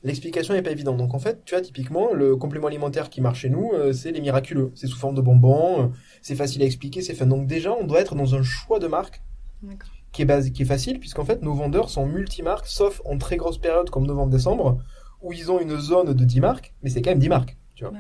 L'explication 0.04 0.54
n'est 0.54 0.62
pas 0.62 0.72
évidente. 0.72 0.98
Donc 0.98 1.14
en 1.14 1.20
fait, 1.20 1.44
tu 1.46 1.56
vois, 1.56 1.62
typiquement, 1.62 2.14
le 2.14 2.36
complément 2.36 2.68
alimentaire 2.68 3.10
qui 3.10 3.22
marche 3.22 3.42
chez 3.42 3.50
nous, 3.50 3.72
c'est 3.94 4.12
les 4.12 4.22
miraculeux. 4.22 4.72
C'est 4.76 4.88
sous 4.88 4.98
forme 4.98 5.16
de 5.16 5.22
bonbons, 5.22 5.92
c'est 6.22 6.36
facile 6.36 6.62
à 6.62 6.66
expliquer, 6.66 7.02
c'est 7.02 7.14
fun. 7.14 7.26
Donc 7.26 7.48
déjà, 7.48 7.74
on 7.74 7.86
doit 7.86 8.00
être 8.00 8.16
dans 8.16 8.34
un 8.34 8.44
choix 8.44 8.80
de 8.80 8.88
marque. 8.88 9.22
Qui 10.12 10.24
est, 10.24 10.26
base, 10.26 10.50
qui 10.50 10.64
est 10.64 10.66
facile, 10.66 11.00
puisqu'en 11.00 11.24
fait, 11.24 11.44
nos 11.44 11.54
vendeurs 11.54 11.90
sont 11.90 12.06
multimarques, 12.06 12.66
sauf 12.66 13.02
en 13.06 13.18
très 13.18 13.38
grosse 13.38 13.60
période 13.60 13.90
comme 13.92 14.08
novembre-décembre, 14.08 14.80
où 15.22 15.34
ils 15.34 15.52
ont 15.52 15.60
une 15.60 15.78
zone 15.78 16.14
de 16.14 16.24
10 16.24 16.40
marques, 16.40 16.74
mais 16.82 16.90
c'est 16.90 17.02
quand 17.02 17.12
même 17.12 17.20
10 17.20 17.30
marques. 17.30 17.58
Tu 17.76 17.84
vois. 17.84 17.94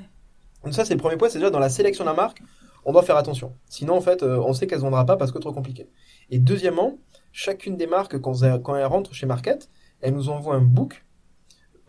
Donc 0.63 0.73
ça, 0.73 0.85
c'est 0.85 0.93
le 0.93 0.99
premier 0.99 1.17
point, 1.17 1.29
c'est 1.29 1.37
déjà 1.37 1.51
dans 1.51 1.59
la 1.59 1.69
sélection 1.69 2.03
de 2.03 2.09
la 2.09 2.15
marque, 2.15 2.41
on 2.85 2.93
doit 2.93 3.03
faire 3.03 3.17
attention. 3.17 3.55
Sinon, 3.67 3.95
en 3.95 4.01
fait, 4.01 4.23
euh, 4.23 4.39
on 4.39 4.53
sait 4.53 4.65
qu'elle 4.65 4.79
ne 4.79 4.83
vendra 4.83 5.05
pas 5.05 5.17
parce 5.17 5.31
que 5.31 5.37
trop 5.37 5.53
compliqué. 5.53 5.89
Et 6.29 6.39
deuxièmement, 6.39 6.97
chacune 7.31 7.77
des 7.77 7.87
marques, 7.87 8.19
quand 8.19 8.41
elle, 8.43 8.61
quand 8.61 8.75
elle 8.75 8.85
rentre 8.85 9.13
chez 9.13 9.25
Market, 9.25 9.69
elle 10.01 10.13
nous 10.13 10.29
envoie 10.29 10.55
un 10.55 10.61
book 10.61 11.05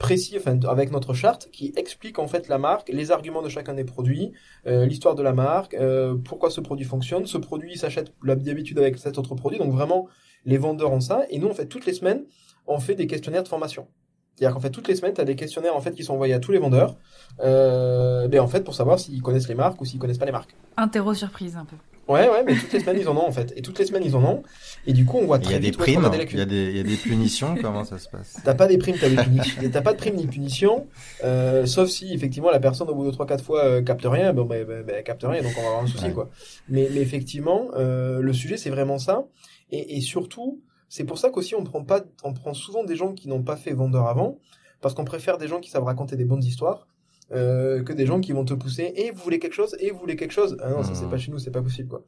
précis, 0.00 0.36
enfin, 0.38 0.58
avec 0.66 0.90
notre 0.90 1.14
charte, 1.14 1.50
qui 1.52 1.72
explique 1.76 2.18
en 2.18 2.26
fait 2.26 2.48
la 2.48 2.58
marque, 2.58 2.88
les 2.88 3.12
arguments 3.12 3.42
de 3.42 3.50
chacun 3.50 3.74
des 3.74 3.84
produits, 3.84 4.32
euh, 4.66 4.86
l'histoire 4.86 5.14
de 5.14 5.22
la 5.22 5.34
marque, 5.34 5.74
euh, 5.74 6.16
pourquoi 6.16 6.50
ce 6.50 6.60
produit 6.60 6.86
fonctionne. 6.86 7.26
Ce 7.26 7.38
produit 7.38 7.76
s'achète 7.76 8.12
d'habitude 8.24 8.78
avec 8.78 8.98
cet 8.98 9.18
autre 9.18 9.34
produit, 9.36 9.58
donc 9.58 9.72
vraiment 9.72 10.08
les 10.46 10.56
vendeurs 10.56 10.90
ont 10.90 11.00
ça. 11.00 11.22
Et 11.28 11.38
nous, 11.38 11.48
en 11.48 11.54
fait, 11.54 11.66
toutes 11.66 11.86
les 11.86 11.92
semaines, 11.92 12.24
on 12.66 12.80
fait 12.80 12.94
des 12.94 13.06
questionnaires 13.06 13.42
de 13.42 13.48
formation. 13.48 13.86
C'est-à-dire 14.34 14.54
qu'en 14.54 14.60
fait, 14.60 14.70
toutes 14.70 14.88
les 14.88 14.96
semaines, 14.96 15.12
tu 15.12 15.20
as 15.20 15.24
des 15.24 15.36
questionnaires 15.36 15.76
en 15.76 15.82
fait 15.82 15.92
qui 15.92 16.02
sont 16.02 16.14
envoyés 16.14 16.32
à 16.32 16.40
tous 16.40 16.50
les 16.50 16.58
vendeurs, 16.58 16.96
euh, 17.40 18.26
ben, 18.26 18.40
en 18.40 18.48
fait, 18.48 18.64
pour 18.64 18.74
savoir 18.74 18.98
s'ils 18.98 19.20
connaissent 19.20 19.48
les 19.48 19.54
marques 19.54 19.78
ou 19.82 19.84
s'ils 19.84 19.98
connaissent 19.98 20.18
pas 20.18 20.24
les 20.24 20.32
marques. 20.32 20.56
Interro 20.78 21.12
surprise 21.12 21.56
un 21.56 21.66
peu. 21.66 21.76
Ouais, 22.10 22.28
ouais, 22.28 22.42
mais 22.44 22.56
toutes 22.56 22.72
les 22.72 22.80
semaines 22.80 22.98
ils 22.98 23.08
en 23.08 23.16
ont 23.16 23.24
en 23.28 23.30
fait. 23.30 23.52
Et 23.56 23.62
toutes 23.62 23.78
les 23.78 23.86
semaines 23.86 24.02
ils 24.04 24.16
en 24.16 24.24
ont. 24.24 24.42
Et 24.84 24.92
du 24.92 25.04
coup, 25.04 25.18
on 25.18 25.26
voit 25.26 25.38
très 25.38 25.52
Il 25.52 25.52
y 25.52 25.56
a 25.56 25.60
des 25.60 25.70
primes, 25.70 26.10
il 26.12 26.38
y 26.38 26.40
a 26.40 26.44
des, 26.44 26.70
il 26.70 26.76
y 26.76 26.80
a 26.80 26.82
des 26.82 26.96
punitions. 26.96 27.54
comment 27.62 27.84
ça 27.84 27.98
se 27.98 28.08
passe? 28.08 28.40
T'as 28.44 28.54
pas 28.54 28.66
des 28.66 28.78
primes, 28.78 28.96
t'as 29.00 29.08
des 29.08 29.16
punitions. 29.16 29.62
T'as 29.72 29.80
pas 29.80 29.92
de 29.92 29.98
primes 29.98 30.16
ni 30.16 30.26
punitions, 30.26 30.88
euh, 31.22 31.66
sauf 31.66 31.88
si 31.88 32.12
effectivement 32.12 32.50
la 32.50 32.58
personne 32.58 32.88
au 32.88 32.96
bout 32.96 33.06
de 33.06 33.12
trois 33.12 33.26
quatre 33.26 33.44
fois 33.44 33.64
euh, 33.64 33.80
capte 33.80 34.04
rien. 34.04 34.32
Bon, 34.32 34.44
ben, 34.44 34.66
ben, 34.66 34.82
ben, 34.84 35.04
capte 35.04 35.22
rien, 35.22 35.40
donc 35.40 35.52
on 35.56 35.60
va 35.60 35.68
avoir 35.68 35.84
un 35.84 35.86
souci 35.86 36.12
quoi. 36.12 36.28
Mais, 36.68 36.88
mais 36.92 37.00
effectivement, 37.00 37.68
euh, 37.76 38.20
le 38.20 38.32
sujet 38.32 38.56
c'est 38.56 38.70
vraiment 38.70 38.98
ça. 38.98 39.26
Et, 39.70 39.96
et 39.96 40.00
surtout, 40.00 40.60
c'est 40.88 41.04
pour 41.04 41.18
ça 41.18 41.30
qu'aussi 41.30 41.54
on 41.54 41.62
prend 41.62 41.84
pas, 41.84 42.00
on 42.24 42.32
prend 42.32 42.54
souvent 42.54 42.82
des 42.82 42.96
gens 42.96 43.12
qui 43.12 43.28
n'ont 43.28 43.42
pas 43.42 43.54
fait 43.54 43.72
vendeur 43.72 44.08
avant, 44.08 44.38
parce 44.80 44.94
qu'on 44.94 45.04
préfère 45.04 45.38
des 45.38 45.46
gens 45.46 45.60
qui 45.60 45.70
savent 45.70 45.84
raconter 45.84 46.16
des 46.16 46.24
bonnes 46.24 46.42
histoires 46.42 46.88
euh, 47.32 47.82
que 47.82 47.92
des 47.92 48.06
gens 48.06 48.20
qui 48.20 48.32
vont 48.32 48.44
te 48.44 48.54
pousser 48.54 48.92
et 48.96 49.10
vous 49.10 49.22
voulez 49.22 49.38
quelque 49.38 49.54
chose 49.54 49.76
et 49.78 49.90
vous 49.90 49.98
voulez 49.98 50.16
quelque 50.16 50.32
chose 50.32 50.56
ah 50.60 50.70
non 50.70 50.82
ça 50.82 50.94
c'est 50.94 51.04
hmm. 51.04 51.10
pas 51.10 51.18
chez 51.18 51.30
nous 51.30 51.38
c'est 51.38 51.50
pas 51.50 51.62
possible 51.62 51.88
quoi 51.88 52.04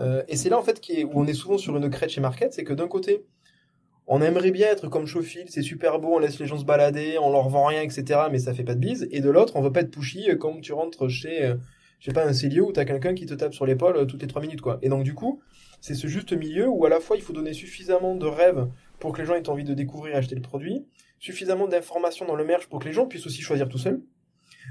euh, 0.00 0.22
et 0.28 0.36
c'est 0.36 0.50
là 0.50 0.58
en 0.58 0.62
fait 0.62 0.80
qui 0.80 1.00
est, 1.00 1.04
où 1.04 1.12
on 1.14 1.26
est 1.26 1.34
souvent 1.34 1.56
sur 1.56 1.76
une 1.76 1.88
crête 1.88 2.10
chez 2.10 2.20
Market 2.20 2.52
c'est 2.52 2.64
que 2.64 2.74
d'un 2.74 2.88
côté 2.88 3.24
on 4.08 4.22
aimerait 4.22 4.52
bien 4.52 4.68
être 4.68 4.88
comme 4.88 5.06
Chofil, 5.06 5.46
c'est 5.48 5.62
super 5.62 5.98
beau, 5.98 6.14
on 6.14 6.18
laisse 6.20 6.38
les 6.38 6.46
gens 6.46 6.58
se 6.58 6.64
balader, 6.64 7.18
on 7.18 7.30
leur 7.30 7.48
vend 7.48 7.66
rien, 7.66 7.82
etc. 7.82 8.20
Mais 8.30 8.38
ça 8.38 8.54
fait 8.54 8.62
pas 8.62 8.74
de 8.74 8.78
bise. 8.78 9.08
Et 9.10 9.20
de 9.20 9.30
l'autre, 9.30 9.56
on 9.56 9.62
veut 9.62 9.72
pas 9.72 9.80
être 9.80 9.90
pushy 9.90 10.30
euh, 10.30 10.36
comme 10.36 10.60
tu 10.60 10.72
rentres 10.72 11.08
chez, 11.08 11.44
euh, 11.44 11.56
je 11.98 12.06
sais 12.06 12.12
pas, 12.12 12.24
un 12.24 12.32
Célio 12.32 12.68
où 12.68 12.72
t'as 12.72 12.84
quelqu'un 12.84 13.14
qui 13.14 13.26
te 13.26 13.34
tape 13.34 13.52
sur 13.52 13.66
l'épaule 13.66 14.06
toutes 14.06 14.22
les 14.22 14.28
trois 14.28 14.42
minutes, 14.42 14.60
quoi. 14.60 14.78
Et 14.82 14.88
donc, 14.88 15.02
du 15.02 15.14
coup, 15.14 15.40
c'est 15.80 15.94
ce 15.94 16.06
juste 16.06 16.32
milieu 16.32 16.68
où 16.68 16.84
à 16.86 16.88
la 16.88 17.00
fois 17.00 17.16
il 17.16 17.22
faut 17.22 17.32
donner 17.32 17.52
suffisamment 17.52 18.14
de 18.14 18.26
rêves 18.26 18.68
pour 19.00 19.12
que 19.12 19.20
les 19.20 19.26
gens 19.26 19.34
aient 19.34 19.48
envie 19.48 19.64
de 19.64 19.74
découvrir 19.74 20.14
et 20.14 20.18
acheter 20.18 20.36
le 20.36 20.40
produit, 20.40 20.86
suffisamment 21.18 21.66
d'informations 21.66 22.26
dans 22.26 22.36
le 22.36 22.44
merch 22.44 22.68
pour 22.68 22.78
que 22.78 22.86
les 22.86 22.92
gens 22.92 23.06
puissent 23.06 23.26
aussi 23.26 23.42
choisir 23.42 23.68
tout 23.68 23.78
seuls, 23.78 24.00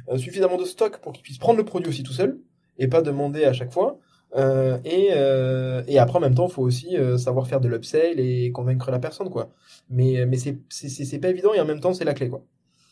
euh, 0.10 0.18
suffisamment 0.18 0.58
de 0.58 0.66
stock 0.66 1.00
pour 1.02 1.14
qu'ils 1.14 1.24
puissent 1.24 1.38
prendre 1.38 1.58
le 1.58 1.66
produit 1.66 1.90
aussi 1.90 2.04
tout 2.04 2.14
seul 2.14 2.40
et 2.78 2.88
pas 2.88 3.02
demander 3.02 3.46
à 3.46 3.54
chaque 3.54 3.72
fois. 3.72 4.00
Euh, 4.36 4.78
et, 4.84 5.10
euh, 5.14 5.84
et 5.88 5.98
après 5.98 6.18
en 6.18 6.22
même 6.22 6.36
temps, 6.36 6.48
il 6.48 6.52
faut 6.54 6.64
aussi 6.64 6.98
euh, 6.98 7.18
savoir 7.18 7.48
faire 7.48 7.62
de 7.62 7.70
l'upsell 7.70 8.20
et 8.20 8.52
convaincre 8.52 8.92
la 8.92 9.00
personne 9.00 9.30
quoi. 9.30 9.52
Mais 9.90 10.26
mais 10.26 10.38
c'est 10.38 10.58
c'est 10.70 11.20
pas 11.20 11.30
évident 11.30 11.54
et 11.54 11.60
en 11.60 11.66
même 11.66 11.80
temps 11.80 11.94
c'est 11.94 12.04
la 12.06 12.14
clé 12.14 12.30
quoi. 12.30 12.44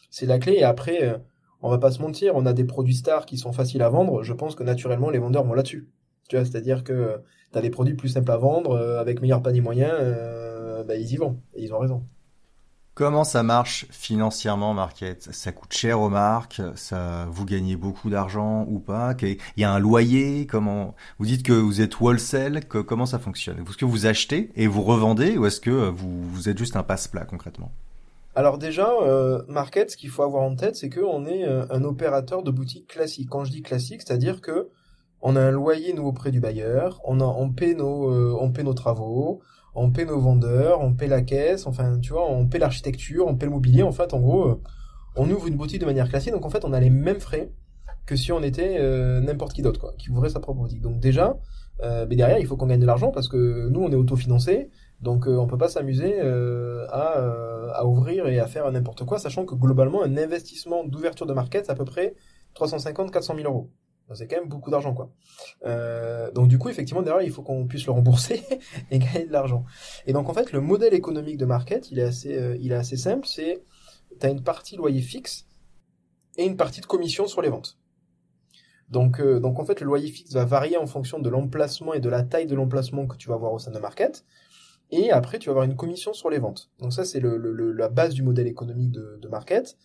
C'est 0.10 0.26
la 0.26 0.40
clé 0.40 0.54
et 0.54 0.64
après 0.64 1.04
euh, 1.04 1.18
on 1.62 1.70
va 1.70 1.78
pas 1.80 1.92
se 1.92 2.02
mentir, 2.02 2.34
on 2.36 2.46
a 2.46 2.54
des 2.54 2.66
produits 2.66 2.96
stars 2.96 3.26
qui 3.26 3.38
sont 3.38 3.52
faciles 3.54 3.82
à 3.82 3.90
vendre. 3.90 4.24
Je 4.24 4.34
pense 4.34 4.56
que 4.56 4.64
naturellement 4.64 5.10
les 5.10 5.20
vendeurs 5.20 5.44
vont 5.44 5.54
là-dessus. 5.54 5.90
Tu 6.30 6.38
vois, 6.38 6.46
c'est-à-dire 6.46 6.84
que 6.84 7.22
tu 7.52 7.58
as 7.58 7.62
des 7.62 7.70
produits 7.70 7.96
plus 7.96 8.10
simples 8.10 8.32
à 8.32 8.38
vendre 8.38 8.78
avec 8.78 9.22
meilleur 9.22 9.42
panier 9.42 9.62
moyen, 9.62 9.90
bah, 10.88 10.96
ils 10.96 11.12
y 11.12 11.18
vont 11.18 11.40
et 11.56 11.64
ils 11.64 11.74
ont 11.74 11.80
raison. 11.80 12.04
Comment 12.96 13.24
ça 13.24 13.42
marche 13.42 13.88
financièrement, 13.90 14.76
Market 14.76 15.24
Ça 15.34 15.52
coûte 15.52 15.74
cher 15.74 16.00
aux 16.00 16.10
marques? 16.10 16.62
Ça, 16.76 17.26
vous 17.32 17.44
gagnez 17.44 17.76
beaucoup 17.76 18.12
d'argent 18.12 18.68
ou 18.70 18.78
pas? 18.78 19.16
Il 19.20 19.38
y 19.58 19.64
a 19.64 19.72
un 19.72 19.80
loyer? 19.80 20.46
Comment 20.46 20.94
Vous 21.18 21.26
dites 21.26 21.42
que 21.42 21.54
vous 21.54 21.82
êtes 21.82 22.00
wholesale. 22.00 22.64
Comment 22.66 23.08
ça 23.08 23.18
fonctionne? 23.18 23.58
Est-ce 23.68 23.78
que 23.78 23.86
vous 23.86 24.06
achetez 24.06 24.52
et 24.56 24.68
vous 24.68 24.84
revendez 24.84 25.38
ou 25.40 25.48
est-ce 25.48 25.60
que 25.60 25.72
vous, 25.72 26.22
vous 26.30 26.50
êtes 26.50 26.58
juste 26.60 26.76
un 26.76 26.84
passe-plat 26.84 27.26
concrètement? 27.26 27.72
Alors 28.36 28.60
déjà, 28.60 28.92
euh, 29.02 29.42
Market, 29.48 29.90
ce 29.90 29.98
qu'il 29.98 30.12
faut 30.12 30.22
avoir 30.22 30.44
en 30.44 30.56
tête, 30.56 30.76
c'est 30.76 30.92
qu'on 30.92 31.26
est 31.26 31.48
euh, 31.48 31.66
un 31.72 31.84
opérateur 31.84 32.44
de 32.44 32.52
boutique 32.52 32.86
classique. 32.86 33.28
Quand 33.28 33.44
je 33.44 33.50
dis 33.50 33.64
classique, 33.64 34.04
c'est-à-dire 34.06 34.40
que 34.40 34.70
on 35.22 35.36
a 35.36 35.42
un 35.42 35.52
loyer 35.52 35.94
nous 35.94 36.06
auprès 36.06 36.30
du 36.30 36.40
bailleur, 36.40 37.02
on, 37.06 37.22
euh, 37.22 37.26
on 37.26 38.52
paie 38.52 38.64
nos 38.64 38.74
travaux, 38.76 39.42
on 39.76 39.92
paie 39.92 40.06
nos 40.06 40.20
vendeurs, 40.20 40.82
on 40.82 40.94
paie 40.94 41.08
la 41.08 41.22
caisse, 41.22 41.66
enfin, 41.66 42.00
tu 42.00 42.14
vois, 42.14 42.30
on 42.30 42.48
paie 42.48 42.60
l'architecture, 42.60 43.28
on 43.28 43.36
paie 43.36 43.46
le 43.46 43.52
mobilier. 43.52 43.84
En 43.84 43.92
fait, 43.92 44.14
en 44.14 44.20
gros, 44.20 44.48
euh, 44.48 44.62
on 45.16 45.30
ouvre 45.30 45.48
une 45.48 45.56
boutique 45.56 45.82
de 45.82 45.86
manière 45.86 46.10
classique. 46.10 46.34
Donc, 46.34 46.46
en 46.46 46.50
fait, 46.50 46.66
on 46.66 46.74
a 46.74 46.80
les 46.80 46.90
mêmes 46.90 47.20
frais 47.20 47.52
que 48.06 48.16
si 48.16 48.32
on 48.32 48.44
était 48.44 48.78
euh, 48.80 49.22
n'importe 49.22 49.54
qui 49.54 49.62
d'autre, 49.62 49.80
quoi, 49.80 49.94
qui 49.98 50.12
ouvrait 50.12 50.30
sa 50.30 50.40
propre 50.40 50.60
boutique. 50.62 50.82
Donc, 50.82 51.00
déjà, 51.00 51.38
euh, 51.82 52.06
mais 52.08 52.16
derrière, 52.16 52.38
il 52.38 52.46
faut 52.46 52.58
qu'on 52.58 52.68
gagne 52.68 52.80
de 52.80 52.86
l'argent 52.86 53.12
parce 53.12 53.28
que 53.28 53.70
nous, 53.70 53.82
on 53.82 53.92
est 53.92 53.96
autofinancé. 53.96 54.70
Donc, 55.02 55.26
on 55.28 55.48
peut 55.48 55.58
pas 55.58 55.68
s'amuser 55.68 56.22
à, 56.22 57.74
à 57.74 57.86
ouvrir 57.86 58.28
et 58.28 58.40
à 58.40 58.48
faire 58.48 58.72
n'importe 58.72 59.04
quoi, 59.04 59.20
sachant 59.20 59.46
que 59.46 59.54
globalement, 59.54 60.02
un 60.02 60.16
investissement 60.16 60.86
d'ouverture 60.86 61.26
de 61.26 61.34
market, 61.34 61.66
c'est 61.66 61.72
à 61.74 61.76
peu 61.76 61.84
près 61.84 62.16
350-400 62.56 63.36
000 63.36 63.40
euros 63.52 63.70
c'est 64.14 64.28
quand 64.28 64.38
même 64.38 64.50
beaucoup 64.50 64.70
d'argent 64.72 64.94
quoi. 64.94 65.12
Euh, 65.66 66.32
donc 66.32 66.48
du 66.48 66.58
coup 66.58 66.70
effectivement 66.70 67.02
derrière 67.02 67.24
il 67.24 67.32
faut 67.32 67.42
qu'on 67.44 67.66
puisse 67.68 67.86
le 67.86 67.92
rembourser 67.94 68.44
et 68.92 69.00
gagner 69.00 69.26
de 69.26 69.32
l'argent. 69.32 69.66
Et 70.06 70.14
donc 70.14 70.30
en 70.30 70.34
fait 70.34 70.52
le 70.52 70.62
modèle 70.62 70.94
économique 70.94 71.38
de 71.38 71.46
market 71.46 71.92
il 71.92 72.00
est 72.00 72.04
assez 72.04 72.36
euh, 72.38 72.58
il 72.60 72.72
est 72.72 72.76
assez 72.76 72.98
simple, 72.98 73.28
c'est 73.28 73.64
tu 74.20 74.26
as 74.26 74.30
une 74.30 74.44
partie 74.44 74.76
loyer 74.76 75.02
fixe 75.02 75.48
et 76.38 76.46
une 76.46 76.58
partie 76.58 76.82
de 76.82 76.86
commission 76.86 77.28
sur 77.28 77.42
les 77.42 77.50
ventes. 77.50 77.78
Donc 78.90 79.20
euh, 79.20 79.40
donc 79.40 79.60
en 79.60 79.66
fait 79.66 79.80
le 79.82 79.86
loyer 79.88 80.10
fixe 80.10 80.34
va 80.34 80.46
varier 80.46 80.78
en 80.78 80.86
fonction 80.88 81.20
de 81.20 81.30
l'emplacement 81.30 81.94
et 81.94 82.00
de 82.00 82.10
la 82.10 82.24
taille 82.24 82.48
de 82.48 82.56
l'emplacement 82.56 83.08
que 83.08 83.18
tu 83.18 83.28
vas 83.30 83.36
avoir 83.36 83.54
au 83.54 83.60
sein 83.60 83.72
de 83.72 83.80
market. 83.80 84.26
Et 84.92 85.12
après 85.12 85.40
tu 85.40 85.48
vas 85.48 85.52
avoir 85.54 85.66
une 85.66 85.76
commission 85.76 86.14
sur 86.14 86.30
les 86.30 86.40
ventes. 86.40 86.70
Donc 86.80 86.94
ça 86.94 87.06
c'est 87.06 87.20
le, 87.20 87.38
le, 87.38 87.72
la 87.72 87.90
base 87.90 88.14
du 88.14 88.22
modèle 88.24 88.48
économique 88.48 88.92
de, 88.92 89.18
de 89.22 89.28
market. 89.30 89.78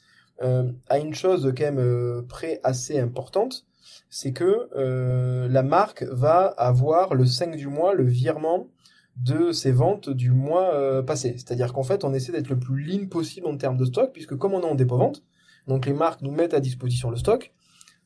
euh, 0.43 0.71
a 0.89 0.99
une 0.99 1.15
chose 1.15 1.53
quand 1.57 1.65
même 1.65 1.79
euh, 1.81 2.23
près 2.29 2.61
assez 2.65 2.99
importante, 2.99 3.67
c'est 4.11 4.33
que 4.33 4.69
euh, 4.77 5.49
la 5.49 5.63
marque 5.63 6.03
va 6.05 6.47
avoir 6.47 7.15
le 7.15 7.27
5 7.27 7.57
du 7.57 7.69
mois 7.69 7.95
le 7.95 8.05
virement 8.05 8.69
de 9.17 9.53
ses 9.53 9.73
ventes 9.73 10.11
du 10.11 10.31
mois 10.31 10.75
euh, 10.75 11.03
passé. 11.03 11.33
C'est-à-dire 11.37 11.73
qu'en 11.73 11.83
fait, 11.83 12.05
on 12.05 12.15
essaie 12.15 12.33
d'être 12.33 12.49
le 12.49 12.59
plus 12.59 12.83
lean 12.83 13.07
possible 13.09 13.47
en 13.47 13.57
termes 13.57 13.77
de 13.77 13.85
stock, 13.85 14.13
puisque 14.13 14.37
comme 14.37 14.55
on 14.55 14.63
est 14.63 14.67
en 14.67 14.75
dépôt-vente, 14.75 15.25
donc 15.67 15.87
les 15.87 15.93
marques 15.93 16.23
nous 16.23 16.31
mettent 16.31 16.55
à 16.55 16.61
disposition 16.61 17.11
le 17.11 17.17
stock, 17.17 17.53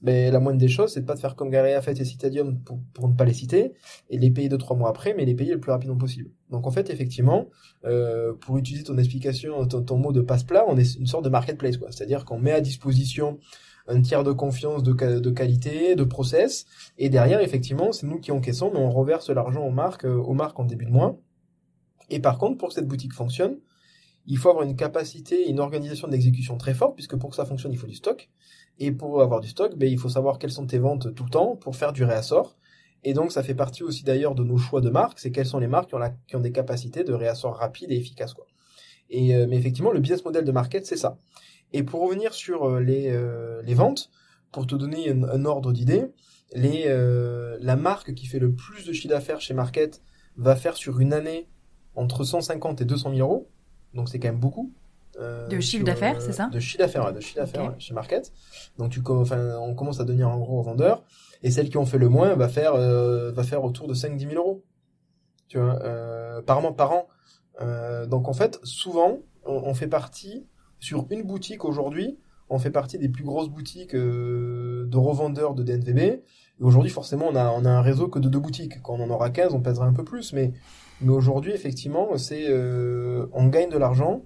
mais 0.02 0.32
la 0.32 0.40
moindre 0.40 0.58
des 0.58 0.68
choses, 0.68 0.92
c'est 0.92 1.00
de 1.00 1.06
pas 1.06 1.14
de 1.14 1.20
faire 1.20 1.36
comme 1.36 1.48
Galeria 1.48 1.80
Fête 1.80 2.00
et 2.00 2.04
Citadium 2.04 2.58
pour, 2.58 2.80
pour, 2.92 3.08
ne 3.08 3.14
pas 3.14 3.24
les 3.24 3.34
citer, 3.34 3.72
et 4.10 4.18
les 4.18 4.30
payer 4.30 4.48
deux, 4.48 4.58
trois 4.58 4.76
mois 4.76 4.88
après, 4.88 5.14
mais 5.14 5.24
les 5.24 5.34
payer 5.34 5.52
le 5.52 5.60
plus 5.60 5.70
rapidement 5.70 5.96
possible. 5.96 6.30
Donc 6.50 6.66
en 6.66 6.70
fait, 6.72 6.90
effectivement, 6.90 7.48
euh, 7.84 8.32
pour 8.34 8.58
utiliser 8.58 8.82
ton 8.82 8.98
explication, 8.98 9.66
ton, 9.66 9.82
ton 9.82 9.98
mot 9.98 10.12
de 10.12 10.20
passe-plat, 10.20 10.64
on 10.66 10.76
est 10.76 10.96
une 10.96 11.06
sorte 11.06 11.24
de 11.24 11.30
marketplace, 11.30 11.76
quoi. 11.76 11.92
C'est-à-dire 11.92 12.24
qu'on 12.24 12.38
met 12.38 12.52
à 12.52 12.60
disposition 12.60 13.38
un 13.88 14.00
tiers 14.00 14.24
de 14.24 14.32
confiance 14.32 14.82
de, 14.82 14.92
de 14.92 15.30
qualité, 15.30 15.96
de 15.96 16.04
process, 16.04 16.66
et 16.98 17.08
derrière, 17.08 17.40
effectivement, 17.40 17.92
c'est 17.92 18.06
nous 18.06 18.18
qui 18.18 18.32
encaissons, 18.32 18.70
mais 18.72 18.78
on 18.78 18.90
reverse 18.90 19.30
l'argent 19.30 19.64
aux 19.64 19.70
marques, 19.70 20.04
euh, 20.04 20.16
aux 20.16 20.34
marques 20.34 20.58
en 20.58 20.64
début 20.64 20.86
de 20.86 20.90
mois. 20.90 21.18
Et 22.10 22.20
par 22.20 22.38
contre, 22.38 22.58
pour 22.58 22.68
que 22.68 22.74
cette 22.74 22.88
boutique 22.88 23.12
fonctionne, 23.12 23.58
il 24.26 24.38
faut 24.38 24.50
avoir 24.50 24.64
une 24.64 24.76
capacité, 24.76 25.48
une 25.48 25.60
organisation 25.60 26.08
d'exécution 26.08 26.56
très 26.56 26.74
forte, 26.74 26.94
puisque 26.94 27.16
pour 27.16 27.30
que 27.30 27.36
ça 27.36 27.44
fonctionne, 27.44 27.72
il 27.72 27.78
faut 27.78 27.86
du 27.86 27.94
stock. 27.94 28.30
Et 28.78 28.92
pour 28.92 29.20
avoir 29.20 29.40
du 29.40 29.48
stock, 29.48 29.76
ben, 29.76 29.90
il 29.90 29.98
faut 29.98 30.08
savoir 30.08 30.38
quelles 30.38 30.52
sont 30.52 30.66
tes 30.66 30.78
ventes 30.78 31.14
tout 31.14 31.24
le 31.24 31.30
temps 31.30 31.56
pour 31.56 31.76
faire 31.76 31.92
du 31.92 32.04
réassort. 32.04 32.56
Et 33.04 33.14
donc, 33.14 33.32
ça 33.32 33.42
fait 33.42 33.54
partie 33.54 33.82
aussi 33.82 34.04
d'ailleurs 34.04 34.34
de 34.34 34.44
nos 34.44 34.58
choix 34.58 34.80
de 34.80 34.90
marques, 34.90 35.18
c'est 35.18 35.32
quelles 35.32 35.46
sont 35.46 35.58
les 35.58 35.66
marques 35.66 35.88
qui 35.88 35.96
ont, 35.96 35.98
la, 35.98 36.10
qui 36.28 36.36
ont 36.36 36.40
des 36.40 36.52
capacités 36.52 37.02
de 37.02 37.12
réassort 37.12 37.56
rapide 37.56 37.90
et 37.90 37.96
efficace. 37.96 38.32
Quoi. 38.32 38.46
Et, 39.12 39.36
euh, 39.36 39.46
mais 39.48 39.56
effectivement, 39.56 39.92
le 39.92 40.00
business 40.00 40.24
model 40.24 40.44
de 40.44 40.52
market, 40.52 40.86
c'est 40.86 40.96
ça. 40.96 41.18
Et 41.72 41.82
pour 41.82 42.00
revenir 42.00 42.32
sur 42.32 42.64
euh, 42.64 42.80
les, 42.80 43.10
euh, 43.10 43.62
les 43.62 43.74
ventes, 43.74 44.10
pour 44.50 44.66
te 44.66 44.74
donner 44.74 45.10
un, 45.10 45.22
un 45.22 45.44
ordre 45.44 45.70
d'idée, 45.72 46.06
les, 46.54 46.84
euh, 46.86 47.56
la 47.60 47.76
marque 47.76 48.14
qui 48.14 48.26
fait 48.26 48.38
le 48.38 48.52
plus 48.52 48.86
de 48.86 48.92
chiffre 48.92 49.08
d'affaires 49.14 49.40
chez 49.40 49.54
Market 49.54 50.02
va 50.36 50.56
faire 50.56 50.76
sur 50.76 50.98
une 50.98 51.12
année 51.12 51.48
entre 51.94 52.24
150 52.24 52.80
et 52.80 52.84
200 52.86 53.10
000 53.14 53.20
euros. 53.20 53.50
Donc 53.94 54.08
c'est 54.08 54.18
quand 54.18 54.28
même 54.28 54.40
beaucoup. 54.40 54.72
Euh, 55.20 55.46
de 55.46 55.60
chiffre 55.60 55.84
d'affaires, 55.84 56.22
c'est 56.22 56.32
ça? 56.32 56.48
De 56.48 56.58
chiffre 56.58 56.78
d'affaires, 56.78 57.04
ouais, 57.04 57.12
de 57.12 57.20
chiffre 57.20 57.36
d'affaires 57.36 57.66
okay. 57.66 57.80
chez 57.80 57.92
Market. 57.92 58.32
Donc 58.78 58.92
tu, 58.92 59.02
enfin, 59.06 59.58
on 59.58 59.74
commence 59.74 60.00
à 60.00 60.04
devenir 60.04 60.28
un 60.28 60.38
gros 60.38 60.62
vendeur. 60.62 61.04
Et 61.42 61.50
celle 61.50 61.68
qui 61.68 61.76
ont 61.76 61.84
fait 61.84 61.98
le 61.98 62.08
moins 62.08 62.34
va 62.34 62.48
faire, 62.48 62.76
va 62.76 63.42
faire 63.42 63.62
autour 63.62 63.88
de 63.88 63.94
5-10 63.94 64.30
000 64.30 64.34
euros. 64.36 64.64
Tu 65.48 65.58
vois, 65.58 65.78
par 66.46 66.64
an, 66.64 66.72
par 66.72 66.92
an. 66.92 67.08
Donc 67.60 68.28
en 68.28 68.32
fait, 68.32 68.58
souvent, 68.62 69.18
on, 69.44 69.54
on, 69.54 69.74
fait 69.74 69.88
partie 69.88 70.46
sur 70.80 71.06
une 71.10 71.22
boutique 71.22 71.64
aujourd'hui. 71.64 72.18
On 72.48 72.58
fait 72.58 72.70
partie 72.70 72.98
des 72.98 73.08
plus 73.08 73.24
grosses 73.24 73.48
boutiques 73.48 73.94
de 73.94 74.96
revendeurs 74.96 75.54
de 75.54 75.62
DNVB. 75.62 75.98
Et 75.98 76.22
aujourd'hui, 76.60 76.90
forcément, 76.90 77.26
on 77.30 77.36
a, 77.36 77.50
on 77.50 77.64
a 77.64 77.70
un 77.70 77.82
réseau 77.82 78.08
que 78.08 78.18
de 78.18 78.28
deux 78.28 78.40
boutiques. 78.40 78.82
Quand 78.82 78.94
on 78.94 79.04
en 79.04 79.10
aura 79.10 79.30
15, 79.30 79.54
on 79.54 79.60
pèsera 79.60 79.86
un 79.86 79.92
peu 79.92 80.04
plus. 80.04 80.32
Mais, 80.32 80.52
mais 81.00 81.12
aujourd'hui, 81.12 81.52
effectivement, 81.52 82.16
c'est, 82.18 82.48
on 83.32 83.46
gagne 83.46 83.70
de 83.70 83.78
l'argent 83.78 84.22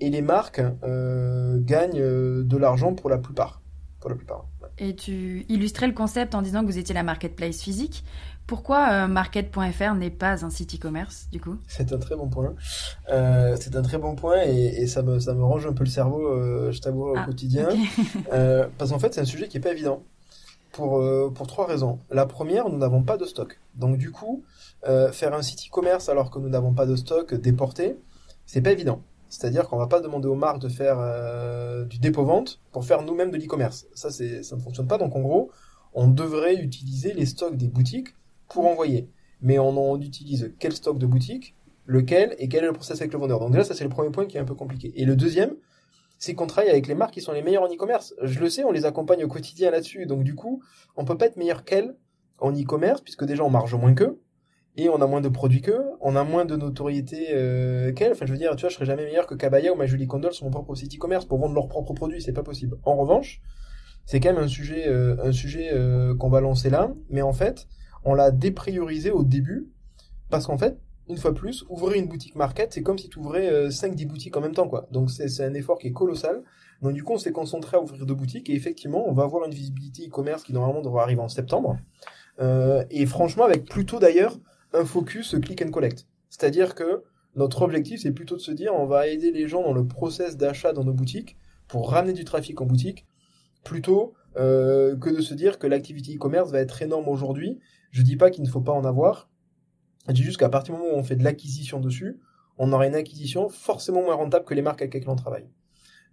et 0.00 0.10
les 0.10 0.22
marques 0.22 0.62
euh, 0.84 1.58
gagnent 1.60 2.02
de 2.44 2.56
l'argent 2.56 2.94
pour 2.94 3.10
la 3.10 3.18
plupart. 3.18 3.62
Pour 4.00 4.10
la 4.10 4.16
plupart. 4.16 4.46
Et 4.78 4.94
tu 4.94 5.46
illustrais 5.48 5.86
le 5.86 5.94
concept 5.94 6.34
en 6.34 6.42
disant 6.42 6.60
que 6.60 6.66
vous 6.66 6.78
étiez 6.78 6.94
la 6.94 7.02
marketplace 7.02 7.62
physique. 7.62 8.04
Pourquoi 8.46 8.88
euh, 8.90 9.06
market.fr 9.08 9.94
n'est 9.94 10.10
pas 10.10 10.44
un 10.44 10.50
site 10.50 10.76
e-commerce 10.76 11.26
du 11.32 11.40
coup? 11.40 11.56
C'est 11.66 11.92
un 11.92 11.98
très 11.98 12.14
bon 12.14 12.28
point. 12.28 12.54
Euh, 13.08 13.56
c'est 13.60 13.74
un 13.74 13.82
très 13.82 13.98
bon 13.98 14.14
point 14.14 14.42
et, 14.44 14.82
et, 14.82 14.86
ça 14.86 15.02
me 15.02 15.18
ça 15.18 15.34
me 15.34 15.42
range 15.42 15.66
un 15.66 15.72
peu 15.72 15.82
le 15.82 15.90
cerveau, 15.90 16.24
euh, 16.28 16.70
je 16.70 16.80
t'avoue 16.80 17.12
ah, 17.16 17.22
au 17.22 17.26
quotidien, 17.26 17.68
okay. 17.68 17.78
Euh, 18.32 18.68
parce 18.78 18.92
qu'en 18.92 19.00
fait 19.00 19.14
c'est 19.14 19.20
un 19.20 19.26
sujet 19.26 19.48
qui 19.48 19.56
est 19.56 19.60
pas 19.60 19.72
évident 19.72 20.04
pour 20.70 21.02
pour 21.34 21.46
trois 21.46 21.66
raisons. 21.66 21.98
La 22.10 22.26
première, 22.26 22.68
nous 22.68 22.78
n'avons 22.78 23.02
pas 23.02 23.16
de 23.16 23.24
stock, 23.24 23.58
donc 23.74 23.96
du 23.96 24.10
coup 24.10 24.44
faire 25.12 25.34
un 25.34 25.42
site 25.42 25.66
e-commerce 25.68 26.08
alors 26.08 26.30
que 26.30 26.38
nous 26.38 26.48
n'avons 26.48 26.72
pas 26.72 26.86
de 26.86 26.94
stock 26.94 27.34
déporté, 27.34 27.98
c'est 28.44 28.60
pas 28.60 28.72
évident. 28.72 29.02
C'est-à-dire 29.28 29.68
qu'on 29.68 29.78
va 29.78 29.88
pas 29.88 30.00
demander 30.00 30.28
aux 30.28 30.36
marques 30.36 30.60
de 30.60 30.68
faire 30.68 30.98
du 31.86 31.98
dépôt-vente 31.98 32.60
pour 32.72 32.84
faire 32.84 33.02
nous-mêmes 33.02 33.30
de 33.30 33.38
l'e-commerce. 33.38 33.86
Ça, 33.94 34.10
ça 34.10 34.24
ne 34.24 34.60
fonctionne 34.60 34.86
pas. 34.86 34.98
Donc, 34.98 35.16
en 35.16 35.20
gros, 35.20 35.50
on 35.94 36.08
devrait 36.08 36.56
utiliser 36.56 37.12
les 37.14 37.26
stocks 37.26 37.56
des 37.56 37.68
boutiques 37.68 38.14
pour 38.48 38.66
envoyer. 38.66 39.10
Mais 39.40 39.58
on, 39.58 39.68
on 39.68 40.00
utilise 40.00 40.54
quel 40.58 40.72
stock 40.72 40.98
de 40.98 41.06
boutique, 41.06 41.56
lequel 41.84 42.34
et 42.38 42.48
quel 42.48 42.64
est 42.64 42.68
le 42.68 42.72
process 42.72 43.00
avec 43.00 43.12
le 43.12 43.18
vendeur. 43.18 43.40
Donc 43.40 43.52
déjà, 43.52 43.64
ça, 43.64 43.74
c'est 43.74 43.84
le 43.84 43.90
premier 43.90 44.10
point 44.10 44.26
qui 44.26 44.36
est 44.36 44.40
un 44.40 44.44
peu 44.44 44.54
compliqué. 44.54 44.92
Et 44.96 45.04
le 45.04 45.16
deuxième, 45.16 45.54
c'est 46.18 46.34
qu'on 46.34 46.46
travaille 46.46 46.70
avec 46.70 46.86
les 46.86 46.94
marques 46.94 47.14
qui 47.14 47.20
sont 47.20 47.32
les 47.32 47.42
meilleures 47.42 47.62
en 47.62 47.72
e-commerce. 47.72 48.14
Je 48.22 48.40
le 48.40 48.48
sais, 48.48 48.64
on 48.64 48.72
les 48.72 48.86
accompagne 48.86 49.24
au 49.24 49.28
quotidien 49.28 49.70
là-dessus. 49.70 50.06
Donc, 50.06 50.24
du 50.24 50.34
coup, 50.34 50.62
on 50.96 51.04
peut 51.04 51.18
pas 51.18 51.26
être 51.26 51.36
meilleur 51.36 51.64
qu'elles 51.64 51.96
en 52.38 52.52
e-commerce 52.52 53.00
puisque 53.00 53.24
déjà, 53.24 53.44
on 53.44 53.50
marge 53.50 53.74
moins 53.74 53.94
qu'eux 53.94 54.20
et 54.76 54.88
on 54.88 55.00
a 55.00 55.06
moins 55.06 55.20
de 55.20 55.28
produits 55.28 55.62
qu'eux, 55.62 55.84
on 56.00 56.16
a 56.16 56.24
moins 56.24 56.44
de 56.44 56.54
notoriété 56.56 57.28
euh, 57.30 57.92
qu'elles. 57.92 58.12
Enfin, 58.12 58.26
je 58.26 58.32
veux 58.32 58.38
dire, 58.38 58.54
tu 58.56 58.62
vois, 58.62 58.70
je 58.70 58.74
serais 58.74 58.84
jamais 58.84 59.04
meilleur 59.04 59.26
que 59.26 59.34
Kabaya 59.34 59.72
ou 59.72 59.76
ma 59.76 59.86
Julie 59.86 60.06
Condol 60.06 60.32
sur 60.32 60.44
mon 60.44 60.50
propre 60.50 60.74
site 60.74 60.94
e-commerce 60.94 61.24
pour 61.24 61.38
vendre 61.38 61.54
leurs 61.54 61.68
propres 61.68 61.94
produits, 61.94 62.20
c'est 62.20 62.34
pas 62.34 62.42
possible. 62.42 62.76
En 62.84 62.96
revanche, 62.96 63.40
c'est 64.04 64.20
quand 64.20 64.32
même 64.32 64.42
un 64.42 64.48
sujet, 64.48 64.86
euh, 64.86 65.16
un 65.22 65.32
sujet 65.32 65.70
euh, 65.72 66.14
qu'on 66.14 66.28
va 66.28 66.40
lancer 66.40 66.68
là, 66.68 66.92
mais 67.08 67.22
en 67.22 67.32
fait, 67.32 67.66
on 68.06 68.14
l'a 68.14 68.30
dépriorisé 68.30 69.10
au 69.10 69.24
début 69.24 69.68
parce 70.30 70.46
qu'en 70.46 70.56
fait, 70.56 70.78
une 71.08 71.18
fois 71.18 71.34
plus, 71.34 71.64
ouvrir 71.68 72.00
une 72.00 72.08
boutique 72.08 72.34
market, 72.34 72.72
c'est 72.72 72.82
comme 72.82 72.98
si 72.98 73.08
tu 73.08 73.18
ouvrais 73.18 73.48
euh, 73.52 73.68
5-10 73.68 74.06
boutiques 74.06 74.36
en 74.36 74.40
même 74.40 74.54
temps, 74.54 74.68
quoi. 74.68 74.88
Donc 74.90 75.10
c'est 75.10 75.44
un 75.44 75.54
effort 75.54 75.78
qui 75.78 75.88
est 75.88 75.92
colossal. 75.92 76.42
Donc 76.82 76.94
du 76.94 77.04
coup, 77.04 77.12
on 77.12 77.18
s'est 77.18 77.32
concentré 77.32 77.76
à 77.76 77.80
ouvrir 77.80 78.06
deux 78.06 78.14
boutiques 78.14 78.50
et 78.50 78.54
effectivement, 78.54 79.08
on 79.08 79.12
va 79.12 79.24
avoir 79.24 79.44
une 79.44 79.54
visibilité 79.54 80.06
e-commerce 80.06 80.42
qui 80.42 80.52
normalement 80.52 80.82
devrait 80.82 81.02
arriver 81.02 81.20
en 81.20 81.28
septembre. 81.28 81.78
Euh, 82.40 82.84
et 82.90 83.06
franchement, 83.06 83.44
avec 83.44 83.66
plutôt 83.66 83.98
d'ailleurs 83.98 84.38
un 84.72 84.84
focus 84.84 85.36
click 85.40 85.62
and 85.62 85.70
collect. 85.70 86.06
C'est-à-dire 86.28 86.74
que 86.74 87.04
notre 87.34 87.62
objectif, 87.62 88.00
c'est 88.00 88.12
plutôt 88.12 88.36
de 88.36 88.40
se 88.40 88.50
dire, 88.50 88.74
on 88.74 88.86
va 88.86 89.06
aider 89.08 89.30
les 89.30 89.48
gens 89.48 89.62
dans 89.62 89.72
le 89.72 89.86
process 89.86 90.36
d'achat 90.36 90.72
dans 90.72 90.84
nos 90.84 90.92
boutiques 90.92 91.36
pour 91.68 91.90
ramener 91.90 92.12
du 92.12 92.24
trafic 92.24 92.60
en 92.60 92.66
boutique, 92.66 93.06
plutôt 93.64 94.14
euh, 94.36 94.96
que 94.96 95.10
de 95.10 95.20
se 95.20 95.34
dire 95.34 95.58
que 95.58 95.66
l'activité 95.66 96.14
e-commerce 96.14 96.50
va 96.50 96.60
être 96.60 96.82
énorme 96.82 97.08
aujourd'hui. 97.08 97.58
Je 97.90 98.02
dis 98.02 98.16
pas 98.16 98.30
qu'il 98.30 98.44
ne 98.44 98.48
faut 98.48 98.60
pas 98.60 98.72
en 98.72 98.84
avoir. 98.84 99.28
Je 100.08 100.12
dis 100.12 100.22
juste 100.22 100.38
qu'à 100.38 100.48
partir 100.48 100.74
du 100.74 100.80
moment 100.80 100.94
où 100.94 100.98
on 100.98 101.04
fait 101.04 101.16
de 101.16 101.24
l'acquisition 101.24 101.80
dessus, 101.80 102.20
on 102.58 102.72
aura 102.72 102.86
une 102.86 102.94
acquisition 102.94 103.48
forcément 103.48 104.02
moins 104.02 104.14
rentable 104.14 104.44
que 104.44 104.54
les 104.54 104.62
marques 104.62 104.82
avec 104.82 104.94
lesquelles 104.94 105.10
on 105.10 105.16
travaille. 105.16 105.48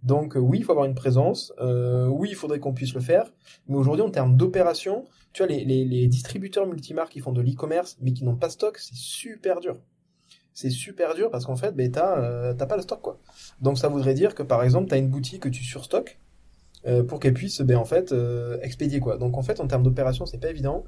Donc 0.02 0.36
euh, 0.36 0.40
oui, 0.40 0.58
il 0.58 0.64
faut 0.64 0.72
avoir 0.72 0.86
une 0.86 0.94
présence. 0.94 1.52
Euh, 1.60 2.06
oui, 2.06 2.28
il 2.30 2.34
faudrait 2.34 2.58
qu'on 2.58 2.74
puisse 2.74 2.94
le 2.94 3.00
faire. 3.00 3.32
Mais 3.68 3.76
aujourd'hui, 3.76 4.02
en 4.02 4.10
termes 4.10 4.36
d'opération, 4.36 5.04
tu 5.32 5.42
vois, 5.42 5.52
les, 5.52 6.06
distributeurs 6.06 6.66
multimarques 6.66 7.12
qui 7.12 7.20
font 7.20 7.32
de 7.32 7.40
l'e-commerce, 7.40 7.96
mais 8.00 8.12
qui 8.12 8.24
n'ont 8.24 8.36
pas 8.36 8.50
stock, 8.50 8.78
c'est 8.78 8.94
super 8.94 9.60
dur. 9.60 9.76
C'est 10.52 10.70
super 10.70 11.14
dur 11.14 11.30
parce 11.30 11.46
qu'en 11.46 11.56
fait, 11.56 11.72
ben, 11.72 11.90
t'as 11.90 12.20
euh, 12.20 12.54
pas 12.54 12.76
le 12.76 12.82
stock, 12.82 13.00
quoi. 13.00 13.18
Donc 13.60 13.76
ça 13.76 13.88
voudrait 13.88 14.14
dire 14.14 14.36
que, 14.36 14.44
par 14.44 14.62
exemple, 14.62 14.88
t'as 14.88 14.98
une 14.98 15.08
boutique 15.08 15.42
que 15.42 15.48
tu 15.48 15.64
surstockes 15.64 16.18
euh, 16.86 17.02
pour 17.02 17.18
qu'elle 17.18 17.34
puisse, 17.34 17.60
ben, 17.62 17.76
en 17.76 17.84
fait, 17.84 18.12
euh, 18.12 18.58
expédier, 18.62 19.00
quoi. 19.00 19.16
Donc 19.18 19.36
en 19.36 19.42
fait, 19.42 19.58
en 19.58 19.66
termes 19.66 19.82
d'opération, 19.82 20.24
c'est 20.26 20.38
pas 20.38 20.50
évident. 20.50 20.84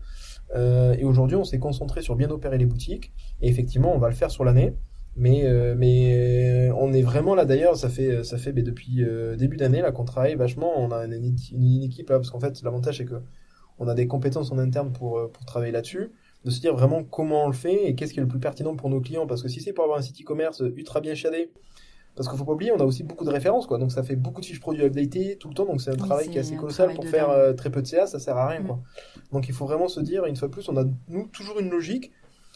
Et 0.55 1.05
aujourd'hui, 1.05 1.37
on 1.37 1.45
s'est 1.45 1.59
concentré 1.59 2.03
sur 2.03 2.17
bien 2.17 2.31
opérer 2.31 2.59
les 2.59 2.67
boutiques. 2.67 3.13
Et 3.43 3.49
effectivement, 3.49 3.95
on 3.95 3.99
va 3.99 4.09
le 4.09 4.15
faire 4.15 4.31
sur 4.31 4.45
l'année. 4.45 4.75
Mais 5.17 5.47
euh, 5.47 5.75
mais 5.77 6.71
on 6.77 6.93
est 6.93 7.01
vraiment 7.01 7.35
là 7.35 7.47
d'ailleurs 7.47 7.75
ça 7.77 7.89
fait 7.89 8.23
ça 8.23 8.37
fait 8.37 8.53
mais 8.53 8.63
depuis 8.63 9.03
euh, 9.03 9.35
début 9.35 9.57
d'année 9.57 9.81
là 9.81 9.91
qu'on 9.91 10.05
travaille 10.05 10.35
vachement 10.35 10.79
on 10.79 10.91
a 10.91 11.07
une, 11.07 11.83
équipe 11.83 12.11
là 12.11 12.17
parce 12.17 12.31
qu'en 12.31 12.39
fait 12.39 12.63
l'avantage 12.63 12.99
c'est 12.99 13.07
que 13.07 13.23
on 13.79 13.89
a 13.89 13.95
des 13.95 14.07
compétences 14.07 14.53
en 14.53 14.59
interne 14.59 14.93
pour 14.93 15.31
pour 15.33 15.45
travailler 15.47 15.73
là-dessus 15.73 16.11
de 16.45 16.51
se 16.51 16.61
dire 16.61 16.75
vraiment 16.75 17.03
comment 17.03 17.45
on 17.45 17.47
le 17.47 17.55
fait 17.55 17.89
et 17.89 17.95
qu'est-ce 17.95 18.13
qui 18.13 18.19
est 18.19 18.23
le 18.23 18.29
plus 18.29 18.41
pertinent 18.41 18.77
pour 18.77 18.91
nos 18.91 19.01
clients 19.01 19.27
parce 19.27 19.43
que 19.43 19.49
si 19.49 19.63
c'est 19.63 19.73
pour 19.73 19.85
avoir 19.85 19.99
un 19.99 20.03
site 20.03 20.21
e-commerce 20.21 20.63
ultra 20.77 21.01
bien 21.01 21.15
shadé 21.15 21.51
parce 22.17 22.29
qu'il 22.29 22.39
faut 22.39 22.45
pas 22.45 22.53
oublier 22.53 22.73
on 22.73 22.81
a 22.81 22.85
aussi 22.85 23.03
beaucoup 23.03 23.25
de 23.25 23.31
références 23.31 23.67
quoi 23.67 23.79
donc 23.79 23.93
ça 23.93 24.03
fait 24.03 24.17
beaucoup 24.17 24.41
de 24.41 24.47
fiches 24.47 24.61
produits 24.61 24.85
updatés 24.85 25.37
tout 25.39 25.49
le 25.49 25.55
temps 25.55 25.67
donc 25.67 25.81
c'est 25.81 25.91
un 25.91 25.95
oui, 25.95 25.99
travail 25.99 26.29
qui 26.29 26.39
est 26.39 26.41
assez 26.41 26.57
colossal 26.57 26.95
pour 26.95 27.07
faire 27.07 27.31
euh, 27.31 27.53
très 27.53 27.71
peu 27.71 27.83
de 27.83 27.87
CA 27.87 28.07
ça 28.07 28.19
sert 28.19 28.37
à 28.37 28.49
rien 28.49 28.61
mmh. 28.61 28.67
quoi 28.67 28.81
donc 29.33 29.49
il 29.49 29.55
faut 29.55 29.67
vraiment 29.67 29.89
se 29.89 30.01
dire 30.01 30.25
une 30.25 30.37
fois 30.37 30.49
de 30.49 30.53
plus 30.53 30.69
on 30.69 30.77
a 30.77 30.85
nous 31.09 31.27
toujours 31.29 31.61
une 31.61 31.71
logique 31.71 32.13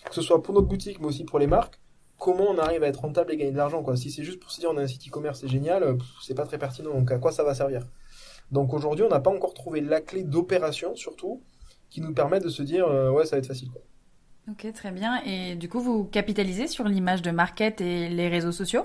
que 0.08 0.14
ce 0.14 0.22
soit 0.22 0.42
pour 0.42 0.54
notre 0.54 0.66
boutique 0.66 0.98
mais 1.00 1.06
aussi 1.06 1.24
pour 1.24 1.38
les 1.38 1.46
marques 1.46 1.78
comment 2.20 2.44
on 2.50 2.58
arrive 2.58 2.84
à 2.84 2.86
être 2.86 3.00
rentable 3.00 3.32
et 3.32 3.36
gagner 3.36 3.50
de 3.50 3.56
l'argent 3.56 3.82
quoi. 3.82 3.96
Si 3.96 4.10
c'est 4.12 4.22
juste 4.22 4.38
pour 4.38 4.52
se 4.52 4.60
dire 4.60 4.70
on 4.70 4.76
a 4.76 4.82
un 4.82 4.86
site 4.86 5.08
e-commerce 5.08 5.40
c'est 5.40 5.48
génial, 5.48 5.96
c'est 6.22 6.34
pas 6.34 6.46
très 6.46 6.58
pertinent 6.58 6.92
donc 6.94 7.10
à 7.10 7.18
quoi 7.18 7.32
ça 7.32 7.42
va 7.42 7.54
servir? 7.54 7.82
Donc 8.52 8.72
aujourd'hui 8.72 9.04
on 9.04 9.08
n'a 9.08 9.20
pas 9.20 9.30
encore 9.30 9.54
trouvé 9.54 9.80
la 9.80 10.00
clé 10.00 10.22
d'opération 10.22 10.94
surtout 10.94 11.42
qui 11.88 12.00
nous 12.00 12.12
permet 12.12 12.38
de 12.38 12.48
se 12.48 12.62
dire 12.62 12.86
euh, 12.86 13.10
ouais 13.10 13.24
ça 13.24 13.36
va 13.36 13.38
être 13.38 13.46
facile 13.46 13.70
quoi. 13.70 13.82
Ok 14.50 14.72
très 14.72 14.92
bien 14.92 15.22
et 15.24 15.56
du 15.56 15.68
coup 15.68 15.80
vous 15.80 16.04
capitalisez 16.04 16.68
sur 16.68 16.84
l'image 16.84 17.22
de 17.22 17.30
market 17.30 17.80
et 17.80 18.08
les 18.08 18.28
réseaux 18.28 18.52
sociaux? 18.52 18.84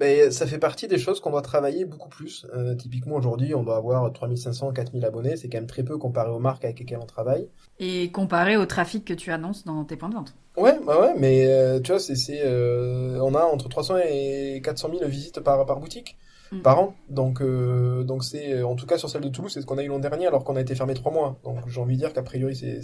Ben, 0.00 0.30
ça 0.32 0.46
fait 0.46 0.58
partie 0.58 0.88
des 0.88 0.96
choses 0.96 1.20
qu'on 1.20 1.30
doit 1.30 1.42
travailler 1.42 1.84
beaucoup 1.84 2.08
plus. 2.08 2.46
Euh, 2.54 2.74
typiquement 2.74 3.16
aujourd'hui, 3.16 3.54
on 3.54 3.62
doit 3.62 3.76
avoir 3.76 4.10
3500, 4.10 4.72
4000 4.72 5.04
abonnés. 5.04 5.36
C'est 5.36 5.50
quand 5.50 5.58
même 5.58 5.66
très 5.66 5.82
peu 5.82 5.98
comparé 5.98 6.30
aux 6.30 6.38
marques 6.38 6.64
avec 6.64 6.78
lesquelles 6.78 7.00
on 7.02 7.06
travaille. 7.06 7.48
Et 7.78 8.10
comparé 8.10 8.56
au 8.56 8.64
trafic 8.64 9.04
que 9.04 9.12
tu 9.12 9.30
annonces 9.30 9.66
dans 9.66 9.84
tes 9.84 9.96
points 9.96 10.08
de 10.08 10.14
vente. 10.14 10.34
Ouais, 10.56 10.80
bah 10.86 10.98
ouais, 10.98 11.12
mais 11.18 11.44
euh, 11.46 11.80
tu 11.80 11.92
vois, 11.92 12.00
c'est, 12.00 12.16
c'est, 12.16 12.40
euh, 12.42 13.20
on 13.20 13.34
a 13.34 13.42
entre 13.42 13.68
300 13.68 13.98
et 13.98 14.62
400 14.64 14.88
000 14.98 15.06
visites 15.06 15.40
par, 15.40 15.66
par 15.66 15.78
boutique. 15.78 16.16
Mm. 16.52 16.62
par 16.62 16.78
an. 16.78 16.94
Donc, 17.08 17.40
euh, 17.40 18.04
donc 18.04 18.24
c'est, 18.24 18.62
en 18.62 18.76
tout 18.76 18.86
cas 18.86 18.98
sur 18.98 19.08
celle 19.08 19.22
de 19.22 19.28
Toulouse, 19.28 19.52
c'est 19.52 19.60
ce 19.60 19.66
qu'on 19.66 19.78
a 19.78 19.82
eu 19.82 19.88
l'an 19.88 19.98
dernier 19.98 20.26
alors 20.26 20.44
qu'on 20.44 20.56
a 20.56 20.60
été 20.60 20.74
fermé 20.74 20.94
trois 20.94 21.12
mois. 21.12 21.38
Donc 21.44 21.68
j'ai 21.68 21.80
envie 21.80 21.94
de 21.94 22.00
dire 22.00 22.12
qu'a 22.12 22.22
priori 22.22 22.54
c'est, 22.56 22.80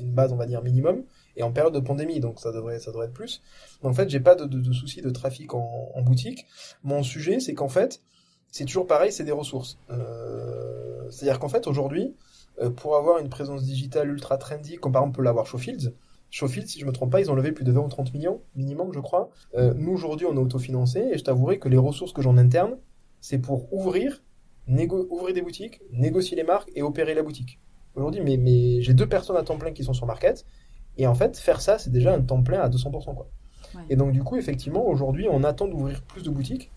une 0.00 0.12
base, 0.12 0.32
on 0.32 0.36
va 0.36 0.46
dire 0.46 0.62
minimum, 0.62 1.02
et 1.36 1.42
en 1.42 1.52
période 1.52 1.74
de 1.74 1.80
pandémie, 1.80 2.20
donc 2.20 2.40
ça 2.40 2.52
devrait, 2.52 2.78
ça 2.78 2.90
devrait 2.90 3.06
être 3.06 3.14
plus. 3.14 3.42
Donc 3.82 3.92
en 3.92 3.94
fait, 3.94 4.08
j'ai 4.08 4.20
pas 4.20 4.34
de, 4.34 4.44
de, 4.44 4.60
de 4.60 4.72
soucis 4.72 5.02
de 5.02 5.10
trafic 5.10 5.54
en, 5.54 5.90
en 5.94 6.02
boutique. 6.02 6.46
Mon 6.82 7.02
sujet, 7.02 7.40
c'est 7.40 7.54
qu'en 7.54 7.68
fait, 7.68 8.00
c'est 8.50 8.64
toujours 8.64 8.86
pareil, 8.86 9.12
c'est 9.12 9.24
des 9.24 9.32
ressources. 9.32 9.78
Euh, 9.90 11.10
c'est-à-dire 11.10 11.38
qu'en 11.38 11.48
fait 11.48 11.66
aujourd'hui, 11.66 12.14
euh, 12.60 12.70
pour 12.70 12.96
avoir 12.96 13.18
une 13.18 13.28
présence 13.28 13.64
digitale 13.64 14.10
ultra 14.10 14.38
trendy, 14.38 14.76
comme 14.76 14.92
par 14.92 15.02
exemple 15.02 15.16
peut 15.16 15.22
l'avoir 15.22 15.46
Showfields, 15.46 15.92
Showfield, 16.30 16.68
si 16.68 16.80
je 16.80 16.86
me 16.86 16.92
trompe 16.92 17.12
pas, 17.12 17.20
ils 17.20 17.30
ont 17.30 17.34
levé 17.34 17.52
plus 17.52 17.64
de 17.64 17.72
20 17.72 17.80
ou 17.80 17.88
30 17.88 18.12
millions 18.12 18.40
minimum, 18.56 18.92
je 18.92 19.00
crois. 19.00 19.30
Euh, 19.56 19.74
nous, 19.74 19.92
aujourd'hui, 19.92 20.26
on 20.26 20.34
est 20.34 20.40
autofinancé 20.40 21.00
et 21.12 21.18
je 21.18 21.24
t'avouerai 21.24 21.58
que 21.58 21.68
les 21.68 21.78
ressources 21.78 22.12
que 22.12 22.20
j'ai 22.22 22.28
en 22.28 22.36
interne, 22.36 22.76
c'est 23.26 23.38
pour 23.38 23.72
ouvrir, 23.72 24.22
ouvrir 24.68 25.34
des 25.34 25.42
boutiques, 25.42 25.80
négocier 25.90 26.36
les 26.36 26.44
marques 26.44 26.70
et 26.76 26.82
opérer 26.82 27.12
la 27.12 27.24
boutique. 27.24 27.58
Aujourd'hui, 27.96 28.20
mais, 28.20 28.36
mais 28.36 28.80
j'ai 28.82 28.94
deux 28.94 29.08
personnes 29.08 29.36
à 29.36 29.42
temps 29.42 29.58
plein 29.58 29.72
qui 29.72 29.82
sont 29.82 29.94
sur 29.94 30.06
Market 30.06 30.46
et 30.96 31.08
en 31.08 31.14
fait, 31.16 31.36
faire 31.36 31.60
ça, 31.60 31.76
c'est 31.76 31.90
déjà 31.90 32.14
un 32.14 32.20
temps 32.20 32.44
plein 32.44 32.60
à 32.60 32.68
200%. 32.68 33.16
Quoi. 33.16 33.26
Et 33.90 33.96
donc, 33.96 34.12
du 34.12 34.22
coup, 34.22 34.36
effectivement, 34.36 34.86
aujourd'hui, 34.86 35.26
on 35.28 35.42
attend 35.42 35.66
d'ouvrir 35.66 36.02
plus 36.02 36.22
de 36.22 36.30
boutiques 36.30 36.70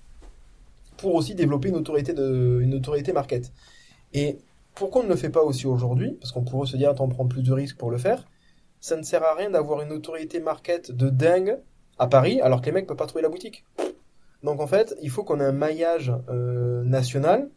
pour 0.98 1.14
aussi 1.14 1.36
développer 1.36 1.70
une 1.70 1.76
autorité, 1.76 2.14
de, 2.14 2.60
une 2.64 2.74
autorité 2.74 3.14
Market. 3.14 3.54
Et 4.14 4.40
pourquoi 4.74 5.02
on 5.02 5.04
ne 5.06 5.10
le 5.10 5.16
fait 5.18 5.30
pas 5.30 5.44
aussi 5.44 5.68
aujourd'hui? 5.68 6.18
Parce 6.20 6.32
qu'on 6.32 6.44
pourrait 6.44 6.68
se 6.68 6.78
dire, 6.78 6.90
attends, 6.90 7.06
on 7.06 7.10
prend 7.10 7.28
plus 7.28 7.44
de 7.44 7.54
risques 7.54 7.78
pour 7.78 7.92
le 7.92 8.00
faire 8.00 8.26
ça 8.80 8.96
ne 8.96 9.04
sert 9.04 9.24
à 9.24 9.36
rien 9.36 9.50
d'avoir 9.50 9.82
une 9.82 9.92
autorité 9.92 10.40
market 10.40 10.92
de 10.92 11.10
dingue 11.10 11.60
à 11.98 12.08
Paris 12.08 12.40
alors 12.42 12.62
que 12.62 12.68
les 12.68 12.72
mecs 12.72 12.88
peuvent 12.88 12.98
pas 12.98 13.08
trouver 13.08 13.24
la 13.24 13.30
boutique. 13.30 13.66
Donc 14.44 14.62
en 14.62 14.68
fait, 14.68 14.96
il 15.02 15.10
faut 15.10 15.24
qu'on 15.24 15.40
ait 15.40 15.46
un 15.46 15.52
maillage 15.52 16.14
euh, 16.30 16.84
national 16.84 17.50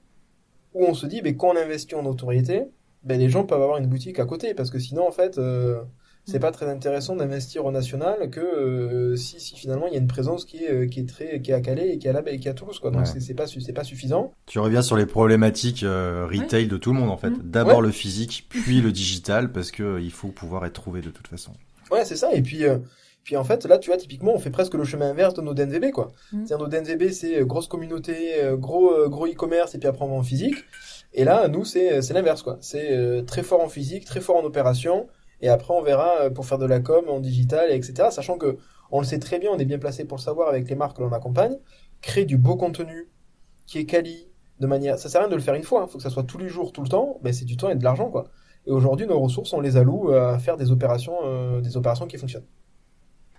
où 0.75 0.85
on 0.85 0.95
se 0.95 1.07
dit, 1.07 1.23
ben, 1.23 1.37
quand 1.37 1.49
on 1.49 1.57
investit 1.57 1.95
en 1.95 2.07
autorité, 2.07 2.65
ben, 3.05 3.19
les 3.19 3.29
gens 3.29 3.45
peuvent 3.45 3.63
avoir 3.63 3.79
une 3.79 3.87
boutique 3.87 4.19
à 4.19 4.25
côté 4.25 4.55
parce 4.55 4.71
que 4.71 4.79
sinon 4.79 5.07
en 5.07 5.13
fait, 5.13 5.39
euh, 5.39 5.83
c'est 6.25 6.39
pas 6.39 6.53
très 6.53 6.69
intéressant 6.69 7.17
d'investir 7.17 7.65
au 7.65 7.73
national 7.73 8.31
que 8.31 8.41
euh, 8.41 9.17
si, 9.17 9.41
si, 9.41 9.57
finalement 9.57 9.87
il 9.89 9.95
y 9.95 9.97
a 9.97 9.99
une 9.99 10.07
présence 10.07 10.45
qui 10.45 10.65
est, 10.65 10.89
qui 10.89 11.01
est 11.01 11.09
très 11.09 11.41
qui 11.41 11.51
est 11.51 11.55
à 11.55 11.61
Calais 11.61 11.95
et 11.95 11.99
qui 11.99 12.07
est 12.07 12.11
à, 12.11 12.13
la, 12.13 12.31
et 12.31 12.39
qui 12.39 12.47
est 12.47 12.51
à 12.51 12.55
Toulouse 12.55 12.79
quoi. 12.79 12.93
Donc 12.93 13.07
c'est 13.07 13.35
pas 13.35 13.47
c'est 13.47 13.73
pas 13.73 13.85
suffisant. 13.85 14.33
Tu 14.47 14.61
reviens 14.61 14.83
sur 14.83 14.97
les 14.97 15.07
problématiques 15.07 15.83
euh, 15.83 16.27
retail 16.31 16.69
de 16.69 16.77
tout 16.77 16.93
le 16.93 17.01
monde 17.01 17.11
en 17.11 17.17
fait. 17.17 17.31
Mmh. 17.31 17.43
d'abord 17.43 17.83
le 17.83 17.91
physique 17.91 18.47
puis 18.49 18.81
le 18.81 18.93
digital 18.93 19.51
parce 19.51 19.73
que 19.73 20.01
il 20.01 20.13
faut 20.13 20.29
pouvoir 20.29 20.65
être 20.65 20.75
trouvé 20.75 21.01
de 21.01 21.11
toute 21.11 21.27
façon. 21.27 21.53
Ouais 21.91 22.05
c'est 22.05 22.17
ça. 22.17 22.33
Et 22.33 22.43
puis 22.43 22.65
puis 23.25 23.37
en 23.37 23.45
fait, 23.45 23.65
là, 23.67 23.79
tu 23.79 23.91
vois, 23.91 23.97
typiquement, 23.97 24.33
on 24.35 24.39
fait 24.39 24.51
presque 24.51 24.75
le 24.75 24.85
chemin 24.85 25.11
inverse 25.11 25.35
de 25.35 25.43
nos 25.43 25.55
DNVB, 25.55 25.91
quoi. 25.93 26.09
Mmh. 26.33 26.47
C'est-à-dire, 26.47 26.59
nos 26.59 26.69
DNVB, 26.69 27.11
c'est 27.11 27.45
grosse 27.45 27.69
communauté, 27.69 28.41
gros, 28.55 29.09
gros 29.09 29.27
e-commerce, 29.27 29.75
et 29.75 29.79
puis 29.79 29.89
après, 29.89 30.05
on 30.05 30.09
va 30.09 30.15
en 30.15 30.23
physique. 30.23 30.57
Et 31.15 31.25
là, 31.25 31.49
nous, 31.49 31.65
c'est, 31.65 32.03
c'est 32.03 32.15
l'inverse, 32.15 32.43
quoi. 32.43 32.59
C'est 32.61 33.25
très 33.27 33.43
fort 33.43 33.63
en 33.63 33.69
physique, 33.69 34.05
très 34.05 34.21
fort 34.21 34.37
en 34.37 34.45
opération, 34.45 35.07
et 35.43 35.49
après 35.49 35.75
on 35.75 35.83
verra 35.83 36.21
euh, 36.21 36.31
pour 36.31 36.47
faire 36.47 36.59
de 36.59 36.67
la 36.67 36.81
com 36.81 37.05
en 37.09 37.21
digital, 37.21 37.71
etc. 37.71 38.09
Sachant 38.11 38.39
que 38.39 38.57
on 38.91 39.01
le 39.01 39.07
sait 39.07 39.19
très 39.19 39.39
bien, 39.39 39.51
on 39.51 39.59
est 39.59 39.65
bien 39.65 39.79
placé 39.79 40.05
pour 40.05 40.17
le 40.17 40.23
savoir 40.23 40.49
avec 40.49 40.69
les 40.69 40.77
marques 40.77 40.97
que 40.97 41.03
l'on 41.03 41.13
accompagne. 41.13 41.57
Créer 42.01 42.25
du 42.25 42.39
beau 42.39 42.57
contenu 42.57 43.11
qui 43.67 43.79
est 43.79 43.85
quali, 43.85 44.29
de 44.61 44.67
manière, 44.67 44.99
ça 44.99 45.09
sert 45.09 45.21
à 45.21 45.25
rien 45.25 45.31
de 45.31 45.37
le 45.37 45.43
faire 45.43 45.55
une 45.55 45.63
fois. 45.63 45.81
Il 45.81 45.85
hein. 45.85 45.87
faut 45.89 45.99
que 45.99 46.05
ça 46.05 46.11
soit 46.11 46.25
tous 46.25 46.39
les 46.39 46.49
jours, 46.49 46.73
tout 46.73 46.83
le 46.83 46.89
temps. 46.89 47.19
Ben, 47.23 47.33
c'est 47.33 47.45
du 47.45 47.57
temps 47.57 47.71
et 47.71 47.75
de 47.75 47.83
l'argent, 47.83 48.11
quoi. 48.11 48.25
Et 48.67 48.71
aujourd'hui, 48.71 49.07
nos 49.07 49.19
ressources, 49.19 49.53
on 49.53 49.61
les 49.61 49.77
alloue 49.77 50.13
à 50.13 50.39
faire 50.39 50.57
des 50.57 50.71
opérations, 50.71 51.17
euh, 51.25 51.61
des 51.61 51.77
opérations 51.77 52.07
qui 52.07 52.19
fonctionnent. 52.19 52.47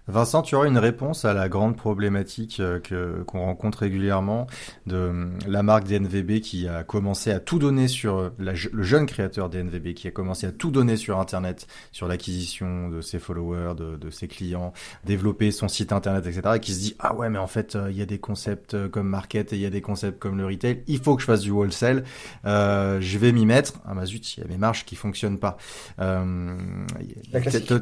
Vincent, 0.07 0.41
tu 0.41 0.55
aurais 0.55 0.67
une 0.67 0.77
réponse 0.77 1.23
à 1.23 1.33
la 1.33 1.47
grande 1.47 1.77
problématique 1.77 2.59
euh, 2.59 2.79
que 2.79 3.23
qu'on 3.23 3.41
rencontre 3.41 3.79
régulièrement 3.79 4.47
de 4.85 4.95
euh, 4.95 5.29
la 5.47 5.63
marque 5.63 5.85
DNVB 5.85 6.41
qui 6.41 6.67
a 6.67 6.83
commencé 6.83 7.31
à 7.31 7.39
tout 7.39 7.57
donner 7.57 7.87
sur 7.87 8.17
euh, 8.17 8.29
le 8.37 8.83
jeune 8.83 9.05
créateur 9.05 9.49
DNVB 9.49 9.93
qui 9.93 10.07
a 10.07 10.11
commencé 10.11 10.45
à 10.45 10.51
tout 10.51 10.71
donner 10.71 10.97
sur 10.97 11.19
Internet, 11.19 11.67
sur 11.91 12.07
l'acquisition 12.07 12.89
de 12.89 13.01
ses 13.01 13.19
followers, 13.19 13.75
de, 13.75 14.09
ses 14.09 14.27
clients, 14.27 14.73
développer 15.05 15.51
son 15.51 15.67
site 15.67 15.93
Internet, 15.93 16.25
etc. 16.27 16.55
Et 16.55 16.59
qui 16.59 16.73
se 16.73 16.79
dit 16.79 16.95
ah 16.99 17.15
ouais 17.15 17.29
mais 17.29 17.39
en 17.39 17.47
fait 17.47 17.77
il 17.89 17.97
y 17.97 18.01
a 18.01 18.05
des 18.05 18.19
concepts 18.19 18.89
comme 18.89 19.07
market 19.07 19.53
et 19.53 19.55
il 19.55 19.61
y 19.61 19.65
a 19.65 19.69
des 19.69 19.81
concepts 19.81 20.19
comme 20.19 20.37
le 20.37 20.45
retail, 20.45 20.83
il 20.87 20.99
faut 20.99 21.15
que 21.15 21.21
je 21.21 21.27
fasse 21.27 21.41
du 21.41 21.51
wholesale, 21.51 22.03
euh, 22.45 22.99
je 23.01 23.17
vais 23.17 23.31
m'y 23.31 23.45
mettre. 23.45 23.73
Ah 23.85 23.93
bah 23.93 24.05
zut, 24.05 24.37
il 24.37 24.41
y 24.41 24.43
a 24.43 24.47
mes 24.47 24.57
marges 24.57 24.85
qui 24.85 24.95
fonctionnent 24.95 25.39
pas. 25.39 25.57
Euh, 25.99 26.55
la 27.31 27.41
classique. 27.41 27.73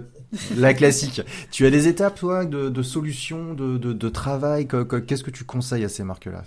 La 0.56 0.74
classique. 0.74 1.22
tu 1.52 1.66
as 1.66 1.70
des 1.70 1.88
étapes 1.88 2.11
toi, 2.12 2.46
de, 2.46 2.84
solutions, 2.84 3.54
de, 3.54 4.10
travail 4.10 4.68
Qu'est-ce 4.68 5.24
que 5.24 5.32
tu 5.32 5.44
conseilles 5.44 5.86
à 5.86 5.90
ces 5.90 6.04
marques-là? 6.04 6.44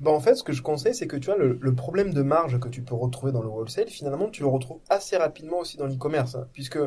Bah 0.00 0.10
en 0.10 0.18
fait, 0.18 0.34
ce 0.34 0.42
que 0.42 0.52
je 0.52 0.62
conseille, 0.62 0.94
c'est 0.94 1.06
que 1.06 1.16
tu 1.16 1.26
vois, 1.26 1.36
le, 1.38 1.74
problème 1.74 2.12
de 2.12 2.22
marge 2.22 2.58
que 2.58 2.68
tu 2.68 2.82
peux 2.82 2.94
retrouver 2.94 3.30
dans 3.30 3.42
le 3.42 3.48
wholesale, 3.48 3.88
finalement, 3.88 4.28
tu 4.30 4.42
le 4.42 4.48
retrouves 4.48 4.80
assez 4.90 5.16
rapidement 5.16 5.60
aussi 5.60 5.76
dans 5.76 5.86
l'e-commerce. 5.86 6.34
Hein, 6.34 6.48
puisque 6.52 6.78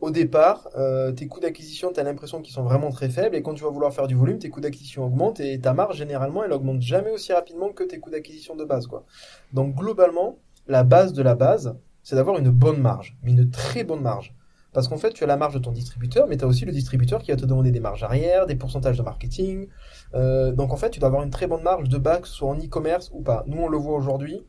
au 0.00 0.10
départ, 0.10 0.68
euh, 0.76 1.10
tes 1.10 1.26
coûts 1.26 1.40
d'acquisition, 1.40 1.92
tu 1.92 1.98
as 1.98 2.04
l'impression 2.04 2.40
qu'ils 2.40 2.54
sont 2.54 2.62
vraiment 2.62 2.90
très 2.90 3.08
faibles, 3.08 3.34
et 3.34 3.42
quand 3.42 3.54
tu 3.54 3.64
vas 3.64 3.70
vouloir 3.70 3.92
faire 3.92 4.06
du 4.06 4.14
volume, 4.14 4.38
tes 4.38 4.50
coûts 4.50 4.60
d'acquisition 4.60 5.04
augmentent, 5.04 5.40
et 5.40 5.58
ta 5.58 5.74
marge, 5.74 5.96
généralement, 5.96 6.44
elle 6.44 6.52
augmente 6.52 6.80
jamais 6.80 7.10
aussi 7.10 7.32
rapidement 7.32 7.70
que 7.70 7.82
tes 7.82 7.98
coûts 7.98 8.10
d'acquisition 8.10 8.54
de 8.54 8.64
base. 8.64 8.86
quoi. 8.86 9.04
Donc 9.52 9.74
globalement, 9.74 10.38
la 10.68 10.84
base 10.84 11.12
de 11.12 11.22
la 11.22 11.34
base, 11.34 11.76
c'est 12.04 12.14
d'avoir 12.14 12.38
une 12.38 12.50
bonne 12.50 12.80
marge, 12.80 13.18
mais 13.22 13.32
une 13.32 13.50
très 13.50 13.82
bonne 13.82 14.02
marge. 14.02 14.34
Parce 14.78 14.86
qu'en 14.86 14.96
fait, 14.96 15.12
tu 15.12 15.24
as 15.24 15.26
la 15.26 15.36
marge 15.36 15.54
de 15.54 15.58
ton 15.58 15.72
distributeur, 15.72 16.28
mais 16.28 16.36
tu 16.36 16.44
as 16.44 16.46
aussi 16.46 16.64
le 16.64 16.70
distributeur 16.70 17.20
qui 17.20 17.32
va 17.32 17.36
te 17.36 17.44
demander 17.44 17.72
des 17.72 17.80
marges 17.80 18.04
arrière, 18.04 18.46
des 18.46 18.54
pourcentages 18.54 18.96
de 18.96 19.02
marketing. 19.02 19.66
Euh, 20.14 20.52
donc 20.52 20.72
en 20.72 20.76
fait, 20.76 20.90
tu 20.90 21.00
dois 21.00 21.08
avoir 21.08 21.24
une 21.24 21.30
très 21.30 21.48
bonne 21.48 21.64
marge 21.64 21.88
de 21.88 21.98
bas, 21.98 22.18
que 22.18 22.28
ce 22.28 22.34
soit 22.34 22.48
en 22.48 22.56
e-commerce 22.56 23.10
ou 23.12 23.20
pas. 23.20 23.42
Nous, 23.48 23.60
on 23.60 23.66
le 23.66 23.76
voit 23.76 23.96
aujourd'hui, 23.96 24.40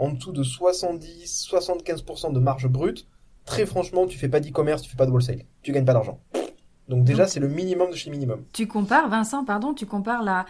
en 0.00 0.10
dessous 0.10 0.32
de 0.32 0.42
70-75% 0.42 2.32
de 2.32 2.40
marge 2.40 2.66
brute. 2.66 3.06
Très 3.44 3.64
franchement, 3.64 4.08
tu 4.08 4.18
fais 4.18 4.28
pas 4.28 4.40
d'e-commerce, 4.40 4.82
tu 4.82 4.90
fais 4.90 4.96
pas 4.96 5.06
de 5.06 5.12
wholesale. 5.12 5.44
Tu 5.62 5.70
gagnes 5.70 5.84
pas 5.84 5.92
d'argent. 5.92 6.18
Donc 6.88 7.04
déjà, 7.04 7.28
c'est 7.28 7.38
le 7.38 7.46
minimum 7.46 7.92
de 7.92 7.94
chez 7.94 8.10
minimum. 8.10 8.42
Tu 8.52 8.66
compares, 8.66 9.08
Vincent, 9.08 9.44
pardon, 9.44 9.72
tu 9.72 9.86
compares 9.86 10.24
la, 10.24 10.46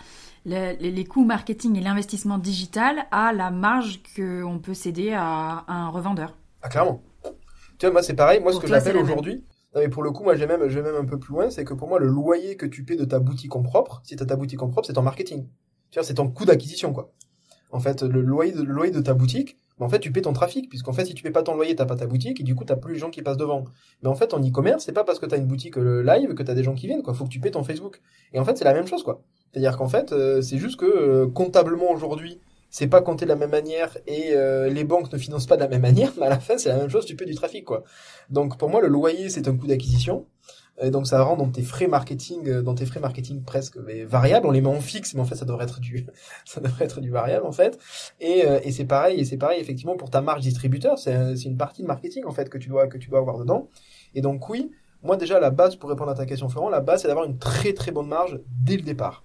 les 0.46 1.04
coûts 1.04 1.26
marketing 1.26 1.76
et 1.76 1.82
l'investissement 1.82 2.38
digital 2.38 3.04
à 3.10 3.34
la 3.34 3.50
marge 3.50 4.00
qu'on 4.16 4.60
peut 4.62 4.72
céder 4.72 5.12
à 5.12 5.64
un 5.68 5.90
revendeur. 5.90 6.34
Ah, 6.62 6.70
clairement. 6.70 7.02
Tu 7.78 7.86
vois, 7.86 7.92
moi, 7.92 8.02
c'est 8.02 8.14
pareil. 8.14 8.40
Moi, 8.40 8.52
ce 8.52 8.58
que 8.58 8.66
j'appelle 8.66 8.96
aujourd'hui, 8.96 9.44
non, 9.74 9.80
mais 9.80 9.88
pour 9.88 10.02
le 10.02 10.10
coup, 10.10 10.22
moi, 10.22 10.36
j'ai 10.36 10.46
même, 10.46 10.68
j'ai 10.68 10.80
même 10.80 10.94
un 10.94 11.04
peu 11.04 11.18
plus 11.18 11.34
loin, 11.34 11.50
c'est 11.50 11.64
que 11.64 11.74
pour 11.74 11.88
moi, 11.88 11.98
le 11.98 12.06
loyer 12.06 12.56
que 12.56 12.66
tu 12.66 12.84
paies 12.84 12.96
de 12.96 13.04
ta 13.04 13.18
boutique 13.18 13.54
en 13.54 13.62
propre, 13.62 14.00
si 14.04 14.16
t'as 14.16 14.24
ta 14.24 14.36
boutique 14.36 14.62
en 14.62 14.68
propre, 14.68 14.86
c'est 14.86 14.94
ton 14.94 15.02
marketing. 15.02 15.46
Tu 15.90 15.98
vois, 15.98 16.04
c'est 16.04 16.14
ton 16.14 16.28
coût 16.28 16.44
d'acquisition, 16.44 16.92
quoi. 16.92 17.12
En 17.70 17.80
fait, 17.80 18.02
le 18.02 18.22
loyer 18.22 18.52
de, 18.52 18.62
le 18.62 18.72
loyer 18.72 18.92
de 18.92 19.00
ta 19.00 19.12
boutique, 19.12 19.58
en 19.78 19.90
fait, 19.90 19.98
tu 19.98 20.10
paies 20.10 20.22
ton 20.22 20.32
trafic, 20.32 20.70
puisqu'en 20.70 20.92
fait, 20.92 21.04
si 21.04 21.12
tu 21.12 21.22
paies 21.22 21.30
pas 21.30 21.42
ton 21.42 21.54
loyer, 21.54 21.76
t'as 21.76 21.84
pas 21.84 21.96
ta 21.96 22.06
boutique, 22.06 22.40
et 22.40 22.42
du 22.42 22.54
coup, 22.54 22.64
t'as 22.64 22.76
plus 22.76 22.94
les 22.94 22.98
gens 22.98 23.10
qui 23.10 23.20
passent 23.20 23.36
devant. 23.36 23.64
Mais 24.02 24.08
en 24.08 24.14
fait, 24.14 24.32
en 24.32 24.40
e-commerce, 24.40 24.84
c'est 24.84 24.92
pas 24.92 25.04
parce 25.04 25.18
que 25.18 25.26
t'as 25.26 25.36
une 25.36 25.46
boutique 25.46 25.76
euh, 25.76 26.02
live 26.02 26.34
que 26.34 26.42
t'as 26.42 26.54
des 26.54 26.62
gens 26.62 26.74
qui 26.74 26.86
viennent, 26.86 27.02
quoi. 27.02 27.12
Faut 27.12 27.24
que 27.24 27.28
tu 27.30 27.40
paies 27.40 27.50
ton 27.50 27.62
Facebook. 27.62 28.00
Et 28.32 28.38
en 28.38 28.44
fait, 28.44 28.56
c'est 28.56 28.64
la 28.64 28.72
même 28.72 28.86
chose, 28.86 29.02
quoi. 29.02 29.22
C'est-à-dire 29.52 29.76
qu'en 29.76 29.88
fait, 29.88 30.12
euh, 30.12 30.40
c'est 30.40 30.56
juste 30.56 30.80
que 30.80 30.86
euh, 30.86 31.26
comptablement 31.26 31.90
aujourd'hui, 31.90 32.40
c'est 32.76 32.88
pas 32.88 33.00
compté 33.00 33.24
de 33.24 33.30
la 33.30 33.36
même 33.36 33.52
manière 33.52 33.96
et 34.06 34.32
euh, 34.34 34.68
les 34.68 34.84
banques 34.84 35.10
ne 35.10 35.16
financent 35.16 35.46
pas 35.46 35.56
de 35.56 35.62
la 35.62 35.68
même 35.68 35.80
manière, 35.80 36.12
mais 36.18 36.26
à 36.26 36.28
la 36.28 36.38
fin 36.38 36.58
c'est 36.58 36.68
la 36.68 36.76
même 36.76 36.90
chose, 36.90 37.06
tu 37.06 37.16
paies 37.16 37.24
du 37.24 37.34
trafic 37.34 37.64
quoi. 37.64 37.84
Donc 38.28 38.58
pour 38.58 38.68
moi 38.68 38.82
le 38.82 38.88
loyer 38.88 39.30
c'est 39.30 39.48
un 39.48 39.56
coût 39.56 39.66
d'acquisition. 39.66 40.26
Et 40.82 40.90
donc 40.90 41.06
ça 41.06 41.22
rend 41.22 41.38
dans 41.38 41.48
tes 41.48 41.62
frais 41.62 41.86
marketing, 41.86 42.46
euh, 42.46 42.60
dans 42.60 42.74
tes 42.74 42.84
frais 42.84 43.00
marketing 43.00 43.42
presque 43.44 43.78
mais 43.78 44.04
variables. 44.04 44.46
On 44.46 44.50
les 44.50 44.60
met 44.60 44.68
en 44.68 44.82
fixe, 44.82 45.14
mais 45.14 45.22
en 45.22 45.24
fait 45.24 45.36
ça 45.36 45.46
devrait 45.46 45.64
être 45.64 45.80
du, 45.80 46.06
ça 46.44 46.60
devrait 46.60 46.84
être 46.84 47.00
du 47.00 47.08
variable 47.08 47.46
en 47.46 47.52
fait. 47.52 47.78
Et, 48.20 48.46
euh, 48.46 48.60
et 48.62 48.72
c'est 48.72 48.84
pareil, 48.84 49.18
et 49.20 49.24
c'est 49.24 49.38
pareil 49.38 49.58
effectivement 49.58 49.96
pour 49.96 50.10
ta 50.10 50.20
marge 50.20 50.42
distributeur, 50.42 50.98
c'est 50.98 51.32
une 51.46 51.56
partie 51.56 51.80
de 51.80 51.86
marketing 51.86 52.26
en 52.26 52.32
fait 52.32 52.50
que 52.50 52.58
tu 52.58 52.68
dois 52.68 52.88
que 52.88 52.98
tu 52.98 53.08
dois 53.08 53.20
avoir 53.20 53.38
dedans. 53.38 53.70
Et 54.14 54.20
donc 54.20 54.50
oui, 54.50 54.70
moi 55.02 55.16
déjà 55.16 55.40
la 55.40 55.48
base 55.48 55.76
pour 55.76 55.88
répondre 55.88 56.10
à 56.10 56.14
ta 56.14 56.26
question 56.26 56.50
Florent, 56.50 56.68
la 56.68 56.80
base 56.80 57.00
c'est 57.00 57.08
d'avoir 57.08 57.24
une 57.24 57.38
très 57.38 57.72
très 57.72 57.90
bonne 57.90 58.08
marge 58.08 58.38
dès 58.62 58.76
le 58.76 58.82
départ. 58.82 59.24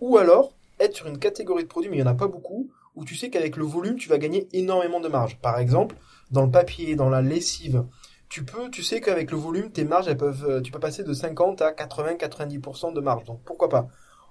Ou 0.00 0.16
alors 0.16 0.54
être 0.80 0.94
sur 0.94 1.06
une 1.06 1.18
catégorie 1.18 1.64
de 1.64 1.68
produits, 1.68 1.90
mais 1.90 1.96
il 1.96 2.02
n'y 2.02 2.08
en 2.08 2.10
a 2.10 2.14
pas 2.14 2.28
beaucoup, 2.28 2.70
où 2.96 3.04
tu 3.04 3.14
sais 3.14 3.30
qu'avec 3.30 3.56
le 3.56 3.64
volume, 3.64 3.96
tu 3.96 4.08
vas 4.08 4.18
gagner 4.18 4.48
énormément 4.52 5.00
de 5.00 5.08
marge. 5.08 5.38
Par 5.38 5.58
exemple, 5.58 5.96
dans 6.30 6.44
le 6.44 6.50
papier, 6.50 6.96
dans 6.96 7.10
la 7.10 7.22
lessive, 7.22 7.84
tu 8.28 8.44
peux, 8.44 8.70
tu 8.70 8.82
sais 8.82 9.00
qu'avec 9.00 9.30
le 9.30 9.36
volume, 9.36 9.70
tes 9.70 9.84
marges, 9.84 10.08
elles 10.08 10.16
peuvent, 10.16 10.46
euh, 10.48 10.60
tu 10.60 10.72
peux 10.72 10.80
passer 10.80 11.04
de 11.04 11.12
50 11.12 11.62
à 11.62 11.72
80-90% 11.72 12.92
de 12.92 13.00
marge. 13.00 13.24
Donc 13.24 13.40
pourquoi 13.44 13.68
pas? 13.68 13.86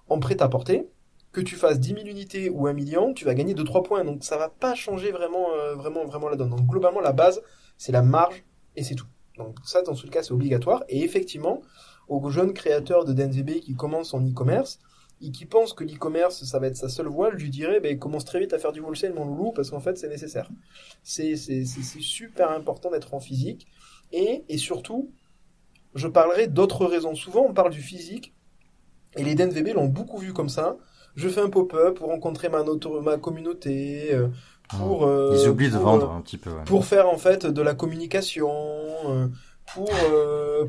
En 0.10 0.20
prêt-à-porter, 0.20 0.90
que 1.32 1.42
tu 1.42 1.56
fasses 1.56 1.80
10 1.80 1.96
000 1.96 2.00
unités 2.08 2.50
ou 2.50 2.68
1 2.68 2.74
million, 2.74 3.14
tu 3.14 3.26
vas 3.26 3.34
gagner 3.34 3.54
2-3 3.54 3.84
points. 3.84 4.04
Donc 4.04 4.24
ça 4.24 4.38
va 4.38 4.50
pas 4.50 4.74
changer 4.74 5.12
vraiment, 5.12 5.48
euh, 5.54 5.76
vraiment, 5.76 6.06
vraiment 6.06 6.30
la 6.30 6.36
donne. 6.36 6.50
Donc 6.50 6.66
globalement, 6.66 7.02
la 7.02 7.14
base, 7.14 7.42
c'est 7.78 7.92
la 7.92 8.02
marge 8.02 8.44
et 8.76 8.84
c'est 8.84 8.96
tout. 8.96 9.08
Donc 9.38 9.58
ça, 9.64 9.82
dans 9.82 9.96
ce 9.96 10.08
cas, 10.08 10.24
c'est 10.24 10.32
obligatoire. 10.32 10.84
Et 10.90 11.04
effectivement, 11.04 11.62
aux 12.08 12.30
jeunes 12.30 12.54
créateurs 12.54 13.06
de 13.06 13.14
DNVB 13.14 13.60
qui 13.60 13.76
commencent 13.76 14.14
en 14.14 14.22
e-commerce, 14.22 14.80
et 15.22 15.32
qui 15.32 15.46
pense 15.46 15.74
que 15.74 15.84
l'e-commerce, 15.84 16.44
ça 16.44 16.60
va 16.60 16.68
être 16.68 16.76
sa 16.76 16.90
seule 16.90 17.08
voie, 17.08 17.32
je 17.32 17.38
lui 17.38 17.50
dirais, 17.50 17.80
ben, 17.80 17.98
commence 17.98 18.26
très 18.26 18.40
vite 18.40 18.54
à 18.54 18.60
faire 18.60 18.72
du 18.72 18.82
wholesale, 18.82 19.14
mon 19.14 19.26
loulou, 19.26 19.52
parce 19.52 19.70
qu'en 19.70 19.80
fait, 19.80 19.98
c'est 19.98 20.10
nécessaire. 20.10 20.50
C'est, 21.04 21.36
super 21.36 22.52
important 22.52 22.92
d'être 22.92 23.14
en 23.14 23.20
physique. 23.20 23.68
Et, 24.12 24.44
et 24.50 24.58
surtout, 24.58 25.12
je 25.96 26.08
parlerai 26.08 26.48
d'autres 26.48 26.86
raisons. 26.86 27.16
Souvent, 27.16 27.46
on 27.48 27.54
parle 27.54 27.72
du 27.72 27.82
physique, 27.82 28.34
et 29.16 29.24
les 29.24 29.36
DNVB 29.36 29.74
l'ont 29.74 29.88
beaucoup 29.88 30.18
vu 30.18 30.34
comme 30.34 30.50
ça. 30.50 30.78
je 31.16 31.30
fais 31.30 31.42
un 31.42 31.50
pop-up 31.50 31.98
pour 31.98 32.10
rencontrer 32.10 32.50
ma, 32.50 32.64
ma 33.02 33.18
communauté, 33.18 34.14
euh, 34.14 34.28
pour... 34.70 35.06
Euh, 35.06 35.38
Ils 35.42 35.48
oublient 35.48 35.72
de 35.72 35.78
vendre 35.78 36.12
un 36.12 36.22
petit 36.22 36.38
peu. 36.38 36.52
Pour 36.66 36.86
faire 36.86 37.08
en 37.08 37.18
fait 37.18 37.46
de 37.46 37.62
la 37.62 37.74
communication, 37.74 38.50
pour 39.74 39.90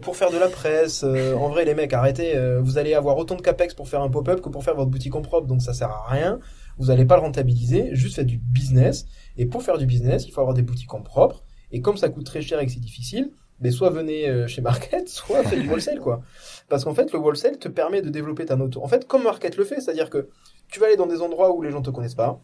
pour 0.03 0.17
faire 0.17 0.31
de 0.31 0.39
la 0.39 0.49
presse. 0.49 1.05
en 1.05 1.49
vrai, 1.49 1.65
les 1.65 1.75
mecs, 1.75 1.93
arrêtez. 1.93 2.35
vous 2.61 2.79
allez 2.79 2.95
avoir 2.95 3.17
autant 3.19 3.37
de 3.37 3.43
capex 3.43 3.75
pour 3.75 3.89
faire 3.89 4.03
un 4.03 4.09
pop-up 4.09 4.41
que 4.41 4.49
pour 4.49 4.65
faire 4.65 4.75
votre 4.75 4.91
boutique 4.91 5.15
en 5.15 5.23
propre, 5.23 5.47
donc 5.47 5.63
ça 5.63 5.75
sert 5.75 5.91
à 5.91 6.07
rien. 6.09 6.41
Vous 6.79 6.87
n'allez 6.87 7.05
pas 7.05 7.17
le 7.17 7.23
rentabiliser, 7.23 7.91
juste 7.93 8.17
faites 8.17 8.27
du 8.27 8.39
business. 8.39 9.07
Et 9.37 9.47
pour 9.47 9.63
faire 9.63 9.79
du 9.79 9.87
business, 9.87 10.27
il 10.27 10.33
faut 10.33 10.41
avoir 10.41 10.55
des 10.55 10.63
boutiques 10.63 10.93
en 10.93 11.03
propre. 11.03 11.45
Et 11.73 11.81
comme 11.81 11.97
ça 11.97 12.09
coûte 12.09 12.27
très 12.27 12.43
cher 12.43 12.61
et 12.61 12.67
que 12.67 12.73
c'est 12.73 12.81
difficile, 12.81 13.33
mais 13.61 13.71
soit 13.71 13.91
venez 13.91 14.29
euh, 14.29 14.47
chez 14.47 14.61
Market, 14.61 15.09
soit 15.09 15.43
faites 15.43 15.61
du 15.61 15.69
wholesale, 15.69 16.01
quoi. 16.01 16.23
Parce 16.69 16.85
qu'en 16.85 16.95
fait, 16.95 17.13
le 17.13 17.19
wholesale 17.19 17.59
te 17.59 17.69
permet 17.69 18.03
de 18.03 18.11
développer 18.11 18.45
ta 18.45 18.57
note. 18.57 18.77
En 18.77 18.89
fait, 18.89 19.07
comme 19.07 19.25
Market 19.25 19.57
le 19.57 19.65
fait, 19.65 19.81
c'est-à-dire 19.81 20.11
que 20.11 20.29
tu 20.69 20.81
vas 20.81 20.87
aller 20.87 20.97
dans 20.97 21.07
des 21.07 21.23
endroits 21.23 21.55
où 21.55 21.63
les 21.63 21.71
gens 21.71 21.83
te 21.83 21.91
connaissent 21.91 22.15
pas, 22.15 22.41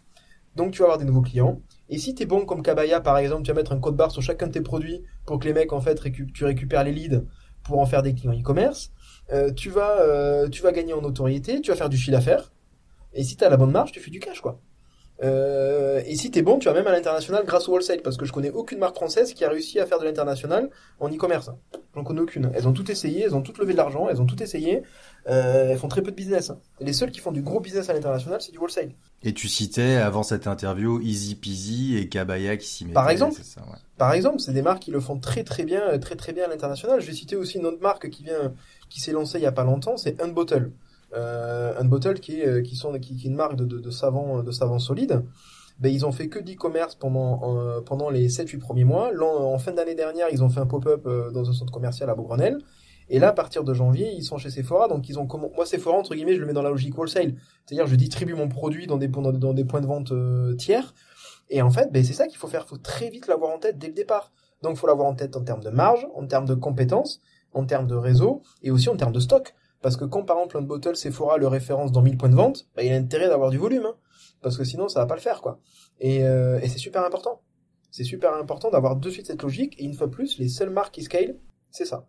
donc 0.57 0.73
tu 0.73 0.79
vas 0.79 0.87
avoir 0.87 0.99
des 0.99 1.05
nouveaux 1.05 1.23
clients. 1.23 1.61
Et 1.93 1.99
si 1.99 2.15
tu 2.15 2.23
es 2.23 2.27
bon 2.27 2.47
comme 2.47 2.63
Kabaya, 2.63 3.03
par 3.03 3.19
exemple, 3.19 3.43
tu 3.43 3.51
vas 3.53 3.55
mettre 3.55 3.73
un 3.73 3.79
code 3.79 3.97
barre 3.97 4.11
sur 4.11 4.23
chacun 4.23 4.47
de 4.47 4.53
tes 4.53 4.63
produits 4.63 5.03
pour 5.27 5.39
que 5.39 5.45
les 5.45 5.53
mecs, 5.53 5.75
en 5.75 5.81
fait, 5.83 6.01
tu 6.33 6.45
récupères 6.47 6.85
les 6.85 6.91
leads 6.91 7.27
pour 7.65 7.79
en 7.81 7.85
faire 7.85 8.03
des 8.03 8.15
clients 8.15 8.33
e-commerce. 8.33 8.93
Euh, 9.31 9.53
tu 9.53 9.69
vas, 9.69 10.01
euh, 10.01 10.49
tu 10.49 10.63
vas 10.63 10.73
gagner 10.73 10.95
en 10.95 11.03
notoriété, 11.03 11.61
tu 11.61 11.71
vas 11.71 11.77
faire 11.77 11.91
du 11.91 11.99
chiffre 11.99 12.13
d'affaires. 12.13 12.51
Et 13.13 13.23
si 13.23 13.37
tu 13.37 13.45
as 13.45 13.51
la 13.51 13.59
bonne 13.59 13.73
marge, 13.73 13.93
tu 13.93 14.01
fais 14.01 14.11
du 14.11 14.21
cash, 14.21 14.41
quoi. 14.41 14.59
Euh, 15.23 16.03
et 16.07 16.17
si 16.17 16.31
t'es 16.31 16.43
bon, 16.43 16.59
tu 16.59 16.67
vas 16.67 16.75
même 16.75 16.87
à 16.87 16.93
l'international 16.93 17.45
grâce 17.45 17.69
au 17.69 17.73
wholesale, 17.73 18.03
parce 18.03 18.17
que 18.17 18.25
je 18.25 18.33
connais 18.33 18.51
aucune 18.51 18.79
marque 18.79 18.97
française 18.97 19.35
qui 19.35 19.45
a 19.45 19.49
réussi 19.49 19.79
à 19.79 19.87
faire 19.87 19.99
de 19.99 20.05
l'international 20.05 20.71
en 20.99 21.09
e-commerce. 21.09 21.51
J'en 21.95 22.03
connais 22.03 22.21
aucune. 22.21 22.51
Elles 22.55 22.67
ont 22.67 22.73
tout 22.73 22.91
essayé, 22.91 23.23
elles 23.23 23.35
ont 23.35 23.43
toutes 23.43 23.59
levé 23.59 23.73
de 23.73 23.77
l'argent, 23.77 24.09
elles 24.09 24.21
ont 24.21 24.27
tout 24.27 24.43
essayé. 24.43 24.83
Euh, 25.29 25.71
elles 25.71 25.79
font 25.79 25.89
très 25.89 26.03
peu 26.03 26.11
de 26.11 26.17
business. 26.17 26.53
les 26.81 26.93
seules 26.93 27.11
qui 27.11 27.21
font 27.21 27.31
du 27.31 27.43
gros 27.43 27.61
business 27.61 27.89
à 27.89 27.93
l'international, 27.93 28.41
c'est 28.41 28.53
du 28.53 28.59
wholesale. 28.59 28.93
Et 29.23 29.33
tu 29.33 29.49
citais 29.49 29.97
avant 29.97 30.25
cette 30.25 30.49
interview 30.49 31.01
Easy 31.01 31.37
Peasy 31.37 31.97
et 31.97 32.09
Kabaya 32.09 32.57
qui 32.57 32.67
s'y 32.67 32.85
mettent. 32.85 32.95
Par 32.95 33.09
exemple, 33.09 33.41
ça, 33.45 33.61
ouais. 33.61 33.79
par 33.99 34.15
exemple, 34.15 34.41
c'est 34.41 34.53
des 34.53 34.63
marques 34.63 34.83
qui 34.83 34.91
le 34.91 34.99
font 34.99 35.19
très 35.19 35.45
très 35.45 35.65
bien, 35.65 35.97
très 36.01 36.17
très 36.17 36.33
bien 36.33 36.47
à 36.47 36.49
l'international. 36.49 37.01
Je 37.01 37.07
vais 37.07 37.13
citer 37.13 37.37
aussi 37.37 37.59
une 37.59 37.67
autre 37.67 37.81
marque 37.81 38.11
qui 38.11 38.25
vient, 38.25 38.53
qui 38.89 39.01
s'est 39.01 39.13
lancée 39.13 39.39
il 39.39 39.43
y 39.43 39.47
a 39.47 39.53
pas 39.53 39.65
longtemps, 39.65 39.97
c'est 39.97 40.21
Unbottle 40.21 40.65
euh, 40.65 40.71
Unbottle 41.15 42.21
qui 42.21 42.41
est 42.41 42.47
euh, 42.47 42.63
qui 42.63 42.77
sont 42.77 42.93
qui, 42.99 43.15
est 43.15 43.25
une 43.25 43.35
marque 43.35 43.57
de, 43.57 43.65
de, 43.65 43.79
de 43.79 43.91
savon 43.91 44.43
de 44.43 44.51
savon 44.51 44.79
solide. 44.79 45.23
Ben, 45.79 45.93
ils 45.93 46.07
ont 46.07 46.13
fait 46.13 46.29
que 46.29 46.39
d'e-commerce 46.39 46.95
pendant 46.95 47.57
euh, 47.57 47.81
pendant 47.81 48.11
les 48.11 48.29
7-8 48.29 48.59
premiers 48.59 48.85
mois. 48.85 49.11
En, 49.21 49.59
fin 49.59 49.73
d'année 49.73 49.95
dernière, 49.95 50.29
ils 50.31 50.43
ont 50.45 50.49
fait 50.49 50.61
un 50.61 50.67
pop-up 50.67 51.07
euh, 51.07 51.31
dans 51.31 51.49
un 51.49 51.53
centre 51.53 51.73
commercial 51.73 52.09
à 52.09 52.15
Beaugrenelle. 52.15 52.59
Et 53.09 53.19
là, 53.19 53.29
à 53.29 53.33
partir 53.33 53.65
de 53.65 53.75
janvier, 53.75 54.13
ils 54.13 54.23
sont 54.23 54.39
chez 54.39 54.49
Sephora. 54.49 54.89
Donc, 54.89 55.09
ils 55.09 55.19
ont 55.19 55.27
comment 55.27 55.51
moi 55.55 55.67
Sephora 55.67 55.99
entre 55.99 56.15
guillemets, 56.15 56.35
je 56.35 56.41
le 56.41 56.47
mets 56.47 56.53
dans 56.53 56.63
la 56.63 56.71
logique 56.71 56.97
wholesale. 56.97 57.35
C'est-à-dire, 57.67 57.87
je 57.87 57.97
distribue 57.97 58.35
mon 58.35 58.49
produit 58.49 58.87
dans 58.87 58.97
des 58.97 59.09
dans, 59.09 59.33
dans 59.33 59.55
des 59.55 59.65
points 59.65 59.81
de 59.81 59.87
vente 59.87 60.13
tiers. 60.57 60.95
Et 61.51 61.61
en 61.61 61.71
fait, 61.71 61.91
ben, 61.93 62.05
c'est 62.05 62.15
ça 62.15 62.27
qu'il 62.27 62.39
faut 62.39 62.49
faire. 62.49 62.67
Faut 62.67 62.79
très 62.79 63.11
vite 63.11 63.27
l'avoir 63.27 63.51
en 63.51 63.59
tête 63.59 63.79
dès 63.79 63.89
le 63.89 63.93
départ. 63.93 64.33
Donc, 64.63 64.77
faut 64.77 64.87
l'avoir 64.87 65.09
en 65.09 65.15
tête 65.15 65.37
en 65.37 65.43
termes 65.43 65.63
de 65.63 65.71
marge, 65.71 66.07
en 66.15 66.27
termes 66.27 66.47
de 66.47 66.55
compétences, 66.55 67.21
en 67.53 67.65
termes 67.65 67.87
de 67.87 67.97
réseau 67.97 68.43
et 68.63 68.71
aussi 68.71 68.89
en 68.89 68.97
termes 68.97 69.13
de 69.13 69.21
stock. 69.21 69.55
Parce 69.83 69.97
que 69.97 70.05
quand 70.05 70.23
par 70.23 70.39
exemple 70.39 70.59
un 70.59 70.63
bottle 70.63 70.97
Sephora 70.97 71.37
le 71.37 71.49
référence 71.49 71.93
dans 71.93 72.03
1000 72.03 72.17
points 72.17 72.29
de 72.29 72.35
vente, 72.35 72.69
bah, 72.75 72.83
il 72.83 72.93
a 72.93 72.97
intérêt 72.97 73.29
d'avoir 73.29 73.51
du 73.51 73.59
volume. 73.59 73.87
Hein. 73.87 73.97
parce 74.41 74.57
que 74.57 74.65
sinon 74.65 74.89
ça 74.89 75.01
va 75.01 75.07
pas 75.07 75.17
le 75.17 75.21
faire 75.21 75.43
quoi. 75.43 75.61
Et, 76.01 76.25
euh, 76.25 76.61
et 76.61 76.69
c'est 76.69 76.79
super 76.79 77.05
important. 77.05 77.43
C'est 77.91 78.05
super 78.05 78.35
important 78.35 78.71
d'avoir 78.71 78.97
de 78.97 79.11
suite 79.11 79.27
cette 79.27 79.43
logique. 79.43 79.79
Et 79.79 79.85
une 79.85 79.95
fois 79.95 80.11
plus, 80.11 80.39
les 80.39 80.49
seules 80.49 80.71
marques 80.71 80.95
qui 80.95 81.03
scale, 81.03 81.37
c'est 81.71 81.85
ça. 81.85 82.09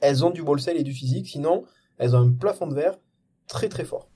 Elles 0.00 0.24
ont 0.24 0.30
du 0.30 0.40
wholesale 0.40 0.76
et 0.76 0.82
du 0.82 0.92
physique, 0.92 1.28
sinon 1.28 1.64
elles 1.98 2.16
ont 2.16 2.20
un 2.20 2.32
plafond 2.32 2.66
de 2.66 2.74
verre 2.74 2.98
très 3.46 3.68
très 3.68 3.84
fort. 3.84 4.08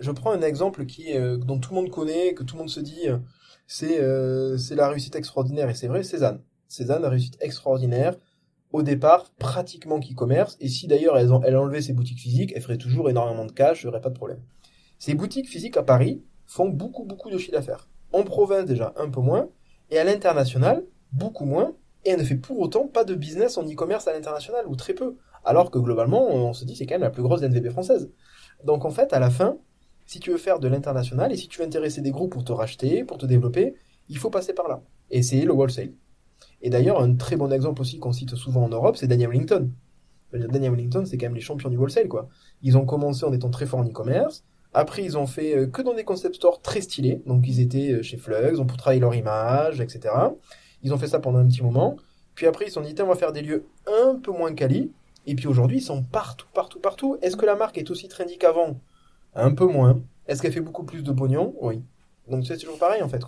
Je 0.00 0.10
prends 0.10 0.32
un 0.32 0.42
exemple 0.42 0.86
qui 0.86 1.16
euh, 1.16 1.36
dont 1.36 1.58
tout 1.58 1.74
le 1.74 1.80
monde 1.80 1.90
connaît, 1.90 2.34
que 2.34 2.42
tout 2.42 2.56
le 2.56 2.60
monde 2.60 2.70
se 2.70 2.80
dit, 2.80 3.08
euh, 3.08 3.18
c'est 3.66 4.00
euh, 4.00 4.56
la 4.70 4.88
réussite 4.88 5.16
extraordinaire 5.16 5.68
et 5.68 5.74
c'est 5.74 5.88
vrai, 5.88 6.02
Cézanne. 6.02 6.42
Cézanne, 6.68 7.02
la 7.02 7.08
réussite 7.08 7.36
extraordinaire 7.40 8.16
au 8.72 8.82
départ 8.82 9.30
pratiquement 9.38 10.00
qu'e-commerce. 10.00 10.56
Et 10.60 10.68
si 10.68 10.86
d'ailleurs 10.86 11.18
elles, 11.18 11.32
ont, 11.32 11.42
elles 11.42 11.56
enlevaient 11.56 11.82
ses 11.82 11.92
boutiques 11.92 12.20
physiques, 12.20 12.52
elles 12.54 12.62
feraient 12.62 12.78
toujours 12.78 13.10
énormément 13.10 13.44
de 13.44 13.52
cash, 13.52 13.82
il 13.82 13.86
n'y 13.86 13.88
aurait 13.90 14.00
pas 14.00 14.10
de 14.10 14.14
problème. 14.14 14.40
Ces 14.98 15.14
boutiques 15.14 15.48
physiques 15.48 15.76
à 15.76 15.82
Paris 15.82 16.22
font 16.46 16.68
beaucoup, 16.68 17.04
beaucoup 17.04 17.30
de 17.30 17.38
chiffre 17.38 17.52
d'affaires. 17.52 17.88
En 18.12 18.22
province 18.22 18.66
déjà 18.66 18.92
un 18.96 19.08
peu 19.08 19.20
moins, 19.20 19.48
et 19.90 19.98
à 19.98 20.04
l'international 20.04 20.84
beaucoup 21.12 21.44
moins, 21.44 21.74
et 22.04 22.10
elle 22.10 22.20
ne 22.20 22.24
fait 22.24 22.36
pour 22.36 22.58
autant 22.60 22.86
pas 22.86 23.04
de 23.04 23.14
business 23.14 23.58
en 23.58 23.64
e-commerce 23.64 24.08
à 24.08 24.12
l'international, 24.12 24.66
ou 24.66 24.76
très 24.76 24.94
peu. 24.94 25.16
Alors 25.44 25.70
que 25.70 25.78
globalement, 25.78 26.28
on 26.28 26.52
se 26.52 26.64
dit 26.64 26.76
c'est 26.76 26.86
quand 26.86 26.94
même 26.94 27.02
la 27.02 27.10
plus 27.10 27.22
grosse 27.22 27.42
NVB 27.42 27.70
française. 27.70 28.10
Donc 28.64 28.84
en 28.84 28.90
fait, 28.90 29.12
à 29.12 29.18
la 29.18 29.30
fin, 29.30 29.56
si 30.06 30.20
tu 30.20 30.30
veux 30.30 30.38
faire 30.38 30.58
de 30.58 30.68
l'international, 30.68 31.32
et 31.32 31.36
si 31.36 31.48
tu 31.48 31.60
veux 31.60 31.66
intéresser 31.66 32.00
des 32.00 32.10
groupes 32.10 32.32
pour 32.32 32.44
te 32.44 32.52
racheter, 32.52 33.04
pour 33.04 33.16
te 33.16 33.26
développer, 33.26 33.74
il 34.08 34.18
faut 34.18 34.30
passer 34.30 34.52
par 34.52 34.68
là. 34.68 34.82
Et 35.10 35.22
c'est 35.22 35.40
le 35.42 35.52
wholesale. 35.52 35.92
Et 36.62 36.70
d'ailleurs, 36.70 37.00
un 37.00 37.14
très 37.14 37.36
bon 37.36 37.52
exemple 37.52 37.80
aussi 37.80 37.98
qu'on 37.98 38.12
cite 38.12 38.34
souvent 38.34 38.64
en 38.64 38.68
Europe, 38.68 38.96
c'est 38.96 39.06
Daniel 39.06 39.30
Wellington. 39.30 39.70
Daniel 40.32 40.72
Wellington, 40.72 41.04
c'est 41.06 41.16
quand 41.18 41.26
même 41.26 41.34
les 41.34 41.40
champions 41.40 41.70
du 41.70 41.76
wholesale, 41.76 42.08
quoi. 42.08 42.28
Ils 42.62 42.78
ont 42.78 42.86
commencé 42.86 43.24
en 43.24 43.32
étant 43.32 43.50
très 43.50 43.66
forts 43.66 43.80
en 43.80 43.84
e-commerce. 43.84 44.44
Après, 44.72 45.02
ils 45.02 45.18
ont 45.18 45.26
fait 45.26 45.56
euh, 45.56 45.66
que 45.66 45.82
dans 45.82 45.94
des 45.94 46.04
concept 46.04 46.36
stores 46.36 46.62
très 46.62 46.80
stylés. 46.80 47.22
Donc, 47.26 47.48
ils 47.48 47.60
étaient 47.60 47.90
euh, 47.90 48.02
chez 48.02 48.16
Flux, 48.16 48.60
ont 48.60 48.66
pour 48.66 48.76
travailler 48.76 49.00
leur 49.00 49.14
image, 49.14 49.80
etc. 49.80 50.14
Ils 50.82 50.94
ont 50.94 50.98
fait 50.98 51.08
ça 51.08 51.18
pendant 51.18 51.40
un 51.40 51.46
petit 51.46 51.62
moment. 51.62 51.96
Puis 52.36 52.46
après, 52.46 52.66
ils 52.66 52.68
se 52.68 52.74
sont 52.74 52.80
dit, 52.82 52.94
on 53.00 53.06
va 53.06 53.16
faire 53.16 53.32
des 53.32 53.42
lieux 53.42 53.66
un 53.88 54.14
peu 54.14 54.30
moins 54.30 54.54
quali. 54.54 54.92
Et 55.26 55.34
puis 55.34 55.46
aujourd'hui, 55.48 55.78
ils 55.78 55.82
sont 55.82 56.02
partout, 56.02 56.46
partout, 56.54 56.78
partout. 56.78 57.18
Est-ce 57.20 57.36
que 57.36 57.46
la 57.46 57.56
marque 57.56 57.78
est 57.78 57.90
aussi 57.90 58.08
trendy 58.08 58.38
qu'avant? 58.38 58.80
Un 59.34 59.52
peu 59.52 59.66
moins. 59.66 60.00
Est-ce 60.26 60.40
qu'elle 60.40 60.52
fait 60.52 60.60
beaucoup 60.60 60.84
plus 60.84 61.02
de 61.02 61.12
pognon? 61.12 61.54
Oui. 61.60 61.82
Donc 62.28 62.46
c'est 62.46 62.56
toujours 62.56 62.78
pareil 62.78 63.02
en 63.02 63.08
fait. 63.08 63.22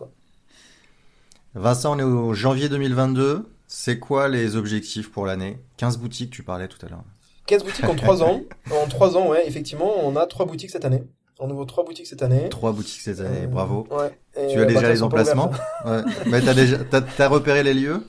Vincent, 1.55 1.96
on 1.96 1.98
est 1.98 2.03
au 2.03 2.32
janvier 2.32 2.70
2022. 2.70 3.44
C'est 3.66 3.98
quoi 3.98 4.28
les 4.28 4.57
objectifs 4.57 5.11
pour 5.11 5.26
l'année? 5.26 5.59
15 5.76 5.98
boutiques, 5.98 6.30
tu 6.30 6.42
parlais 6.42 6.66
tout 6.66 6.78
à 6.84 6.88
l'heure. 6.88 7.05
15 7.46 7.64
boutiques 7.64 7.88
en 7.88 7.94
3 7.94 8.22
ans. 8.22 8.40
En 8.70 8.88
3 8.88 9.18
ans, 9.18 9.28
ouais, 9.28 9.46
effectivement, 9.46 9.92
on 10.03 10.16
a 10.16 10.26
3 10.26 10.46
boutiques 10.46 10.70
cette 10.70 10.86
année. 10.86 11.03
En 11.38 11.48
nouveau 11.48 11.66
3 11.66 11.84
boutiques 11.84 12.07
cette 12.07 12.22
année. 12.22 12.48
3 12.48 12.72
boutiques 12.72 13.03
cette 13.03 13.20
année, 13.20 13.42
euh, 13.42 13.48
bravo. 13.48 13.86
Ouais. 13.90 14.18
tu 14.50 14.61
as 14.61 14.64
déjà 14.64 14.80
bah, 14.80 14.88
les 14.88 15.03
emplacements? 15.03 15.50
ouais. 15.84 16.00
Mais 16.26 16.40
t'as 16.40 16.55
déjà, 16.55 16.78
t'as, 16.78 17.28
repéré 17.28 17.62
les 17.62 17.74
lieux? 17.74 18.07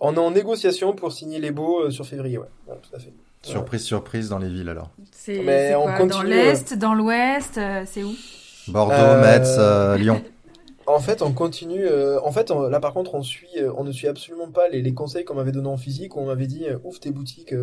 On 0.00 0.14
est 0.14 0.18
en 0.18 0.30
négociation 0.30 0.94
pour 0.94 1.12
signer 1.12 1.38
les 1.38 1.50
baux 1.50 1.80
euh, 1.80 1.90
sur 1.90 2.06
février, 2.06 2.38
ouais. 2.38 2.48
ouais 2.66 2.76
tout 2.80 2.96
à 2.96 2.98
fait. 2.98 3.12
Surprise, 3.42 3.82
surprise 3.82 4.30
dans 4.30 4.38
les 4.38 4.48
villes 4.48 4.70
alors. 4.70 4.90
C'est, 5.12 5.42
Mais 5.42 5.74
on 5.74 5.84
quoi, 5.84 6.06
dans 6.06 6.22
l'est, 6.22 6.72
dans 6.74 6.94
l'ouest, 6.94 7.58
euh, 7.58 7.84
c'est 7.86 8.02
où? 8.02 8.14
Bordeaux, 8.68 9.20
Metz, 9.20 9.58
Lyon. 9.98 10.22
En 10.86 11.00
fait, 11.00 11.22
on 11.22 11.32
continue. 11.32 11.84
Euh, 11.86 12.20
en 12.22 12.30
fait, 12.32 12.50
là 12.50 12.80
par 12.80 12.92
contre, 12.92 13.14
on 13.14 13.22
suit, 13.22 13.58
euh, 13.58 13.72
on 13.76 13.84
ne 13.84 13.92
suit 13.92 14.08
absolument 14.08 14.50
pas 14.50 14.68
les, 14.68 14.94
conseils 14.94 15.24
qu'on 15.24 15.34
m'avait 15.34 15.52
donnés 15.52 15.68
en 15.68 15.76
physique. 15.76 16.16
Où 16.16 16.20
on 16.20 16.26
m'avait 16.26 16.46
dit, 16.46 16.66
euh, 16.66 16.78
ouvre 16.84 17.00
tes 17.00 17.10
boutiques, 17.10 17.54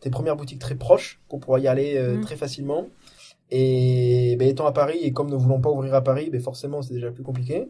tes 0.00 0.10
premières 0.10 0.36
boutiques 0.36 0.60
très 0.60 0.74
proches, 0.74 1.20
qu'on 1.28 1.38
pourra 1.38 1.60
y 1.60 1.68
aller 1.68 2.00
mm. 2.00 2.22
très 2.22 2.36
facilement. 2.36 2.88
Et 3.50 4.36
ben, 4.38 4.48
étant 4.48 4.66
à 4.66 4.72
Paris 4.72 4.98
et 5.02 5.12
comme 5.12 5.28
ne 5.28 5.34
voulons 5.36 5.60
pas 5.60 5.70
ouvrir 5.70 5.94
à 5.94 6.02
Paris, 6.02 6.30
ben, 6.30 6.40
forcément 6.40 6.82
c'est 6.82 6.94
déjà 6.94 7.10
plus 7.10 7.24
compliqué 7.24 7.68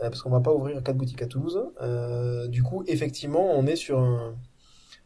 parce 0.00 0.22
qu'on 0.22 0.30
va 0.30 0.40
pas 0.40 0.52
ouvrir 0.52 0.82
quatre 0.82 0.96
boutiques 0.96 1.22
à 1.22 1.26
Toulouse. 1.26 1.60
du 2.48 2.62
coup, 2.62 2.84
effectivement, 2.86 3.52
on 3.52 3.66
est 3.66 3.76
sur 3.76 4.00
un, 4.00 4.34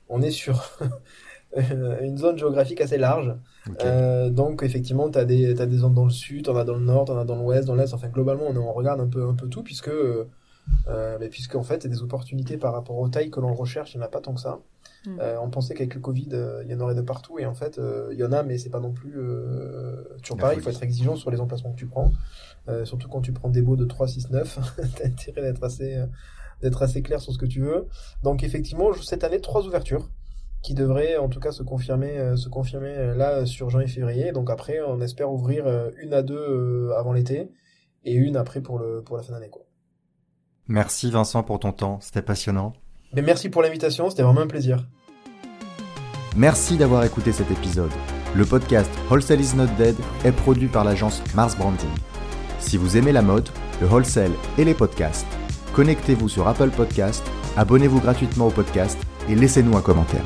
on 0.09 0.23
est 0.23 0.31
sur 0.31 0.79
une 1.57 2.19
zone 2.19 2.39
géographique 2.39 2.81
assez 2.81 2.99
large. 2.99 3.35
Euh, 3.85 4.31
donc 4.31 4.63
effectivement, 4.63 5.11
tu 5.11 5.19
as 5.19 5.25
des, 5.25 5.61
as 5.61 5.67
des 5.67 5.79
zones 5.79 5.95
dans 5.95 6.05
le 6.05 6.11
sud, 6.11 6.45
t'en 6.45 6.57
as 6.57 6.65
dans 6.65 6.75
le 6.75 6.85
nord, 6.85 7.05
t'en 7.05 7.17
as 7.17 7.25
dans 7.25 7.37
l'ouest, 7.37 7.67
dans 7.67 7.75
l'est. 7.75 7.95
Enfin, 7.95 8.09
globalement, 8.09 8.45
on, 8.49 8.57
on, 8.57 8.73
regarde 8.73 9.01
un 9.01 9.09
peu, 9.09 9.27
un 9.27 9.35
peu 9.35 9.49
tout, 9.49 9.63
puisque, 9.63 9.89
euh, 9.89 11.19
puisque 11.31 11.55
en 11.55 11.63
fait, 11.63 11.77
il 11.77 11.85
y 11.85 11.87
a 11.87 11.91
des 11.91 12.03
opportunités 12.03 12.57
par 12.57 12.73
rapport 12.73 12.99
aux 12.99 13.09
tailles 13.09 13.31
que 13.31 13.41
l'on 13.41 13.55
recherche, 13.55 13.95
il 13.95 13.99
n'y 13.99 14.03
en 14.03 14.07
a 14.07 14.11
pas 14.11 14.21
tant 14.21 14.35
que 14.35 14.41
ça. 14.41 14.61
Mm. 15.07 15.19
Euh, 15.21 15.39
on 15.41 15.51
pensait 15.51 15.75
qu'avec 15.75 15.95
le 15.95 16.01
Covid, 16.01 16.29
euh, 16.33 16.63
il 16.65 16.71
y 16.71 16.75
en 16.75 16.81
aurait 16.81 16.95
de 16.95 17.03
partout, 17.03 17.39
et 17.39 17.47
en 17.47 17.55
fait, 17.55 17.79
euh, 17.79 18.09
il 18.13 18.19
y 18.19 18.25
en 18.25 18.33
a, 18.33 18.43
mais 18.43 18.59
c'est 18.59 18.71
pas 18.71 18.81
non 18.81 18.93
plus 18.93 19.15
toujours 20.23 20.37
pareil. 20.37 20.59
Il 20.59 20.63
faut 20.63 20.71
être 20.71 20.83
exigeant 20.83 21.17
sur 21.17 21.31
les 21.31 21.41
emplacements 21.41 21.73
que 21.73 21.79
tu 21.79 21.87
prends, 21.87 22.13
surtout 22.85 23.09
quand 23.09 23.21
tu 23.21 23.33
prends 23.33 23.51
des 23.51 23.63
baux 23.63 23.77
de 23.77 23.85
3, 23.85 24.09
6, 24.09 24.31
9. 24.31 24.59
t'as 24.97 25.07
intérêt 25.07 25.43
d'être 25.43 25.65
assez, 25.65 26.03
d'être 26.63 26.83
assez 26.83 27.03
clair 27.03 27.21
sur 27.21 27.33
ce 27.33 27.39
que 27.39 27.47
tu 27.47 27.61
veux. 27.61 27.87
Donc 28.23 28.43
effectivement, 28.43 28.93
cette 28.95 29.25
année, 29.25 29.41
trois 29.41 29.67
ouvertures 29.67 30.09
qui 30.65 30.73
devrait 30.73 31.19
en 31.19 31.29
tout 31.29 31.41
cas 31.41 31.53
se 31.53 31.62
confirmer, 31.62 32.19
euh, 32.19 32.37
se 32.37 32.49
confirmer 32.49 32.89
euh, 32.89 33.15
là 33.15 33.45
sur 33.45 33.69
janvier-février. 33.69 34.33
Donc 34.33 34.49
après, 34.49 34.81
on 34.81 35.01
espère 35.03 35.31
ouvrir 35.31 35.67
euh, 35.67 35.91
une 36.03 36.15
à 36.15 36.23
deux 36.23 36.91
avant 36.97 37.12
l'été 37.12 37.51
et 38.05 38.15
une 38.15 38.37
après 38.37 38.62
pour, 38.62 38.79
le, 38.79 39.03
pour 39.03 39.17
la 39.19 39.23
fin 39.23 39.35
d'année. 39.35 39.51
Merci 40.67 41.11
Vincent 41.11 41.43
pour 41.43 41.61
ton 41.61 41.73
temps, 41.73 41.99
c'était 42.01 42.23
passionnant. 42.23 42.73
Mais 43.12 43.21
merci 43.21 43.51
pour 43.51 43.61
l'invitation, 43.61 44.09
c'était 44.09 44.23
vraiment 44.23 44.41
un 44.41 44.47
plaisir. 44.47 44.89
Merci 46.35 46.79
d'avoir 46.79 47.05
écouté 47.05 47.33
cet 47.33 47.51
épisode. 47.51 47.93
Le 48.35 48.47
podcast 48.47 48.91
Wholesale 49.11 49.43
is 49.43 49.55
not 49.55 49.69
dead 49.77 49.95
est 50.25 50.33
produit 50.33 50.69
par 50.69 50.83
l'agence 50.83 51.23
Mars 51.35 51.57
Branding. 51.57 51.91
Si 52.59 52.79
vous 52.79 52.97
aimez 52.97 53.12
la 53.12 53.23
mode, 53.23 53.49
le 53.83 53.87
wholesale 53.87 54.33
et 54.57 54.65
les 54.65 54.75
podcasts, 54.75 55.27
connectez-vous 55.75 56.31
sur 56.31 56.49
Apple 56.49 56.71
Podcast, 56.71 57.23
abonnez-vous 57.59 58.01
gratuitement 58.01 58.47
au 58.47 58.51
podcast 58.51 58.99
et 59.29 59.35
laissez-nous 59.35 59.77
un 59.77 59.83
commentaire. 59.83 60.25